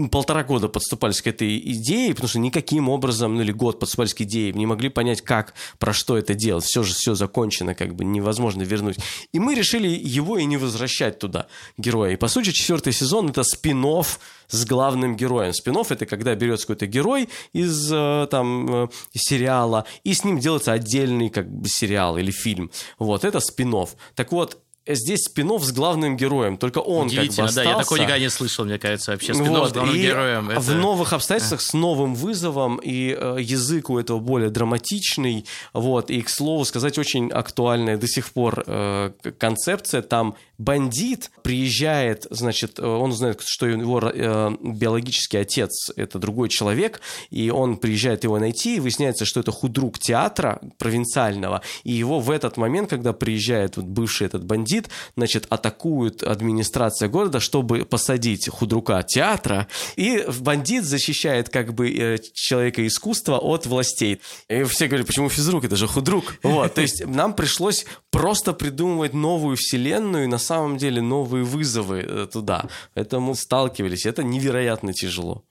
полтора 0.09 0.43
года 0.43 0.69
подступались 0.69 1.21
к 1.21 1.27
этой 1.27 1.57
идее, 1.57 2.13
потому 2.13 2.29
что 2.29 2.39
никаким 2.39 2.89
образом, 2.89 3.36
ну 3.36 3.41
или 3.41 3.51
год 3.51 3.79
подступались 3.79 4.13
к 4.13 4.21
идее, 4.21 4.53
не 4.53 4.65
могли 4.65 4.89
понять, 4.89 5.21
как, 5.21 5.53
про 5.77 5.93
что 5.93 6.17
это 6.17 6.34
делать. 6.34 6.63
Все 6.63 6.84
же 6.84 6.93
все 6.93 7.15
закончено, 7.15 7.75
как 7.75 7.95
бы 7.95 8.05
невозможно 8.05 8.61
вернуть. 8.61 8.97
И 9.34 9.39
мы 9.39 9.55
решили 9.55 9.88
его 9.88 10.38
и 10.38 10.45
не 10.45 10.57
возвращать 10.57 11.19
туда, 11.19 11.47
героя. 11.77 12.13
И 12.13 12.17
по 12.17 12.27
сути, 12.27 12.51
четвертый 12.51 12.93
сезон 12.93 13.29
это 13.29 13.43
спин 13.43 13.82
с 13.82 14.65
главным 14.65 15.15
героем. 15.15 15.53
спин 15.53 15.77
это 15.89 16.05
когда 16.05 16.36
берется 16.36 16.67
какой-то 16.67 16.86
герой 16.86 17.29
из 17.53 17.91
э, 17.91 18.27
там 18.29 18.86
э, 18.86 18.88
сериала, 19.13 19.86
и 20.03 20.13
с 20.13 20.23
ним 20.23 20.39
делается 20.39 20.71
отдельный 20.71 21.29
как 21.29 21.49
бы 21.49 21.67
сериал 21.67 22.17
или 22.17 22.32
фильм. 22.32 22.69
Вот, 22.99 23.25
это 23.25 23.39
спин 23.39 23.73
Так 24.15 24.32
вот, 24.32 24.61
здесь 24.95 25.23
спинов 25.23 25.63
с 25.63 25.71
главным 25.71 26.17
героем, 26.17 26.57
только 26.57 26.79
он 26.79 27.09
как 27.09 27.17
бы 27.17 27.25
остался. 27.25 27.55
да, 27.55 27.63
я 27.63 27.77
такого 27.77 27.97
никогда 27.97 28.19
не 28.19 28.29
слышал, 28.29 28.65
мне 28.65 28.77
кажется, 28.79 29.11
вообще 29.11 29.33
спинов 29.33 29.59
вот, 29.59 29.69
с 29.69 29.73
главным 29.73 29.95
и 29.95 30.01
героем. 30.01 30.49
Это... 30.49 30.59
В 30.59 30.75
новых 30.75 31.13
обстоятельствах 31.13 31.61
с 31.61 31.73
новым 31.73 32.15
вызовом, 32.15 32.77
и 32.77 33.15
э, 33.17 33.37
язык 33.39 33.89
у 33.89 33.97
этого 33.97 34.19
более 34.19 34.49
драматичный, 34.49 35.45
вот, 35.73 36.09
и, 36.09 36.21
к 36.21 36.29
слову 36.29 36.65
сказать, 36.65 36.97
очень 36.97 37.29
актуальная 37.31 37.97
до 37.97 38.07
сих 38.07 38.31
пор 38.31 38.63
э, 38.65 39.11
концепция, 39.37 40.01
там 40.01 40.35
бандит 40.62 41.32
приезжает, 41.41 42.28
значит, 42.30 42.80
э, 42.80 42.86
он 42.86 43.12
узнает, 43.12 43.41
что 43.43 43.66
его 43.66 43.99
э, 43.99 44.51
биологический 44.62 45.38
отец– 45.38 45.89
это 45.95 46.20
другой 46.20 46.49
человек, 46.49 47.01
и 47.32 47.49
он 47.49 47.78
приезжает 47.78 48.24
его 48.24 48.38
найти, 48.38 48.76
и 48.76 48.80
выясняется, 48.80 49.26
что 49.26 49.39
это 49.39 49.51
худрук 49.51 49.97
театра 49.97 50.62
провинциального, 50.78 51.62
и 51.84 51.91
его 51.91 52.20
в 52.20 52.30
этот 52.30 52.57
момент, 52.57 52.89
когда 52.89 53.12
приезжает 53.14 53.78
вот 53.78 53.86
бывший 53.86 54.28
этот 54.28 54.45
бандит, 54.45 54.89
значит, 55.18 55.47
атакует 55.49 56.22
администрация 56.22 57.09
города, 57.09 57.39
чтобы 57.39 57.86
посадить 57.86 58.47
худрука 58.47 59.01
театра, 59.03 59.68
и 59.95 60.24
бандит 60.39 60.84
защищает 60.84 61.49
как 61.49 61.74
бы 61.74 61.89
э, 61.89 62.18
человека 62.34 62.86
искусства 62.86 63.38
от 63.39 63.66
властей. 63.66 64.22
И 64.47 64.64
все 64.64 64.88
говорят, 64.88 65.07
почему 65.07 65.30
физрук, 65.30 65.66
это 65.66 65.76
же 65.76 65.88
худрук. 65.88 66.36
Вот, 66.43 66.76
то 66.76 66.82
есть 66.82 67.05
нам 67.05 67.34
пришлось 67.34 67.86
просто 68.12 68.53
придумывать 68.53 69.14
новую 69.14 69.57
вселенную, 69.57 70.30
на 70.30 70.38
самом 70.38 70.51
деле 70.78 71.02
новые 71.02 71.43
вызовы 71.43 71.99
э, 71.99 72.28
туда. 72.32 72.68
Это 72.95 73.20
мы 73.20 73.36
сталкивались, 73.36 74.06
это 74.06 74.24
невероятно 74.24 74.93
тяжело. 74.93 75.43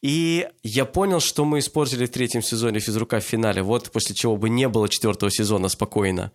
И 0.00 0.46
я 0.62 0.84
понял, 0.84 1.18
что 1.18 1.44
мы 1.44 1.58
испортили 1.58 2.06
в 2.06 2.10
третьем 2.10 2.40
сезоне 2.40 2.78
физрука 2.78 3.18
в 3.18 3.24
финале. 3.24 3.62
Вот 3.62 3.90
после 3.90 4.14
чего 4.14 4.36
бы 4.36 4.48
не 4.48 4.68
было 4.68 4.88
четвертого 4.88 5.28
сезона 5.30 5.68
спокойно. 5.68 6.30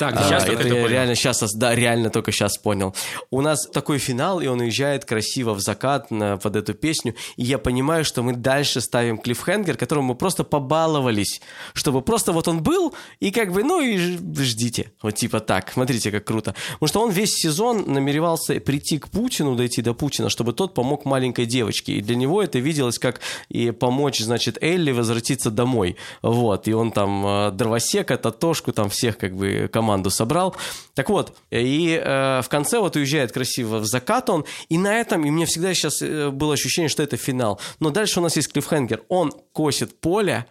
Так, 0.00 0.16
а, 0.16 0.24
сейчас 0.24 0.48
это 0.48 0.66
я 0.66 0.88
реально 0.88 1.14
сейчас, 1.14 1.40
да, 1.54 1.76
реально 1.76 2.10
только 2.10 2.32
сейчас 2.32 2.58
понял. 2.58 2.92
У 3.30 3.40
нас 3.40 3.68
такой 3.72 3.98
финал, 3.98 4.40
и 4.40 4.48
он 4.48 4.60
уезжает 4.60 5.04
красиво 5.04 5.54
в 5.54 5.60
закат 5.60 6.10
на, 6.10 6.38
под 6.38 6.56
эту 6.56 6.74
песню. 6.74 7.14
И 7.36 7.44
я 7.44 7.58
понимаю, 7.58 8.04
что 8.04 8.24
мы 8.24 8.34
дальше 8.34 8.80
ставим 8.80 9.18
клиффхенгер, 9.18 9.76
которому 9.76 10.08
мы 10.08 10.14
просто 10.16 10.42
побаловались, 10.42 11.40
чтобы 11.72 12.02
просто 12.02 12.32
вот 12.32 12.48
он 12.48 12.64
был, 12.64 12.94
и 13.20 13.30
как 13.30 13.52
бы, 13.52 13.62
ну 13.62 13.80
и 13.80 14.18
ждите. 14.42 14.90
Вот 15.02 15.14
типа 15.14 15.38
так. 15.38 15.70
Смотрите, 15.72 16.10
как 16.10 16.24
круто. 16.24 16.56
Потому 16.72 16.88
что 16.88 17.00
он 17.00 17.10
весь 17.10 17.34
сезон 17.34 17.84
намеревался 17.86 18.58
прийти 18.58 18.98
к 18.98 19.08
Путину, 19.08 19.54
дойти 19.54 19.82
до 19.82 19.94
Путина, 19.94 20.30
чтобы 20.30 20.52
тот 20.52 20.74
помог 20.74 21.04
маленькой 21.04 21.46
девочке. 21.46 21.92
И 21.92 22.00
для 22.00 22.16
него 22.16 22.42
это 22.42 22.58
виделось 22.58 22.98
как 23.04 23.20
и 23.50 23.70
помочь, 23.70 24.20
значит, 24.20 24.56
Элли 24.62 24.90
возвратиться 24.90 25.50
домой. 25.50 25.96
Вот, 26.22 26.66
и 26.68 26.72
он 26.72 26.90
там 26.90 27.26
э, 27.26 27.50
дровосека, 27.50 28.16
Татошку, 28.16 28.72
там 28.72 28.88
всех 28.88 29.18
как 29.18 29.36
бы 29.36 29.68
команду 29.70 30.08
собрал. 30.08 30.56
Так 30.94 31.10
вот, 31.10 31.36
и 31.50 32.00
э, 32.02 32.40
в 32.40 32.48
конце 32.48 32.78
вот 32.78 32.96
уезжает 32.96 33.30
красиво 33.30 33.80
в 33.80 33.84
закат 33.84 34.30
он, 34.30 34.46
и 34.70 34.78
на 34.78 34.94
этом, 34.94 35.26
и 35.26 35.30
мне 35.30 35.44
всегда 35.44 35.74
сейчас 35.74 36.00
э, 36.00 36.30
было 36.30 36.54
ощущение, 36.54 36.88
что 36.88 37.02
это 37.02 37.18
финал. 37.18 37.60
Но 37.78 37.90
дальше 37.90 38.20
у 38.20 38.22
нас 38.22 38.36
есть 38.36 38.50
клиффхенгер. 38.50 39.02
Он 39.08 39.30
косит 39.52 40.00
поле, 40.00 40.46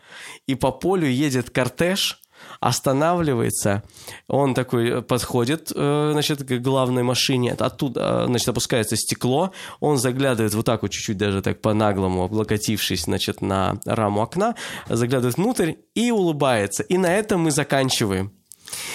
и 0.45 0.53
по 0.53 0.71
полю 0.71 1.07
едет 1.07 1.49
кортеж, 1.49 2.22
останавливается, 2.63 3.83
он 4.27 4.53
такой 4.53 5.01
подходит, 5.01 5.71
э, 5.75 6.09
значит, 6.13 6.43
к 6.43 6.59
главной 6.59 7.03
машине, 7.03 7.53
оттуда, 7.59 8.25
значит, 8.27 8.47
опускается 8.47 8.95
стекло, 8.95 9.51
он 9.81 9.97
заглядывает 9.97 10.53
вот 10.53 10.65
так 10.65 10.81
вот 10.81 10.91
чуть-чуть 10.91 11.17
даже 11.17 11.41
так 11.41 11.61
по-наглому, 11.61 12.23
облокотившись, 12.23 13.03
значит, 13.03 13.41
на 13.41 13.79
раму 13.85 14.21
окна, 14.21 14.55
заглядывает 14.87 15.35
внутрь 15.37 15.73
и 15.93 16.11
улыбается. 16.11 16.83
И 16.83 16.97
на 16.97 17.13
этом 17.13 17.41
мы 17.41 17.51
заканчиваем. 17.51 18.31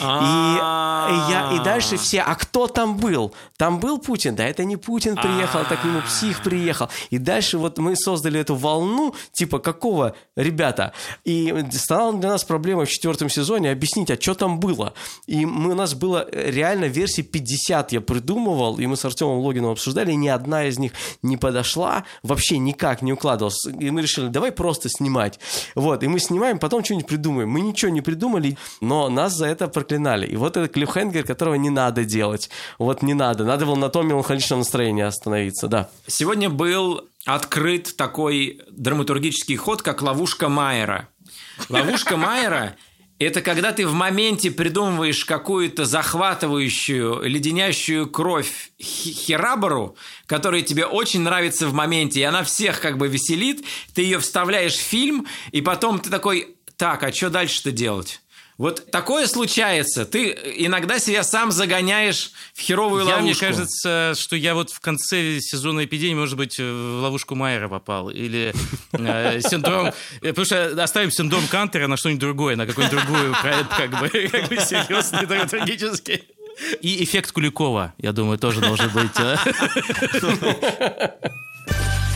И, 0.01 0.03
я, 0.03 1.53
и 1.55 1.65
дальше 1.65 1.97
все, 1.97 2.21
а 2.21 2.35
кто 2.35 2.67
там 2.67 2.97
был? 2.97 3.33
Там 3.57 3.81
был 3.81 3.99
Путин? 3.99 4.35
Да 4.35 4.45
это 4.45 4.65
не 4.65 4.77
Путин 4.77 5.17
приехал, 5.17 5.61
так 5.69 5.85
ему 5.85 6.01
псих 6.03 6.43
приехал. 6.43 6.89
И 7.11 7.19
дальше 7.19 7.59
вот 7.59 7.79
мы 7.79 7.97
создали 7.97 8.41
эту 8.41 8.55
волну, 8.55 9.15
типа 9.33 9.59
какого, 9.59 10.15
ребята? 10.37 10.93
И 11.25 11.55
стала 11.73 12.13
для 12.13 12.31
нас 12.31 12.45
проблема 12.45 12.85
в 12.85 12.89
четвертом 12.89 13.29
сезоне 13.29 13.71
объяснить, 13.71 14.11
а 14.11 14.21
что 14.21 14.35
там 14.35 14.61
было? 14.61 14.95
И 15.27 15.47
мы, 15.47 15.73
у 15.73 15.75
нас 15.75 15.95
было 15.95 16.27
реально 16.33 16.85
версий 16.87 17.23
50 17.23 17.93
я 17.93 18.01
придумывал, 18.01 18.79
и 18.79 18.87
мы 18.87 18.97
с 18.97 19.05
Артемом 19.05 19.39
Логиновым 19.39 19.73
обсуждали, 19.73 20.13
и 20.13 20.17
ни 20.17 20.29
одна 20.29 20.65
из 20.65 20.79
них 20.79 20.93
не 21.23 21.37
подошла, 21.37 22.05
вообще 22.23 22.59
никак 22.59 23.03
не 23.03 23.13
укладывалась. 23.13 23.65
И 23.67 23.91
мы 23.91 24.03
решили, 24.03 24.29
давай 24.29 24.53
просто 24.53 24.89
снимать. 24.89 25.39
Вот, 25.75 26.03
и 26.03 26.09
мы 26.09 26.19
снимаем, 26.19 26.59
потом 26.59 26.85
что-нибудь 26.85 27.07
придумаем. 27.07 27.51
Мы 27.51 27.61
ничего 27.61 27.91
не 27.91 28.01
придумали, 28.01 28.57
но 28.81 29.09
нас 29.09 29.35
за 29.35 29.47
это 29.47 29.68
проклинали. 29.69 30.27
И 30.27 30.37
вот 30.37 30.57
это 30.57 30.69
клиффхенгер, 30.69 31.25
которого 31.25 31.55
не 31.55 31.71
надо 31.71 32.05
делать. 32.05 32.51
Вот 32.79 33.03
не 33.03 33.15
надо. 33.15 33.45
Надо 33.45 33.67
было 33.67 33.77
на 33.77 33.89
том 33.89 34.09
меланхоличном 34.09 34.61
настроении 34.61 35.05
остановиться, 35.05 35.69
да. 35.69 35.89
Сегодня 36.07 36.51
был 36.51 37.09
открыт 37.25 37.97
такой 37.97 38.61
драматургический 38.71 39.57
ход, 39.57 39.83
как 39.83 40.03
ловушка 40.03 40.49
Майера. 40.49 41.09
Ловушка 41.69 42.17
Майера 42.17 42.77
это 43.19 43.43
когда 43.43 43.73
ты 43.73 43.87
в 43.87 43.95
моменте 43.95 44.51
придумываешь 44.51 45.25
какую-то 45.25 45.85
захватывающую, 45.85 47.23
леденящую 47.23 48.09
кровь 48.09 48.71
херабору, 48.81 49.97
которая 50.27 50.63
тебе 50.63 50.87
очень 50.87 51.23
нравится 51.23 51.67
в 51.67 51.75
моменте, 51.75 52.21
и 52.21 52.25
она 52.25 52.45
всех 52.45 52.81
как 52.81 52.97
бы 52.97 53.09
веселит, 53.09 53.65
ты 53.95 54.03
ее 54.03 54.21
вставляешь 54.21 54.77
в 54.77 54.83
фильм, 54.83 55.27
и 55.51 55.61
потом 55.61 55.99
ты 55.99 56.11
такой, 56.11 56.57
так, 56.77 57.03
а 57.03 57.13
что 57.13 57.29
дальше-то 57.29 57.73
делать? 57.73 58.21
Вот 58.59 58.91
такое 58.91 59.29
случается. 59.29 60.05
Ты 60.05 60.37
иногда 60.57 60.99
себя 60.99 61.23
сам 61.23 61.53
загоняешь 61.53 62.33
в 62.55 62.61
херовую 62.61 63.07
я, 63.07 63.17
ловушку. 63.17 63.45
Мне 63.45 63.53
кажется, 63.53 64.15
что 64.17 64.35
я 64.35 64.55
вот 64.55 64.71
в 64.71 64.81
конце 64.81 65.39
сезона 65.41 65.85
эпидемии, 65.85 66.19
может 66.19 66.37
быть, 66.37 66.59
в 66.59 67.01
ловушку 67.01 67.37
Майера 67.37 67.69
попал. 67.69 68.11
Или 68.11 68.53
э, 68.93 69.41
синдром... 69.43 69.93
Потому 70.21 70.45
что 70.45 70.83
оставим 70.83 71.13
синдром 71.13 71.47
Кантера 71.47 71.87
на 71.87 71.97
что-нибудь 71.97 72.21
другое, 72.21 72.57
на 72.57 72.67
какой-нибудь 72.67 72.99
другой 72.99 73.33
проект, 73.41 73.77
как 73.77 73.91
бы, 74.01 74.09
как 74.33 74.49
бы 74.49 74.57
серьезный, 74.57 75.47
трагический. 75.47 76.25
И 76.81 77.05
эффект 77.05 77.31
Куликова, 77.31 77.95
я 77.99 78.13
думаю, 78.13 78.39
тоже 78.39 78.61
должен 78.61 78.91
быть. 78.91 79.13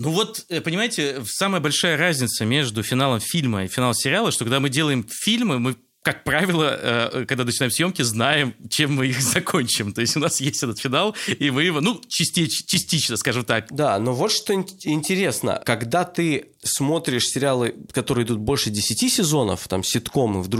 Ну 0.00 0.10
вот, 0.10 0.46
э, 0.48 0.60
понимаете, 0.60 1.22
самая 1.26 1.60
большая 1.60 1.96
разница 1.96 2.44
между 2.44 2.84
финалом 2.84 3.18
фильма 3.18 3.64
и 3.64 3.66
финалом 3.66 3.94
сериала, 3.94 4.30
что 4.30 4.44
когда 4.44 4.60
мы 4.60 4.68
делаем 4.70 5.04
фильмы, 5.08 5.58
мы 5.58 5.74
как 6.02 6.22
правило, 6.22 6.78
э, 6.80 7.24
когда 7.26 7.44
начинаем 7.44 7.72
съемки, 7.72 8.02
знаем, 8.02 8.54
чем 8.70 8.94
мы 8.94 9.08
их 9.08 9.20
закончим. 9.34 9.92
То 9.92 10.00
есть 10.00 10.16
у 10.16 10.20
нас 10.20 10.40
есть 10.40 10.62
этот 10.62 10.78
финал, 10.78 11.16
и 11.26 11.50
мы 11.50 11.64
его, 11.64 11.80
ну, 11.80 12.00
частично, 12.08 12.64
частично 12.66 13.16
скажем 13.16 13.44
так. 13.44 13.66
Да, 13.70 13.98
но 13.98 14.14
вот 14.14 14.30
что 14.30 14.54
интересно. 14.54 15.60
Когда 15.66 16.04
ты 16.04 16.52
смотришь 16.68 17.26
сериалы, 17.26 17.74
которые 17.92 18.24
идут 18.24 18.38
больше 18.38 18.70
10 18.70 19.12
сезонов, 19.12 19.66
там 19.68 19.82
ситкомы, 19.82 20.42
вдруг 20.42 20.58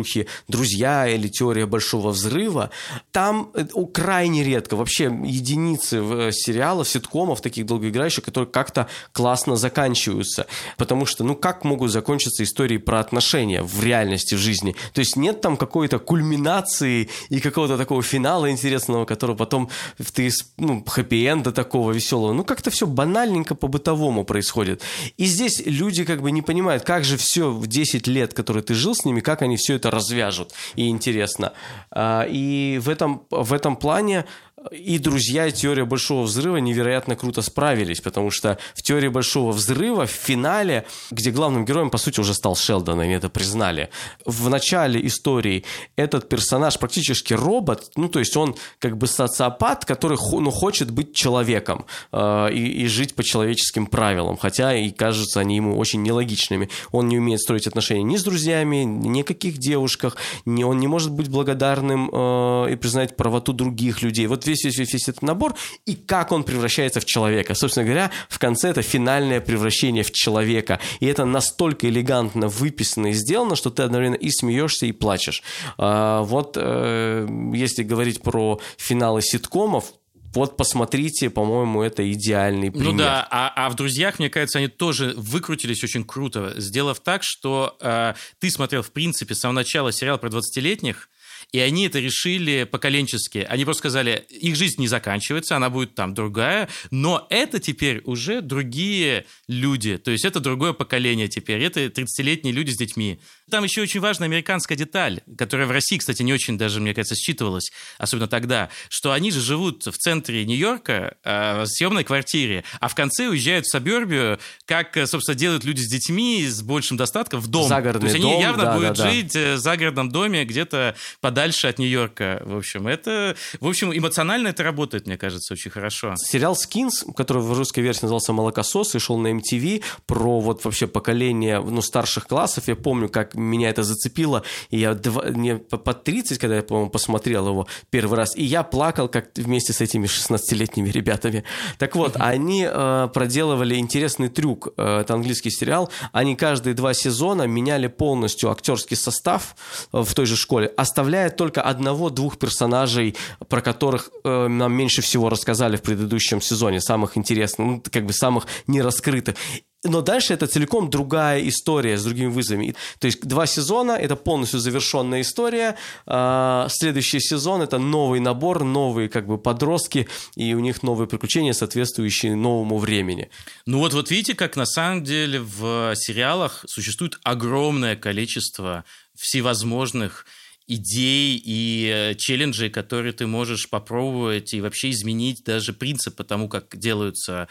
«Друзья» 0.48 1.08
или 1.08 1.28
«Теория 1.28 1.66
большого 1.66 2.10
взрыва», 2.10 2.70
там 3.12 3.50
э, 3.54 3.66
крайне 3.92 4.44
редко, 4.44 4.76
вообще 4.76 5.04
единицы 5.04 6.00
в 6.00 6.32
сериалов, 6.32 6.88
ситкомов 6.88 7.40
таких 7.40 7.66
долгоиграющих, 7.66 8.24
которые 8.24 8.48
как-то 8.50 8.88
классно 9.12 9.56
заканчиваются. 9.56 10.46
Потому 10.76 11.06
что, 11.06 11.24
ну, 11.24 11.34
как 11.34 11.64
могут 11.64 11.90
закончиться 11.90 12.42
истории 12.42 12.78
про 12.78 13.00
отношения 13.00 13.62
в 13.62 13.82
реальности, 13.82 14.34
в 14.34 14.38
жизни? 14.38 14.74
То 14.92 15.00
есть 15.00 15.16
нет 15.16 15.40
там 15.40 15.56
какой-то 15.56 15.98
кульминации 15.98 17.08
и 17.28 17.40
какого-то 17.40 17.76
такого 17.76 18.02
финала 18.02 18.50
интересного, 18.50 19.04
который 19.04 19.36
потом 19.36 19.68
ты, 20.14 20.30
ну, 20.56 20.84
хэппи-энда 20.86 21.52
такого 21.52 21.92
веселого. 21.92 22.32
Ну, 22.32 22.44
как-то 22.44 22.70
все 22.70 22.86
банальненько 22.86 23.54
по-бытовому 23.54 24.24
происходит. 24.24 24.82
И 25.16 25.26
здесь 25.26 25.62
люди 25.64 25.97
как 26.04 26.22
бы 26.22 26.30
не 26.30 26.42
понимают, 26.42 26.84
как 26.84 27.04
же 27.04 27.16
все 27.16 27.50
в 27.50 27.66
10 27.66 28.06
лет, 28.06 28.34
которые 28.34 28.62
ты 28.62 28.74
жил 28.74 28.94
с 28.94 29.04
ними, 29.04 29.20
как 29.20 29.42
они 29.42 29.56
все 29.56 29.74
это 29.74 29.90
развяжут. 29.90 30.52
И 30.76 30.88
интересно. 30.88 31.52
А, 31.90 32.26
и 32.28 32.78
в 32.82 32.88
этом, 32.88 33.22
в 33.30 33.52
этом 33.52 33.76
плане 33.76 34.24
и 34.72 34.98
«Друзья», 34.98 35.50
«Теория 35.50 35.84
большого 35.84 36.22
взрыва» 36.24 36.56
невероятно 36.58 37.16
круто 37.16 37.42
справились, 37.42 38.00
потому 38.00 38.30
что 38.30 38.58
в 38.74 38.82
«Теории 38.82 39.08
большого 39.08 39.52
взрыва» 39.52 40.06
в 40.06 40.10
финале, 40.10 40.86
где 41.10 41.30
главным 41.30 41.64
героем, 41.64 41.90
по 41.90 41.98
сути, 41.98 42.20
уже 42.20 42.34
стал 42.34 42.56
Шелдон, 42.56 43.00
они 43.00 43.12
это 43.12 43.28
признали, 43.28 43.90
в 44.24 44.48
начале 44.48 45.04
истории 45.06 45.64
этот 45.96 46.28
персонаж 46.28 46.78
практически 46.78 47.34
робот, 47.34 47.90
ну, 47.96 48.08
то 48.08 48.18
есть 48.18 48.36
он 48.36 48.56
как 48.78 48.96
бы 48.96 49.06
социопат, 49.06 49.84
который 49.84 50.18
ну, 50.32 50.50
хочет 50.50 50.90
быть 50.90 51.14
человеком 51.14 51.86
э, 52.12 52.52
и, 52.52 52.82
и 52.82 52.86
жить 52.86 53.14
по 53.14 53.22
человеческим 53.22 53.86
правилам, 53.86 54.36
хотя 54.36 54.74
и 54.74 54.90
кажутся 54.90 55.40
они 55.40 55.56
ему 55.56 55.78
очень 55.78 56.02
нелогичными. 56.02 56.68
Он 56.92 57.08
не 57.08 57.18
умеет 57.18 57.40
строить 57.40 57.66
отношения 57.66 58.02
ни 58.02 58.16
с 58.16 58.24
друзьями, 58.24 58.84
ни 58.84 59.20
о 59.20 59.24
каких 59.24 59.58
девушках, 59.58 60.16
ни, 60.44 60.64
он 60.64 60.78
не 60.78 60.86
может 60.86 61.12
быть 61.12 61.28
благодарным 61.28 62.10
э, 62.12 62.72
и 62.72 62.76
признать 62.76 63.16
правоту 63.16 63.52
других 63.52 64.02
людей. 64.02 64.26
Вот 64.26 64.46
весь, 64.46 64.57
весь, 64.64 64.78
весь, 64.78 64.92
весь 64.92 65.08
этот 65.08 65.22
набор, 65.22 65.54
и 65.86 65.94
как 65.94 66.32
он 66.32 66.44
превращается 66.44 67.00
в 67.00 67.04
человека. 67.04 67.54
Собственно 67.54 67.84
говоря, 67.84 68.10
в 68.28 68.38
конце 68.38 68.70
это 68.70 68.82
финальное 68.82 69.40
превращение 69.40 70.02
в 70.02 70.12
человека. 70.12 70.80
И 71.00 71.06
это 71.06 71.24
настолько 71.24 71.88
элегантно 71.88 72.48
выписано 72.48 73.08
и 73.08 73.12
сделано, 73.12 73.56
что 73.56 73.70
ты 73.70 73.82
одновременно 73.82 74.16
и 74.16 74.30
смеешься, 74.30 74.86
и 74.86 74.92
плачешь. 74.92 75.42
А, 75.76 76.22
вот 76.22 76.56
э, 76.56 77.26
если 77.54 77.82
говорить 77.82 78.22
про 78.22 78.60
финалы 78.76 79.22
ситкомов, 79.22 79.92
вот 80.34 80.56
посмотрите, 80.56 81.30
по-моему, 81.30 81.82
это 81.82 82.10
идеальный 82.12 82.70
пример. 82.70 82.92
Ну 82.92 82.98
да, 82.98 83.26
а, 83.30 83.52
а 83.56 83.70
в 83.70 83.76
«Друзьях», 83.76 84.18
мне 84.18 84.28
кажется, 84.28 84.58
они 84.58 84.68
тоже 84.68 85.14
выкрутились 85.16 85.82
очень 85.82 86.04
круто, 86.04 86.52
сделав 86.58 87.00
так, 87.00 87.22
что 87.24 87.76
э, 87.80 88.14
ты 88.38 88.50
смотрел, 88.50 88.82
в 88.82 88.92
принципе, 88.92 89.34
с 89.34 89.40
самого 89.40 89.56
начала 89.56 89.90
сериал 89.90 90.18
про 90.18 90.28
20-летних, 90.28 91.08
и 91.52 91.60
они 91.60 91.86
это 91.86 91.98
решили 91.98 92.64
поколенчески. 92.64 93.38
Они 93.48 93.64
просто 93.64 93.80
сказали, 93.80 94.26
их 94.28 94.54
жизнь 94.56 94.80
не 94.80 94.88
заканчивается, 94.88 95.56
она 95.56 95.70
будет 95.70 95.94
там 95.94 96.12
другая, 96.12 96.68
но 96.90 97.26
это 97.30 97.58
теперь 97.58 98.02
уже 98.04 98.42
другие 98.42 99.24
люди. 99.48 99.96
То 99.96 100.10
есть 100.10 100.24
это 100.24 100.40
другое 100.40 100.72
поколение 100.74 101.28
теперь. 101.28 101.62
Это 101.62 101.86
30-летние 101.86 102.52
люди 102.52 102.70
с 102.70 102.76
детьми. 102.76 103.20
Там 103.50 103.64
еще 103.64 103.80
очень 103.80 104.00
важная 104.00 104.28
американская 104.28 104.76
деталь, 104.76 105.20
которая 105.38 105.66
в 105.66 105.70
России, 105.70 105.96
кстати, 105.96 106.22
не 106.22 106.34
очень 106.34 106.58
даже, 106.58 106.80
мне 106.80 106.92
кажется, 106.92 107.14
считывалась, 107.14 107.70
особенно 107.96 108.28
тогда, 108.28 108.68
что 108.90 109.12
они 109.12 109.30
же 109.30 109.40
живут 109.40 109.86
в 109.86 109.96
центре 109.96 110.44
Нью-Йорка, 110.44 111.16
э, 111.22 111.62
в 111.62 111.66
съемной 111.66 112.04
квартире, 112.04 112.64
а 112.80 112.88
в 112.88 112.94
конце 112.94 113.28
уезжают 113.28 113.64
в 113.64 113.70
Сабербию, 113.70 114.38
как, 114.66 114.94
собственно, 115.06 115.34
делают 115.34 115.64
люди 115.64 115.80
с 115.80 115.90
детьми, 115.90 116.46
с 116.46 116.60
большим 116.60 116.98
достатком, 116.98 117.40
в 117.40 117.46
дом. 117.46 117.68
Загородный 117.68 118.10
То 118.10 118.14
есть 118.14 118.22
они 118.22 118.34
дом, 118.34 118.42
явно 118.42 118.64
да, 118.64 118.74
будут 118.74 118.96
да, 118.98 119.04
да. 119.04 119.10
жить 119.10 119.34
э, 119.34 119.54
в 119.54 119.58
загородном 119.58 120.10
доме 120.10 120.44
где-то 120.44 120.94
подальше 121.38 121.68
от 121.68 121.78
Нью-Йорка. 121.78 122.42
В 122.44 122.56
общем, 122.56 122.88
это, 122.88 123.36
в 123.60 123.68
общем, 123.68 123.96
эмоционально 123.96 124.48
это 124.48 124.64
работает, 124.64 125.06
мне 125.06 125.16
кажется, 125.16 125.54
очень 125.54 125.70
хорошо. 125.70 126.14
Сериал 126.16 126.56
«Скинс», 126.56 127.04
который 127.16 127.42
в 127.42 127.56
русской 127.56 127.78
версии 127.78 128.02
назывался 128.02 128.32
«Молокосос» 128.32 128.96
и 128.96 128.98
шел 128.98 129.18
на 129.18 129.28
MTV, 129.28 129.84
про 130.06 130.40
вот 130.40 130.64
вообще 130.64 130.88
поколение 130.88 131.60
ну, 131.60 131.80
старших 131.80 132.26
классов. 132.26 132.66
Я 132.66 132.74
помню, 132.74 133.08
как 133.08 133.36
меня 133.36 133.70
это 133.70 133.84
зацепило, 133.84 134.42
и 134.70 134.78
я 134.78 134.94
два, 134.94 135.22
мне 135.26 135.58
под 135.58 136.02
30, 136.02 136.38
когда 136.38 136.56
я, 136.56 136.62
по-моему, 136.64 136.90
посмотрел 136.90 137.46
его 137.46 137.68
первый 137.90 138.16
раз, 138.16 138.36
и 138.36 138.42
я 138.42 138.64
плакал 138.64 139.08
как 139.08 139.30
вместе 139.36 139.72
с 139.72 139.80
этими 139.80 140.06
16-летними 140.06 140.88
ребятами. 140.88 141.44
Так 141.78 141.94
вот, 141.94 142.16
они 142.18 142.66
э, 142.68 143.08
проделывали 143.14 143.76
интересный 143.76 144.28
трюк. 144.28 144.74
Э, 144.76 145.02
это 145.02 145.14
английский 145.14 145.50
сериал. 145.50 145.88
Они 146.10 146.34
каждые 146.34 146.74
два 146.74 146.94
сезона 146.94 147.44
меняли 147.46 147.86
полностью 147.86 148.50
актерский 148.50 148.96
состав 148.96 149.54
э, 149.92 150.02
в 150.02 150.12
той 150.14 150.26
же 150.26 150.34
школе, 150.34 150.66
оставляя 150.76 151.27
только 151.36 151.62
одного-двух 151.62 152.38
персонажей, 152.38 153.16
про 153.48 153.60
которых 153.60 154.10
э, 154.24 154.48
нам 154.48 154.72
меньше 154.72 155.02
всего 155.02 155.28
рассказали 155.28 155.76
в 155.76 155.82
предыдущем 155.82 156.40
сезоне, 156.40 156.80
самых 156.80 157.16
интересных, 157.16 157.66
ну, 157.66 157.82
как 157.90 158.06
бы 158.06 158.12
самых 158.12 158.46
нераскрытых. 158.66 159.36
Но 159.84 160.00
дальше 160.00 160.34
это 160.34 160.48
целиком 160.48 160.90
другая 160.90 161.46
история 161.48 161.96
с 161.96 162.02
другими 162.02 162.28
вызовами. 162.28 162.74
То 162.98 163.06
есть 163.06 163.20
два 163.22 163.46
сезона– 163.46 163.92
это 164.00 164.16
полностью 164.16 164.58
завершенная 164.58 165.20
история. 165.20 165.76
А, 166.04 166.66
Следующий 166.68 167.20
сезон– 167.20 167.62
это 167.62 167.78
новый 167.78 168.18
набор, 168.18 168.64
новые 168.64 169.08
как 169.08 169.28
бы 169.28 169.38
подростки, 169.38 170.08
и 170.34 170.52
у 170.54 170.58
них 170.58 170.82
новые 170.82 171.06
приключения, 171.06 171.52
соответствующие 171.52 172.34
новому 172.34 172.78
времени. 172.78 173.30
Ну 173.66 173.78
вот, 173.78 173.94
вот 173.94 174.10
видите, 174.10 174.34
как 174.34 174.56
на 174.56 174.66
самом 174.66 175.04
деле 175.04 175.40
в 175.40 175.94
сериалах 175.94 176.64
существует 176.66 177.20
огромное 177.22 177.94
количество 177.94 178.84
всевозможных 179.14 180.26
идей 180.68 181.40
и 181.42 181.90
э, 181.92 182.14
челленджей, 182.14 182.70
которые 182.70 183.12
ты 183.12 183.26
можешь 183.26 183.68
попробовать 183.68 184.52
и 184.54 184.60
вообще 184.60 184.90
изменить 184.90 185.42
даже 185.44 185.72
принцип 185.72 186.16
по 186.16 186.24
тому, 186.24 186.48
как 186.48 186.76
делаются 186.76 187.48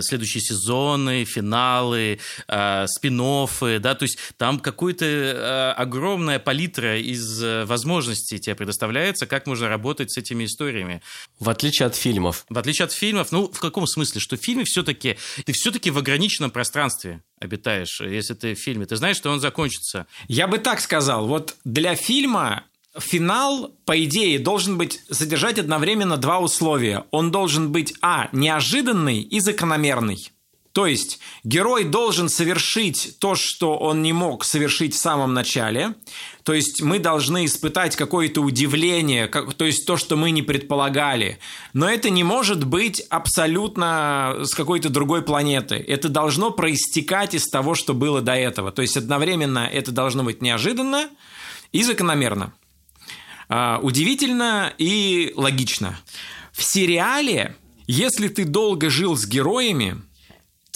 следующие 0.00 0.42
сезоны, 0.42 1.24
финалы, 1.24 2.20
э, 2.48 2.86
спин-оффы, 2.86 3.78
да, 3.78 3.94
то 3.94 4.04
есть 4.04 4.18
там 4.36 4.60
какая-то 4.60 5.04
э, 5.06 5.72
огромная 5.72 6.38
палитра 6.38 7.00
из 7.00 7.42
э, 7.42 7.64
возможностей 7.64 8.38
тебе 8.38 8.54
предоставляется, 8.54 9.26
как 9.26 9.46
можно 9.46 9.68
работать 9.68 10.12
с 10.12 10.18
этими 10.18 10.44
историями. 10.44 11.02
В 11.38 11.48
отличие 11.48 11.86
от 11.86 11.96
фильмов. 11.96 12.44
В 12.48 12.58
отличие 12.58 12.84
от 12.84 12.92
фильмов, 12.92 13.32
ну, 13.32 13.50
в 13.50 13.58
каком 13.58 13.86
смысле? 13.86 14.20
Что 14.20 14.36
в 14.36 14.40
фильме 14.40 14.64
все-таки, 14.64 15.16
ты 15.44 15.52
все-таки 15.52 15.90
в 15.90 15.98
ограниченном 15.98 16.50
пространстве 16.50 17.22
обитаешь, 17.40 18.00
если 18.00 18.34
ты 18.34 18.54
в 18.54 18.58
фильме. 18.58 18.86
Ты 18.86 18.96
знаешь, 18.96 19.16
что 19.16 19.30
он 19.30 19.40
закончится. 19.40 20.06
Я 20.28 20.46
бы 20.46 20.58
так 20.58 20.80
сказал, 20.80 21.26
вот 21.26 21.56
для 21.64 21.96
фильма 21.96 22.64
финал, 22.98 23.74
по 23.84 24.02
идее, 24.04 24.38
должен 24.38 24.76
быть 24.76 25.00
содержать 25.10 25.58
одновременно 25.58 26.16
два 26.16 26.38
условия. 26.38 27.04
Он 27.10 27.30
должен 27.30 27.72
быть, 27.72 27.94
а, 28.02 28.28
неожиданный 28.32 29.22
и 29.22 29.40
закономерный. 29.40 30.30
То 30.72 30.86
есть 30.86 31.18
герой 31.42 31.84
должен 31.84 32.28
совершить 32.28 33.16
то, 33.18 33.34
что 33.34 33.76
он 33.76 34.02
не 34.02 34.12
мог 34.12 34.44
совершить 34.44 34.94
в 34.94 34.98
самом 34.98 35.34
начале. 35.34 35.94
То 36.44 36.52
есть 36.52 36.80
мы 36.80 37.00
должны 37.00 37.44
испытать 37.44 37.96
какое-то 37.96 38.40
удивление, 38.40 39.26
как- 39.26 39.54
то 39.54 39.64
есть 39.64 39.84
то, 39.84 39.96
что 39.96 40.16
мы 40.16 40.30
не 40.30 40.42
предполагали. 40.42 41.38
Но 41.72 41.88
это 41.88 42.08
не 42.08 42.22
может 42.22 42.64
быть 42.64 43.00
абсолютно 43.10 44.36
с 44.42 44.54
какой-то 44.54 44.90
другой 44.90 45.22
планеты. 45.22 45.74
Это 45.74 46.08
должно 46.08 46.52
проистекать 46.52 47.34
из 47.34 47.48
того, 47.48 47.74
что 47.74 47.92
было 47.92 48.20
до 48.20 48.34
этого. 48.34 48.70
То 48.70 48.82
есть 48.82 48.96
одновременно 48.96 49.68
это 49.70 49.90
должно 49.90 50.22
быть 50.22 50.40
неожиданно 50.40 51.08
и 51.72 51.82
закономерно. 51.82 52.52
А, 53.48 53.80
удивительно 53.82 54.72
и 54.78 55.32
логично. 55.34 55.98
В 56.52 56.62
сериале, 56.62 57.56
если 57.88 58.28
ты 58.28 58.44
долго 58.44 58.88
жил 58.88 59.16
с 59.16 59.26
героями, 59.26 60.00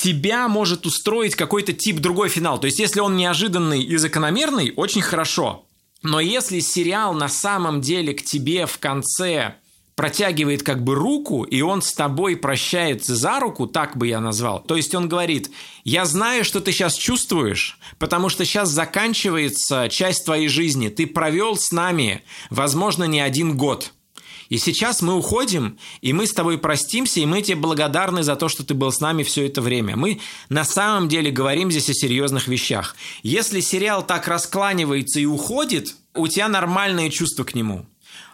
тебя 0.05 0.49
может 0.49 0.85
устроить 0.85 1.35
какой-то 1.35 1.73
тип 1.73 1.97
другой 1.97 2.29
финал. 2.29 2.61
То 2.61 2.67
есть, 2.67 2.79
если 2.79 3.01
он 3.01 3.17
неожиданный 3.17 3.83
и 3.83 3.97
закономерный, 3.97 4.75
очень 4.77 5.01
хорошо. 5.01 5.65
Но 6.03 6.21
если 6.21 6.61
сериал 6.61 7.15
на 7.15 7.31
самом 7.31 7.81
деле 7.81 8.13
к 8.13 8.23
тебе 8.23 8.67
в 8.67 8.79
конце 8.79 9.55
протягивает 9.95 10.63
как 10.63 10.85
бы 10.85 10.95
руку, 10.95 11.45
и 11.45 11.63
он 11.63 11.81
с 11.81 11.95
тобой 11.95 12.37
прощается 12.37 13.17
за 13.17 13.41
руку, 13.41 13.67
так 13.67 13.97
бы 13.97 14.07
я 14.07 14.21
назвал. 14.21 14.63
То 14.63 14.77
есть 14.77 14.95
он 14.95 15.09
говорит, 15.09 15.51
я 15.85 16.05
знаю, 16.05 16.45
что 16.45 16.61
ты 16.61 16.73
сейчас 16.73 16.95
чувствуешь, 16.97 17.79
потому 17.99 18.29
что 18.29 18.45
сейчас 18.45 18.69
заканчивается 18.69 19.89
часть 19.89 20.27
твоей 20.27 20.49
жизни. 20.49 20.89
Ты 20.89 21.07
провел 21.07 21.57
с 21.57 21.73
нами, 21.73 22.23
возможно, 22.51 23.05
не 23.05 23.21
один 23.21 23.57
год. 23.57 23.95
И 24.49 24.59
сейчас 24.59 25.03
мы 25.03 25.15
уходим, 25.15 25.79
и 26.01 26.13
мы 26.13 26.27
с 26.27 26.33
тобой 26.33 26.59
простимся, 26.59 27.21
и 27.21 27.27
мы 27.27 27.43
тебе 27.43 27.57
благодарны 27.57 28.23
за 28.23 28.37
то, 28.37 28.49
что 28.49 28.65
ты 28.65 28.75
был 28.75 28.93
с 28.93 29.01
нами 29.01 29.23
все 29.23 29.47
это 29.47 29.61
время. 29.61 29.97
Мы 29.97 30.21
на 30.49 30.65
самом 30.65 31.09
деле 31.09 31.31
говорим 31.31 31.71
здесь 31.71 31.91
о 31.91 31.95
серьезных 31.95 32.49
вещах. 32.49 32.97
Если 33.23 33.61
сериал 33.61 34.07
так 34.07 34.29
раскланивается 34.29 35.21
и 35.21 35.27
уходит, 35.27 35.95
у 36.15 36.29
тебя 36.29 36.49
нормальные 36.49 37.11
чувства 37.11 37.45
к 37.45 37.55
нему. 37.55 37.87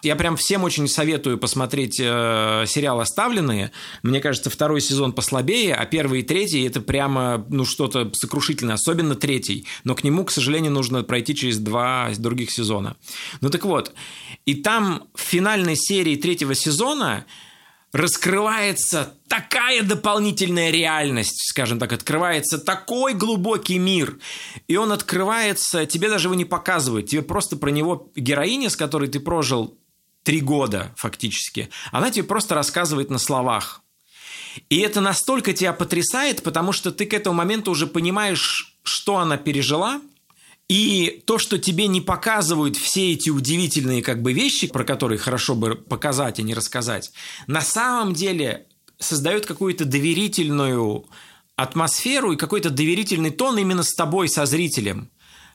Я 0.03 0.17
прям 0.17 0.37
всем 0.37 0.65
очень 0.65 0.89
советую 0.89 1.39
посмотреть 1.39 2.01
э, 2.01 2.65
сериал 2.67 3.01
«Оставленные». 3.01 3.71
Мне 4.03 4.21
кажется, 4.21 4.51
второй 4.51 4.81
сезон 4.81 5.13
послабее, 5.13 5.75
а 5.75 5.85
первый 5.87 6.21
и 6.21 6.23
третий– 6.23 6.63
это 6.67 6.81
прямо 6.81 7.45
ну, 7.49 7.65
что-то 7.65 8.11
сокрушительное, 8.15 8.75
особенно 8.75 9.15
третий. 9.15 9.67
Но 9.85 9.95
к 9.95 10.05
нему, 10.05 10.25
к 10.25 10.31
сожалению, 10.31 10.73
нужно 10.73 11.03
пройти 11.03 11.35
через 11.35 11.59
два 11.59 12.11
других 12.19 12.51
сезона. 12.51 12.97
Ну 13.41 13.51
так 13.51 13.65
вот, 13.65 13.93
и 14.47 14.55
там 14.55 15.09
в 15.15 15.21
финальной 15.21 15.77
серии 15.77 16.17
третьего 16.17 16.55
сезона 16.55 17.27
раскрывается 17.93 19.15
такая 19.29 19.83
дополнительная 19.83 20.71
реальность, 20.71 21.49
скажем 21.51 21.79
так, 21.79 21.93
открывается 21.93 22.59
такой 22.59 23.15
глубокий 23.15 23.79
мир, 23.79 24.19
и 24.69 24.77
он 24.77 24.93
открывается, 24.93 25.87
тебе 25.87 26.09
даже 26.09 26.29
его 26.29 26.35
не 26.35 26.45
показывают, 26.45 27.09
тебе 27.09 27.23
просто 27.23 27.57
про 27.57 27.71
него 27.71 28.11
героиня, 28.15 28.71
с 28.71 28.77
которой 28.77 29.09
ты 29.09 29.19
прожил 29.19 29.77
три 30.23 30.41
года 30.41 30.93
фактически, 30.97 31.71
она 31.93 32.11
тебе 32.11 32.25
просто 32.25 32.55
рассказывает 32.55 33.11
на 33.11 33.19
словах. 33.19 33.83
И 34.69 34.79
это 34.79 35.01
настолько 35.01 35.53
тебя 35.53 35.73
потрясает, 35.73 36.43
потому 36.43 36.73
что 36.73 36.91
ты 36.91 37.07
к 37.07 37.15
этому 37.15 37.37
моменту 37.37 37.71
уже 37.71 37.87
понимаешь, 37.87 38.77
что 38.83 39.19
она 39.19 39.37
пережила, 39.37 40.01
и 40.69 41.23
то, 41.27 41.39
что 41.39 41.59
тебе 41.59 41.89
не 41.89 42.01
показывают 42.01 42.77
все 42.77 43.13
эти 43.13 43.29
удивительные 43.29 44.03
как 44.03 44.23
бы 44.23 44.33
вещи, 44.33 44.69
про 44.69 44.85
которые 44.85 45.19
хорошо 45.19 45.57
бы 45.57 45.75
показать, 45.75 46.39
а 46.39 46.43
не 46.43 46.55
рассказать, 46.55 47.11
на 47.49 47.61
самом 47.61 48.15
деле 48.15 48.67
создает 48.99 49.47
какую-то 49.47 49.85
доверительную 49.85 51.07
атмосферу 51.57 52.33
и 52.33 52.37
какой-то 52.37 52.71
доверительный 52.71 53.31
тон 53.31 53.59
именно 53.59 53.83
с 53.83 53.95
тобой, 53.95 54.29
со 54.29 54.47
зрителем. 54.47 55.11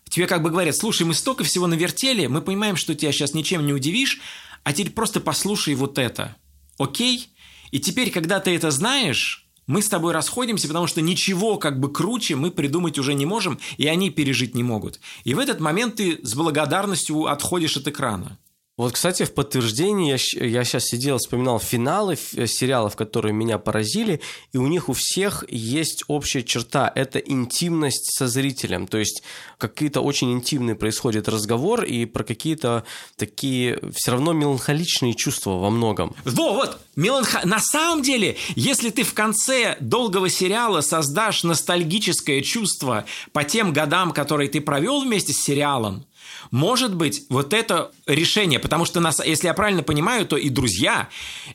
Тебе 0.10 0.28
как 0.28 0.44
бы 0.44 0.50
говорят, 0.50 0.76
слушай, 0.76 1.04
мы 1.04 1.14
столько 1.14 1.44
всего 1.44 1.66
навертели, 1.66 2.28
мы 2.28 2.42
понимаем, 2.42 2.76
что 2.76 2.94
тебя 2.94 3.14
сейчас 3.14 3.34
ничем 3.34 3.66
не 3.66 3.74
удивишь, 3.74 4.20
а 4.66 4.74
теперь 4.74 4.92
просто 4.92 5.22
послушай 5.22 5.76
вот 5.76 6.00
это. 6.00 6.36
Окей? 6.80 7.30
И 7.70 7.80
теперь, 7.80 8.10
когда 8.10 8.40
ты 8.40 8.56
это 8.56 8.72
знаешь, 8.72 9.48
мы 9.68 9.84
с 9.84 9.88
тобой 9.88 10.12
расходимся, 10.12 10.68
потому 10.68 10.88
что 10.88 11.02
ничего 11.02 11.58
как 11.58 11.80
бы 11.80 11.94
круче 11.94 12.36
мы 12.36 12.50
придумать 12.50 12.98
уже 12.98 13.14
не 13.14 13.28
можем, 13.28 13.60
и 13.78 13.88
они 13.88 14.10
пережить 14.10 14.56
не 14.56 14.64
могут. 14.64 15.00
И 15.24 15.36
в 15.36 15.40
этот 15.40 15.60
момент 15.60 15.98
ты 15.98 16.20
с 16.24 16.34
благодарностью 16.34 17.28
отходишь 17.28 17.78
от 17.78 17.88
экрана. 17.88 18.40
Вот, 18.78 18.92
кстати, 18.92 19.24
в 19.24 19.34
подтверждении 19.34 20.10
я, 20.10 20.46
я 20.46 20.66
сейчас 20.66 20.84
сидел, 20.88 21.18
вспоминал 21.18 21.60
финалы 21.60 22.18
э, 22.36 22.46
сериалов, 22.46 22.98
которые 22.98 23.34
меня 23.34 23.58
поразили, 23.58 24.20
и 24.52 24.58
у 24.58 24.68
них 24.68 24.90
у 24.90 24.94
всех 24.94 25.46
есть 25.48 26.04
общая 26.10 26.44
черта– 26.44 26.92
это 26.96 27.20
интимность 27.20 28.18
со 28.18 28.28
зрителем. 28.28 28.88
То 28.88 28.98
есть 28.98 29.24
какие-то 29.58 30.02
очень 30.02 30.34
интимные 30.34 30.76
происходит 30.76 31.30
разговор 31.30 31.86
и 31.86 32.04
про 32.04 32.26
какие-то 32.26 32.84
такие 33.16 33.80
все 33.96 34.12
равно 34.12 34.34
меланхоличные 34.34 35.14
чувства 35.14 35.52
во 35.52 35.70
многом. 35.70 36.14
Во, 36.26 36.56
вот, 36.56 36.78
меланх... 36.98 37.46
на 37.46 37.60
самом 37.60 38.04
деле, 38.04 38.36
если 38.56 38.90
ты 38.90 39.04
в 39.04 39.14
конце 39.14 39.78
долгого 39.80 40.28
сериала 40.28 40.82
создашь 40.82 41.46
ностальгическое 41.46 42.42
чувство 42.42 43.06
по 43.32 43.46
тем 43.46 43.72
годам, 43.72 44.12
которые 44.12 44.50
ты 44.50 44.60
провел 44.60 45.00
вместе 45.00 45.32
с 45.32 45.42
сериалом, 45.42 46.06
может 46.52 46.96
быть, 46.96 47.24
вот 47.30 47.54
это 47.54 47.92
решение, 48.06 48.60
потому 48.60 48.86
что, 48.86 49.00
нас, 49.00 49.20
если 49.24 49.48
я 49.48 49.54
правильно 49.54 49.84
понимаю, 49.84 50.26
то 50.26 50.38
и 50.38 50.50
«Друзья», 50.50 51.10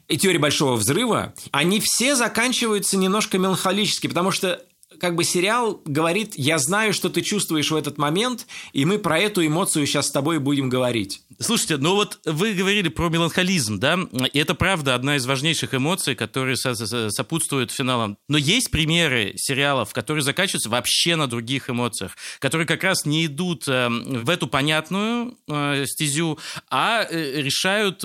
и 0.08 0.16
«Теория 0.16 0.38
большого 0.38 0.76
взрыва», 0.76 1.34
они 1.52 1.80
все 1.80 2.14
заканчиваются 2.14 2.96
немножко 2.96 3.38
меланхолически, 3.38 4.06
потому 4.06 4.30
что 4.30 4.62
как 4.98 5.14
бы 5.14 5.24
сериал 5.24 5.80
говорит, 5.84 6.32
я 6.36 6.58
знаю, 6.58 6.92
что 6.92 7.08
ты 7.08 7.22
чувствуешь 7.22 7.70
в 7.70 7.76
этот 7.76 7.98
момент, 7.98 8.46
и 8.72 8.84
мы 8.84 8.98
про 8.98 9.18
эту 9.18 9.46
эмоцию 9.46 9.86
сейчас 9.86 10.08
с 10.08 10.10
тобой 10.10 10.38
будем 10.38 10.68
говорить. 10.68 11.22
Слушайте, 11.38 11.78
ну 11.78 11.94
вот 11.94 12.18
вы 12.24 12.52
говорили 12.52 12.88
про 12.88 13.08
меланхолизм, 13.08 13.78
да, 13.78 13.98
и 14.32 14.38
это 14.38 14.54
правда 14.54 14.94
одна 14.94 15.16
из 15.16 15.24
важнейших 15.24 15.74
эмоций, 15.74 16.14
которые 16.14 16.56
сопутствуют 16.56 17.70
финалам. 17.70 18.18
Но 18.28 18.36
есть 18.36 18.70
примеры 18.70 19.32
сериалов, 19.36 19.92
которые 19.92 20.22
заканчиваются 20.22 20.68
вообще 20.68 21.16
на 21.16 21.26
других 21.26 21.70
эмоциях, 21.70 22.16
которые 22.40 22.66
как 22.66 22.84
раз 22.84 23.06
не 23.06 23.26
идут 23.26 23.68
э, 23.68 23.88
в 23.88 24.28
эту 24.28 24.48
понятную 24.48 25.38
э, 25.48 25.84
стезю, 25.86 26.38
а 26.68 27.06
э, 27.08 27.40
решают 27.40 28.04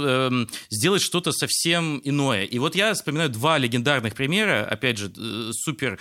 сделать 0.69 1.01
что-то 1.01 1.31
совсем 1.31 1.99
иное. 2.03 2.45
И 2.45 2.59
вот 2.59 2.75
я 2.75 2.93
вспоминаю 2.93 3.29
два 3.29 3.57
легендарных 3.57 4.13
примера, 4.13 4.65
опять 4.69 4.97
же, 4.97 5.11
супер 5.51 5.99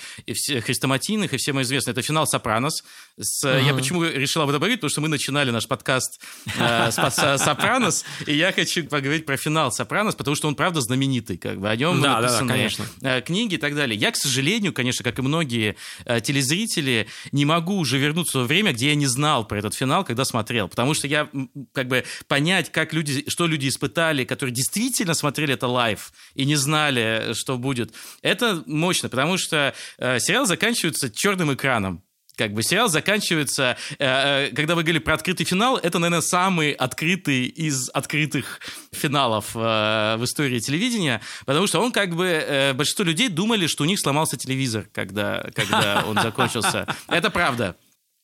хрестоматийных 0.75 1.33
и 1.33 1.37
всем 1.37 1.61
известно. 1.63 1.93
Это 1.93 2.03
финал 2.03 2.27
«Сопранос». 2.27 2.83
С, 3.17 3.45
uh-huh. 3.45 3.65
Я 3.65 3.75
почему 3.75 4.03
решил 4.05 4.43
об 4.43 4.49
этом 4.49 4.61
говорить? 4.61 4.79
Потому 4.79 4.91
что 4.91 5.01
мы 5.01 5.09
начинали 5.09 5.51
наш 5.51 5.69
подкаст 5.69 6.21
э, 6.59 6.91
с 6.91 7.39
«Сопранос», 7.39 8.05
и 8.27 8.35
я 8.35 8.53
хочу 8.53 8.85
поговорить 8.85 9.25
про 9.25 9.37
финал 9.37 9.71
«Сопранос», 9.71 10.17
потому 10.17 10.35
что 10.35 10.49
он, 10.49 10.57
правда, 10.57 10.81
знаменитый. 10.81 11.39
Как 11.39 11.61
бы, 11.61 11.69
о 11.69 11.77
нем 11.77 12.01
да, 12.01 12.21
написаны 12.21 12.49
да, 12.49 12.55
конечно. 12.55 12.87
Э, 13.03 13.21
книги 13.21 13.55
и 13.55 13.59
так 13.59 13.75
далее. 13.77 13.97
Я, 13.97 14.11
к 14.11 14.17
сожалению, 14.17 14.73
конечно, 14.73 15.05
как 15.05 15.19
и 15.19 15.23
многие 15.23 15.77
э, 16.05 16.21
телезрители, 16.21 17.07
не 17.31 17.45
могу 17.45 17.77
уже 17.79 17.99
вернуться 17.99 18.41
в 18.41 18.47
время, 18.47 18.73
где 18.73 18.89
я 18.89 18.95
не 18.95 19.07
знал 19.07 19.47
про 19.47 19.59
этот 19.59 19.75
финал, 19.75 20.05
когда 20.05 20.25
смотрел. 20.25 20.69
Потому 20.69 20.95
что 20.95 21.07
я, 21.07 21.29
как 21.73 21.89
бы, 21.89 22.05
понять, 22.27 22.73
как 22.73 22.93
люди, 22.93 23.25
что 23.29 23.47
люди 23.47 23.69
испытали, 23.69 24.25
которые 24.25 24.55
действительно 24.55 25.15
смотрели 25.15 25.55
это 25.55 25.69
live 25.69 26.13
и 26.35 26.45
не 26.45 26.57
знали, 26.57 27.33
что 27.35 27.59
будет, 27.59 27.95
это 28.23 28.63
мощно, 28.67 29.09
потому 29.09 29.39
что 29.39 29.75
э, 29.99 30.19
сериал 30.19 30.47
заканчивается 30.47 31.11
черным 31.11 31.55
экраном 31.55 32.04
как 32.37 32.53
бы 32.53 32.63
сериал 32.63 32.89
заканчивается, 32.89 33.77
э, 33.99 34.49
э, 34.49 34.51
когда 34.55 34.75
вы 34.75 34.83
говорили 34.83 34.99
про 34.99 35.15
открытый 35.15 35.47
финал, 35.47 35.77
это, 35.77 35.99
наверное, 35.99 36.23
самый 36.23 36.73
открытый 36.73 37.45
из 37.47 37.89
открытых 37.91 38.61
финалов 38.93 39.51
э, 39.55 40.17
в 40.17 40.25
истории 40.25 40.59
телевидения, 40.59 41.21
потому 41.47 41.67
что 41.67 41.81
он 41.81 41.93
как 41.93 42.15
бы, 42.15 42.27
э, 42.27 42.73
большинство 42.73 43.05
людей 43.05 43.29
думали, 43.29 43.67
что 43.67 43.85
у 43.85 43.87
них 43.87 44.01
сломался 44.01 44.37
телевизор, 44.37 44.87
когда, 44.93 45.47
когда 45.55 46.05
он 46.07 46.15
закончился. 46.23 46.87
Это 47.09 47.31
правда. 47.31 47.77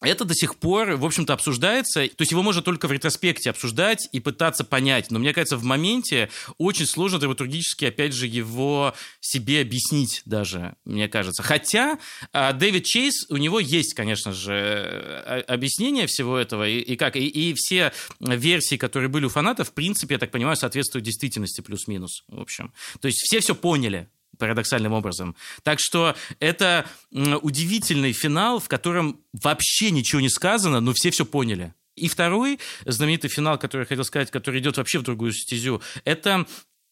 Это 0.03 0.25
до 0.25 0.35
сих 0.35 0.57
пор, 0.57 0.93
в 0.93 1.05
общем-то, 1.05 1.35
обсуждается. 1.35 2.07
То 2.09 2.23
есть 2.23 2.31
его 2.31 2.43
можно 2.43 2.63
только 2.63 2.89
в 2.89 2.93
ретроспекте 2.93 3.51
обсуждать 3.51 4.09
и 4.13 4.21
пытаться 4.21 4.65
понять. 4.65 5.11
Но 5.11 5.19
мне 5.19 5.35
кажется, 5.35 5.59
в 5.59 5.65
моменте 5.65 6.31
очень 6.57 6.87
сложно 6.87 7.19
драматургически, 7.19 7.85
опять 7.85 8.15
же, 8.15 8.27
его 8.27 8.95
себе 9.21 9.61
объяснить 9.61 10.23
даже, 10.25 10.75
мне 10.87 11.09
кажется. 11.09 11.43
Хотя 11.43 11.99
а, 12.33 12.53
Дэвид 12.55 12.85
Чейз, 12.85 13.27
у 13.29 13.37
него 13.37 13.61
есть, 13.61 13.93
конечно 13.93 14.33
же, 14.33 14.55
а, 14.55 15.45
объяснение 15.47 16.07
всего 16.07 16.39
этого. 16.39 16.67
И, 16.67 16.79
и 16.79 16.97
как, 16.97 17.17
и, 17.17 17.27
и 17.27 17.53
все 17.55 17.93
версии, 18.21 18.77
которые 18.77 19.11
были 19.11 19.27
у 19.27 19.29
фанатов, 19.29 19.69
в 19.69 19.73
принципе, 19.73 20.15
я 20.15 20.19
так 20.19 20.31
понимаю, 20.31 20.57
соответствуют 20.57 21.05
действительности 21.05 21.61
плюс-минус, 21.61 22.25
в 22.29 22.41
общем. 22.41 22.73
То 23.01 23.09
есть 23.09 23.19
все 23.19 23.41
все 23.41 23.55
поняли 23.55 24.09
парадоксальным 24.41 24.93
образом. 24.93 25.37
Так 25.63 25.79
что 25.81 26.17
это 26.41 26.85
удивительный 27.13 28.13
финал, 28.13 28.59
в 28.59 28.67
котором 28.67 29.21
вообще 29.33 29.93
ничего 29.93 30.21
не 30.21 30.29
сказано, 30.29 30.81
но 30.81 30.93
все 30.93 31.11
все 31.13 31.25
поняли. 31.25 31.73
И 31.95 32.09
второй 32.09 32.59
знаменитый 32.87 33.31
финал, 33.31 33.59
который 33.59 33.83
я 33.83 33.87
хотел 33.87 34.05
сказать, 34.05 34.31
который 34.31 34.61
идет 34.61 34.77
вообще 34.77 34.99
в 34.99 35.03
другую 35.03 35.33
стезю, 35.33 35.83
это 36.05 36.47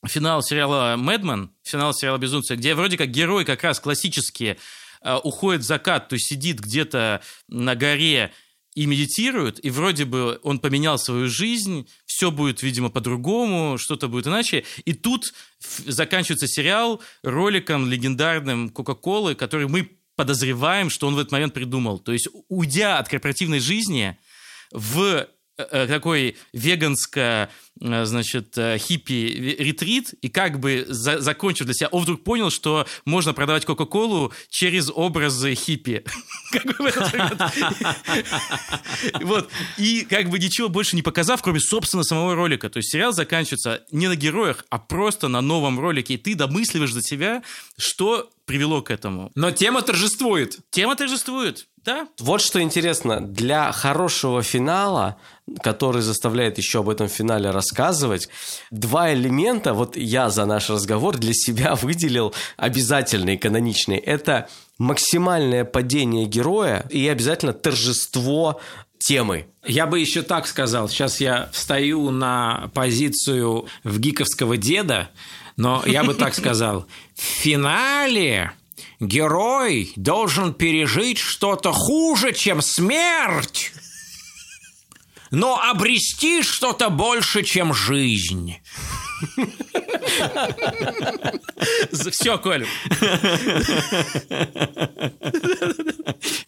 финал 0.07 0.43
сериала 0.43 0.97
«Мэдмен», 0.97 1.51
финал 1.65 1.95
сериала 1.95 2.19
«Безумцы», 2.19 2.55
где 2.55 2.75
вроде 2.75 2.97
как 2.97 3.11
герой 3.11 3.45
как 3.45 3.65
раз 3.65 3.81
классически 3.81 4.59
э, 5.03 5.17
уходит 5.25 5.63
в 5.63 5.65
закат, 5.65 6.09
то 6.09 6.15
есть 6.15 6.29
сидит 6.29 6.61
где-то 6.61 7.23
на 7.49 7.75
горе 7.75 8.33
и 8.79 8.87
медитирует, 8.87 9.65
и 9.65 9.71
вроде 9.71 10.05
бы 10.05 10.39
он 10.45 10.61
поменял 10.61 10.99
свою 11.01 11.29
жизнь, 11.29 11.89
все 12.07 12.31
будет, 12.31 12.63
видимо, 12.63 12.91
по-другому, 12.91 13.77
что-то 13.77 14.07
будет 14.07 14.29
иначе. 14.29 14.65
И 14.85 14.93
тут 14.93 15.35
заканчивается 15.59 16.47
сериал 16.47 17.03
роликом 17.25 17.91
легендарным 17.91 18.71
Кока-Колы, 18.71 19.35
который 19.35 19.67
мы 19.67 19.91
подозреваем, 20.15 20.91
что 20.91 21.09
он 21.09 21.17
в 21.17 21.19
этот 21.19 21.33
момент 21.33 21.55
придумал. 21.55 21.99
То 21.99 22.13
есть, 22.13 22.29
уйдя 22.49 22.99
от 22.99 23.09
корпоративной 23.09 23.59
жизни 23.59 24.17
в 24.71 25.27
Э, 25.59 25.67
э, 25.73 25.87
такой 25.89 26.37
веганско, 26.53 27.21
э, 27.21 27.49
значит, 27.81 28.57
хиппи 28.57 29.57
ретрит, 29.59 30.15
и 30.21 30.29
как 30.29 30.61
бы 30.61 30.85
за, 30.89 31.21
закончив 31.21 31.67
для 31.67 31.75
себя, 31.75 31.89
он 31.89 32.03
вдруг 32.03 32.25
понял, 32.25 32.51
что 32.51 32.87
можно 33.05 33.33
продавать 33.33 33.65
Кока-Колу 33.65 34.33
через 34.49 34.91
образы 34.91 35.55
хиппи. 35.55 36.05
Вот. 39.23 39.49
И 39.77 40.07
как 40.09 40.31
бы 40.31 40.39
ничего 40.39 40.69
больше 40.69 40.97
не 40.97 41.03
показав, 41.03 41.43
кроме, 41.43 41.61
собственно, 41.61 42.03
самого 42.05 42.35
ролика. 42.35 42.69
То 42.69 42.79
есть 42.79 42.91
сериал 42.91 43.13
заканчивается 43.13 43.85
не 43.91 44.09
на 44.09 44.17
героях, 44.17 44.65
а 44.71 44.79
просто 44.79 45.29
на 45.29 45.41
новом 45.41 45.79
ролике. 45.79 46.15
И 46.15 46.17
ты 46.17 46.35
домысливаешь 46.35 46.93
за 46.93 47.03
себя, 47.03 47.43
что 47.77 48.31
привело 48.45 48.83
к 48.83 48.91
этому. 48.91 49.31
Но 49.35 49.51
тема 49.51 49.83
торжествует. 49.83 50.59
Тема 50.71 50.97
торжествует. 50.97 51.67
Да. 51.85 52.09
Вот 52.19 52.41
что 52.41 52.61
интересно, 52.61 53.21
для 53.21 53.73
хорошего 53.73 54.43
финала, 54.43 55.17
который 55.63 56.03
заставляет 56.03 56.59
еще 56.59 56.81
об 56.81 56.89
этом 56.89 57.09
финале 57.09 57.51
рассказывать, 57.69 58.29
два 58.71 59.13
элемента, 59.13 59.75
вот 59.75 59.97
я 59.97 60.31
за 60.31 60.47
наш 60.47 60.71
разговор 60.71 61.19
для 61.19 61.33
себя 61.35 61.75
выделил 61.83 62.35
обязательные, 62.57 63.39
каноничные. 63.39 63.99
Это 63.99 64.49
максимальное 64.79 65.65
падение 65.65 66.27
героя 66.27 66.87
и 66.91 67.07
обязательно 67.09 67.53
торжество 67.53 68.61
темы. 68.99 69.47
Я 69.65 69.87
бы 69.87 70.01
еще 70.01 70.23
так 70.23 70.47
сказал. 70.47 70.89
Сейчас 70.89 71.21
я 71.21 71.49
встаю 71.53 72.11
на 72.11 72.71
позицию 72.75 73.67
в 73.85 73.99
гиковского 73.99 74.57
деда, 74.57 75.11
но 75.57 75.83
я 75.87 76.05
бы 76.05 76.15
так 76.15 76.35
сказал. 76.43 76.87
В 77.15 77.23
финале 77.23 78.53
герой 79.01 79.93
должен 79.97 80.55
пережить 80.55 81.19
что-то 81.19 81.73
хуже, 81.73 82.33
чем 82.33 82.63
смерть, 82.63 83.73
но 85.31 85.61
обрести 85.61 86.43
что-то 86.43 86.91
больше, 86.91 87.43
чем 87.43 87.75
жизнь. 87.75 88.57
Все, 92.11 92.39
Коля. 92.39 92.67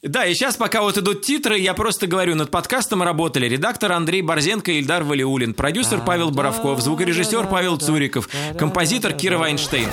Да, 0.02 0.26
и 0.26 0.34
сейчас, 0.34 0.56
пока 0.56 0.82
вот 0.82 0.98
идут 0.98 1.22
титры, 1.22 1.58
я 1.58 1.74
просто 1.74 2.06
говорю, 2.06 2.34
над 2.34 2.50
подкастом 2.50 3.02
работали 3.02 3.46
редактор 3.46 3.92
Андрей 3.92 4.22
Борзенко 4.22 4.72
и 4.72 4.78
Ильдар 4.78 5.04
Валиулин, 5.04 5.54
продюсер 5.54 6.00
Павел 6.04 6.30
Боровков, 6.30 6.80
звукорежиссер 6.80 7.46
Павел 7.48 7.76
Цуриков, 7.76 8.28
композитор 8.58 9.12
Кира 9.12 9.38
Вайнштейн. 9.38 9.88